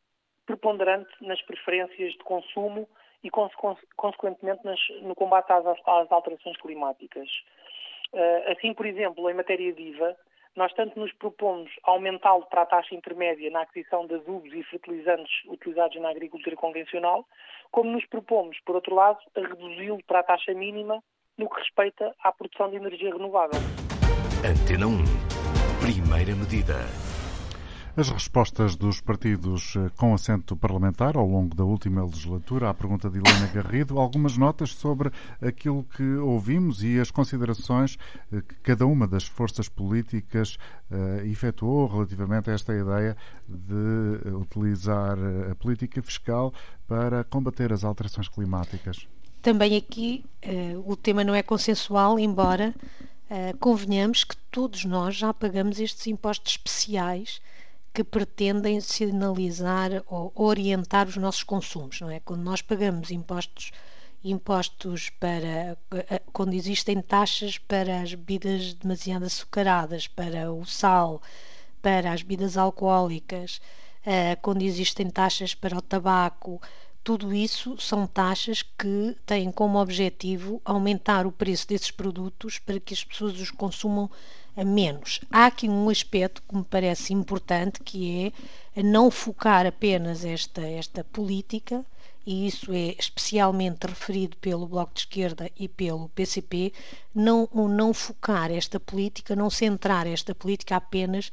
preponderante 0.46 1.12
nas 1.20 1.40
preferências 1.42 2.12
de 2.12 2.18
consumo 2.18 2.88
e, 3.22 3.30
consequentemente, 3.30 4.62
no 5.02 5.14
combate 5.14 5.50
às, 5.50 5.66
alterações 6.12 6.56
climáticas. 6.58 7.28
Uh, 8.12 8.52
assim, 8.52 8.74
por 8.74 8.86
exemplo, 8.86 9.28
em 9.28 9.34
matéria 9.34 9.72
de 9.72 9.82
IVA, 9.82 10.16
nós 10.54 10.72
tanto 10.74 10.98
nos 11.00 11.12
propomos 11.14 11.70
aumentá-lo 11.82 12.46
para 12.46 12.62
a 12.62 12.66
taxa 12.66 12.94
intermédia 12.94 13.50
na 13.50 13.62
aquisição 13.62 14.06
de 14.06 14.14
adubos 14.14 14.52
e 14.52 14.62
fertilizantes 14.64 15.32
utilizados 15.46 16.00
na 16.00 16.10
agricultura 16.10 16.54
convencional, 16.54 17.26
como 17.72 17.90
nos 17.90 18.06
propomos, 18.06 18.60
por 18.60 18.76
outro 18.76 18.94
lado, 18.94 19.18
a 19.34 19.40
reduzi-lo 19.40 20.02
para 20.04 20.20
a 20.20 20.22
taxa 20.22 20.54
mínima 20.54 21.02
no 21.38 21.48
que 21.48 21.60
respeita 21.60 22.14
à 22.22 22.32
produção 22.32 22.70
de 22.70 22.76
energia 22.76 23.12
renovável. 23.12 23.60
Antena 24.44 24.86
1. 24.86 24.98
Primeira 25.80 26.34
medida. 26.34 26.76
As 27.96 28.08
respostas 28.08 28.74
dos 28.74 29.00
partidos 29.00 29.76
eh, 29.76 29.88
com 29.96 30.12
assento 30.14 30.56
parlamentar 30.56 31.16
ao 31.16 31.24
longo 31.24 31.54
da 31.54 31.62
última 31.62 32.04
legislatura 32.04 32.68
à 32.68 32.74
pergunta 32.74 33.08
de 33.08 33.18
Helena 33.18 33.46
Garrido, 33.54 34.00
algumas 34.00 34.36
notas 34.36 34.70
sobre 34.70 35.12
aquilo 35.40 35.84
que 35.84 36.16
ouvimos 36.16 36.82
e 36.82 36.98
as 36.98 37.12
considerações 37.12 37.96
eh, 38.32 38.42
que 38.42 38.56
cada 38.56 38.84
uma 38.84 39.06
das 39.06 39.24
forças 39.24 39.68
políticas 39.68 40.58
uh, 40.90 41.24
efetuou 41.24 41.86
relativamente 41.86 42.50
a 42.50 42.54
esta 42.54 42.74
ideia 42.74 43.16
de 43.48 44.28
utilizar 44.34 45.16
a 45.48 45.54
política 45.54 46.02
fiscal 46.02 46.52
para 46.88 47.22
combater 47.22 47.72
as 47.72 47.84
alterações 47.84 48.28
climáticas 48.28 49.06
também 49.44 49.76
aqui 49.76 50.24
uh, 50.42 50.90
o 50.90 50.96
tema 50.96 51.22
não 51.22 51.34
é 51.34 51.42
consensual, 51.42 52.18
embora 52.18 52.74
uh, 53.30 53.56
convenhamos 53.58 54.24
que 54.24 54.34
todos 54.50 54.86
nós 54.86 55.14
já 55.16 55.34
pagamos 55.34 55.78
estes 55.78 56.06
impostos 56.06 56.52
especiais 56.52 57.42
que 57.92 58.02
pretendem 58.02 58.80
sinalizar 58.80 60.02
ou 60.06 60.32
orientar 60.34 61.06
os 61.06 61.18
nossos 61.18 61.42
consumos, 61.42 62.00
não 62.00 62.10
é? 62.10 62.20
Quando 62.20 62.40
nós 62.40 62.62
pagamos 62.62 63.10
impostos 63.10 63.70
impostos 64.24 65.10
para 65.10 65.76
eh, 65.92 66.22
quando 66.32 66.54
existem 66.54 67.02
taxas 67.02 67.58
para 67.58 68.00
as 68.00 68.14
bebidas 68.14 68.72
demasiado 68.72 69.26
açucaradas, 69.26 70.08
para 70.08 70.50
o 70.50 70.64
sal, 70.64 71.20
para 71.82 72.10
as 72.10 72.22
bebidas 72.22 72.56
alcoólicas, 72.56 73.60
quando 74.42 74.62
existem 74.62 75.08
taxas 75.10 75.54
para 75.54 75.76
o 75.76 75.82
tabaco, 75.82 76.60
tudo 77.04 77.34
isso 77.34 77.76
são 77.78 78.06
taxas 78.06 78.62
que 78.62 79.14
têm 79.26 79.52
como 79.52 79.78
objetivo 79.78 80.60
aumentar 80.64 81.26
o 81.26 81.32
preço 81.32 81.68
desses 81.68 81.90
produtos 81.90 82.58
para 82.58 82.80
que 82.80 82.94
as 82.94 83.04
pessoas 83.04 83.38
os 83.38 83.50
consumam 83.50 84.10
a 84.56 84.64
menos. 84.64 85.20
Há 85.30 85.46
aqui 85.46 85.68
um 85.68 85.90
aspecto 85.90 86.42
que 86.48 86.56
me 86.56 86.64
parece 86.64 87.12
importante 87.12 87.80
que 87.80 88.32
é 88.74 88.82
não 88.82 89.10
focar 89.10 89.66
apenas 89.66 90.24
esta, 90.24 90.62
esta 90.62 91.04
política 91.04 91.84
e 92.26 92.46
isso 92.46 92.72
é 92.72 92.94
especialmente 92.98 93.86
referido 93.86 94.36
pelo 94.38 94.66
Bloco 94.66 94.94
de 94.94 95.00
Esquerda 95.00 95.50
e 95.58 95.68
pelo 95.68 96.08
PCP, 96.08 96.72
não, 97.14 97.46
não 97.52 97.92
focar 97.92 98.50
esta 98.50 98.80
política, 98.80 99.36
não 99.36 99.50
centrar 99.50 100.06
esta 100.06 100.34
política 100.34 100.76
apenas 100.76 101.30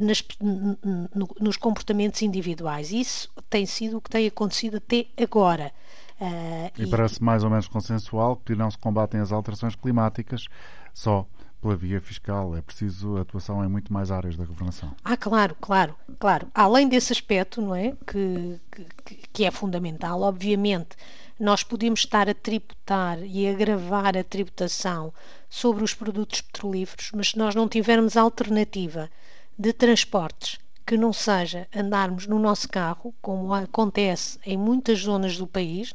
nas, 0.00 0.24
no, 0.40 1.28
nos 1.40 1.56
comportamentos 1.56 2.22
individuais. 2.22 2.92
Isso 2.92 3.30
tem 3.48 3.66
sido 3.66 3.98
o 3.98 4.00
que 4.00 4.10
tem 4.10 4.26
acontecido 4.26 4.78
até 4.78 5.06
agora. 5.22 5.72
Uh, 6.20 6.72
e, 6.78 6.84
e 6.84 6.90
parece 6.90 7.22
mais 7.22 7.44
ou 7.44 7.50
menos 7.50 7.68
consensual 7.68 8.36
que 8.36 8.54
não 8.54 8.70
se 8.70 8.78
combatem 8.78 9.20
as 9.20 9.32
alterações 9.32 9.76
climáticas 9.76 10.46
só 10.94 11.26
pela 11.60 11.76
via 11.76 12.00
fiscal. 12.00 12.56
É 12.56 12.62
preciso 12.62 13.18
atuação 13.18 13.62
em 13.64 13.68
muito 13.68 13.92
mais 13.92 14.10
áreas 14.10 14.36
da 14.36 14.44
governação. 14.44 14.94
Ah, 15.04 15.16
claro, 15.16 15.54
claro, 15.60 15.94
claro. 16.18 16.48
Além 16.54 16.88
desse 16.88 17.12
aspecto, 17.12 17.60
não 17.60 17.74
é, 17.74 17.92
que, 18.06 18.58
que, 19.04 19.14
que 19.32 19.44
é 19.44 19.50
fundamental, 19.50 20.22
obviamente, 20.22 20.96
nós 21.38 21.62
podemos 21.62 22.00
estar 22.00 22.30
a 22.30 22.34
tributar 22.34 23.22
e 23.22 23.46
agravar 23.46 24.16
a 24.16 24.24
tributação 24.24 25.12
sobre 25.50 25.84
os 25.84 25.92
produtos 25.92 26.40
petrolíferos, 26.40 27.10
mas 27.14 27.30
se 27.30 27.38
nós 27.38 27.54
não 27.54 27.68
tivermos 27.68 28.16
alternativa 28.16 29.10
de 29.58 29.72
transportes 29.72 30.58
que 30.86 30.96
não 30.96 31.12
seja 31.12 31.66
andarmos 31.74 32.26
no 32.26 32.38
nosso 32.38 32.68
carro, 32.68 33.12
como 33.20 33.52
acontece 33.52 34.38
em 34.46 34.56
muitas 34.56 35.00
zonas 35.00 35.36
do 35.36 35.46
país, 35.46 35.92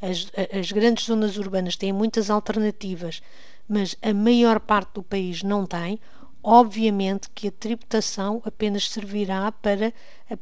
as, 0.00 0.30
as 0.58 0.72
grandes 0.72 1.04
zonas 1.04 1.36
urbanas 1.36 1.76
têm 1.76 1.92
muitas 1.92 2.30
alternativas 2.30 3.20
mas 3.68 3.96
a 4.00 4.14
maior 4.14 4.60
parte 4.60 4.94
do 4.94 5.02
país 5.02 5.42
não 5.42 5.66
tem, 5.66 5.98
obviamente 6.42 7.28
que 7.34 7.48
a 7.48 7.52
tributação 7.52 8.40
apenas 8.44 8.88
servirá 8.88 9.50
para, 9.50 9.92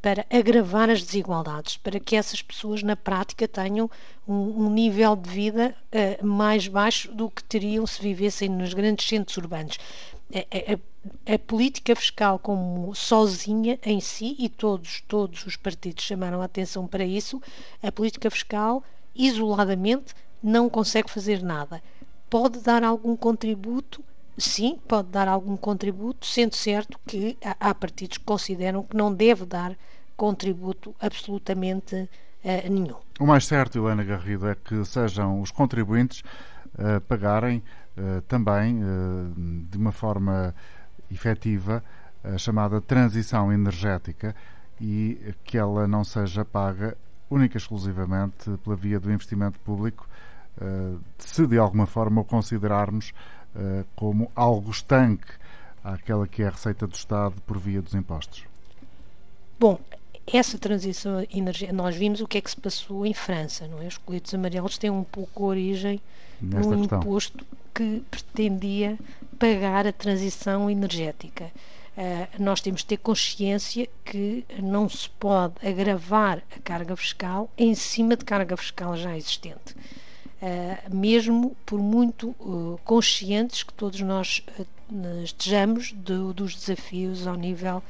para 0.02 0.26
agravar 0.30 0.90
as 0.90 1.02
desigualdades, 1.02 1.78
para 1.78 1.98
que 1.98 2.16
essas 2.16 2.42
pessoas 2.42 2.82
na 2.82 2.94
prática 2.94 3.48
tenham 3.48 3.90
um, 4.28 4.64
um 4.66 4.70
nível 4.70 5.16
de 5.16 5.30
vida 5.30 5.74
uh, 5.92 6.26
mais 6.26 6.68
baixo 6.68 7.10
do 7.12 7.30
que 7.30 7.42
teriam 7.44 7.86
se 7.86 8.02
vivessem 8.02 8.50
nos 8.50 8.74
grandes 8.74 9.08
centros 9.08 9.36
urbanos. 9.38 9.78
A, 10.32 10.38
a, 11.30 11.34
a, 11.34 11.38
política 11.38 11.94
fiscal 11.94 12.38
como 12.38 12.94
sozinha 12.94 13.78
em 13.82 14.00
si, 14.00 14.34
e 14.38 14.48
todos, 14.48 15.02
todos 15.02 15.44
os 15.46 15.56
partidos 15.56 16.04
chamaram 16.04 16.40
a 16.40 16.46
atenção 16.46 16.86
para 16.86 17.04
isso, 17.04 17.42
a 17.82 17.92
política 17.92 18.30
fiscal 18.30 18.82
isoladamente 19.14 20.14
não 20.42 20.68
consegue 20.68 21.10
fazer 21.10 21.42
nada 21.42 21.82
pode 22.34 22.58
dar 22.58 22.82
algum 22.82 23.16
contributo, 23.16 24.02
sim, 24.36 24.76
pode 24.88 25.08
dar 25.08 25.28
algum 25.28 25.56
contributo, 25.56 26.26
sendo 26.26 26.56
certo 26.56 26.98
que 27.06 27.38
há 27.60 27.72
partidos 27.72 28.18
que 28.18 28.24
consideram 28.24 28.82
que 28.82 28.96
não 28.96 29.14
deve 29.14 29.46
dar 29.46 29.76
contributo 30.16 30.92
absolutamente 30.98 31.94
uh, 31.94 32.68
nenhum. 32.68 32.96
O 33.20 33.24
mais 33.24 33.46
certo, 33.46 33.78
Helena 33.78 34.02
Garrido, 34.02 34.48
é 34.48 34.56
que 34.56 34.84
sejam 34.84 35.40
os 35.40 35.52
contribuintes 35.52 36.24
uh, 36.76 37.00
pagarem 37.02 37.62
uh, 37.96 38.20
também 38.22 38.80
de 39.68 39.78
uma 39.78 39.92
forma 39.92 40.54
efetiva 41.10 41.82
a 42.22 42.38
chamada 42.38 42.80
transição 42.80 43.52
energética 43.52 44.34
e 44.80 45.34
que 45.44 45.58
ela 45.58 45.86
não 45.86 46.02
seja 46.02 46.44
paga 46.44 46.96
única 47.30 47.56
e 47.56 47.58
exclusivamente 47.58 48.50
pela 48.62 48.76
via 48.76 48.98
do 48.98 49.12
investimento 49.12 49.58
público 49.60 50.08
eh, 50.60 50.96
se 51.18 51.46
de 51.46 51.58
alguma 51.58 51.86
forma 51.86 52.20
o 52.20 52.24
considerarmos 52.24 53.12
eh, 53.54 53.84
como 53.94 54.30
algo 54.34 54.70
estanque 54.70 55.32
àquela 55.82 56.26
que 56.26 56.42
é 56.42 56.46
a 56.46 56.50
receita 56.50 56.86
do 56.86 56.94
Estado 56.94 57.40
por 57.42 57.58
via 57.58 57.82
dos 57.82 57.94
impostos? 57.94 58.46
Bom, 59.58 59.78
essa 60.26 60.58
transição 60.58 61.26
energética, 61.30 61.72
nós 61.72 61.94
vimos 61.94 62.20
o 62.20 62.26
que 62.26 62.38
é 62.38 62.40
que 62.40 62.50
se 62.50 62.56
passou 62.56 63.04
em 63.04 63.12
França, 63.12 63.66
não 63.66 63.82
é? 63.82 63.86
Os 63.86 63.98
coletes 63.98 64.32
amarelos 64.32 64.78
têm 64.78 64.90
um 64.90 65.04
pouco 65.04 65.44
origem 65.44 66.00
Nesta 66.40 66.70
num 66.70 66.80
questão. 66.80 67.00
imposto 67.00 67.46
que 67.74 68.02
pretendia 68.10 68.98
pagar 69.38 69.86
a 69.86 69.92
transição 69.92 70.70
energética. 70.70 71.50
Uh, 71.96 72.42
nós 72.42 72.60
temos 72.60 72.80
de 72.80 72.86
ter 72.86 72.96
consciência 72.96 73.88
que 74.04 74.44
não 74.60 74.88
se 74.88 75.08
pode 75.10 75.54
agravar 75.64 76.42
a 76.56 76.60
carga 76.60 76.96
fiscal 76.96 77.48
em 77.56 77.74
cima 77.74 78.16
de 78.16 78.24
carga 78.24 78.56
fiscal 78.56 78.96
já 78.96 79.16
existente. 79.16 79.76
mesmo 80.92 81.56
por 81.64 81.78
muito 81.78 82.34
conscientes 82.84 83.62
que 83.62 83.72
todos 83.72 84.00
nós 84.00 84.42
estejamos 85.24 85.92
dos 85.92 86.54
desafios 86.54 87.26
ao 87.26 87.34
nível 87.34 87.82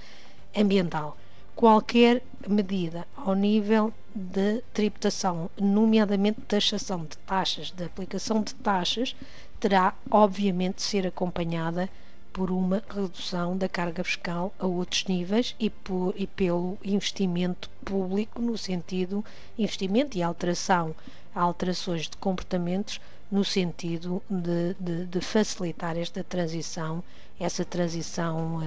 ambiental. 0.55 1.16
Qualquer 1.57 2.23
medida 2.49 3.07
ao 3.17 3.35
nível 3.35 3.93
de 4.15 4.61
tributação, 4.73 5.51
nomeadamente 5.59 6.41
taxação 6.43 7.05
de 7.05 7.17
taxas, 7.19 7.71
de 7.71 7.85
aplicação 7.85 8.43
de 8.43 8.55
taxas, 8.57 9.15
terá 9.61 9.95
obviamente 10.11 10.77
de 10.77 10.83
ser 10.83 11.07
acompanhada 11.07 11.89
por 12.33 12.51
uma 12.51 12.83
redução 12.89 13.57
da 13.57 13.69
carga 13.69 14.03
fiscal 14.03 14.53
a 14.59 14.67
outros 14.67 15.05
níveis 15.05 15.55
e, 15.59 15.71
por, 15.71 16.13
e 16.17 16.27
pelo 16.27 16.77
investimento 16.85 17.71
público 17.85 18.43
no 18.43 18.59
sentido 18.59 19.25
investimento 19.57 20.19
e 20.19 20.23
alteração 20.23 20.95
alterações 21.35 22.09
de 22.09 22.17
comportamentos 22.17 23.01
no 23.31 23.45
sentido 23.45 24.23
de, 24.29 24.75
de, 24.79 25.07
de 25.07 25.21
facilitar 25.21 25.97
esta 25.97 26.23
transição, 26.23 27.03
essa 27.39 27.64
transição 27.64 28.57
uh, 28.57 28.61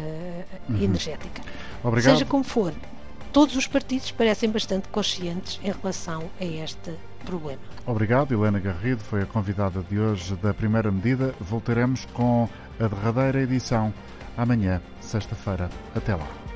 uhum. 0.69 0.81
energética. 0.81 1.41
Obrigado. 1.83 2.13
Seja 2.13 2.25
como 2.25 2.43
for, 2.43 2.73
todos 3.31 3.55
os 3.55 3.67
partidos 3.67 4.11
parecem 4.11 4.49
bastante 4.49 4.87
conscientes 4.89 5.59
em 5.63 5.71
relação 5.71 6.23
a 6.39 6.45
este 6.45 6.93
problema. 7.25 7.61
Obrigado, 7.85 8.33
Helena 8.33 8.59
Garrido, 8.59 9.03
foi 9.03 9.21
a 9.21 9.25
convidada 9.25 9.81
de 9.89 9.99
hoje 9.99 10.35
da 10.35 10.53
primeira 10.53 10.91
medida. 10.91 11.33
Voltaremos 11.39 12.05
com 12.13 12.47
a 12.79 12.87
derradeira 12.87 13.41
edição 13.41 13.93
amanhã, 14.37 14.81
sexta-feira. 15.01 15.69
Até 15.95 16.15
lá. 16.15 16.46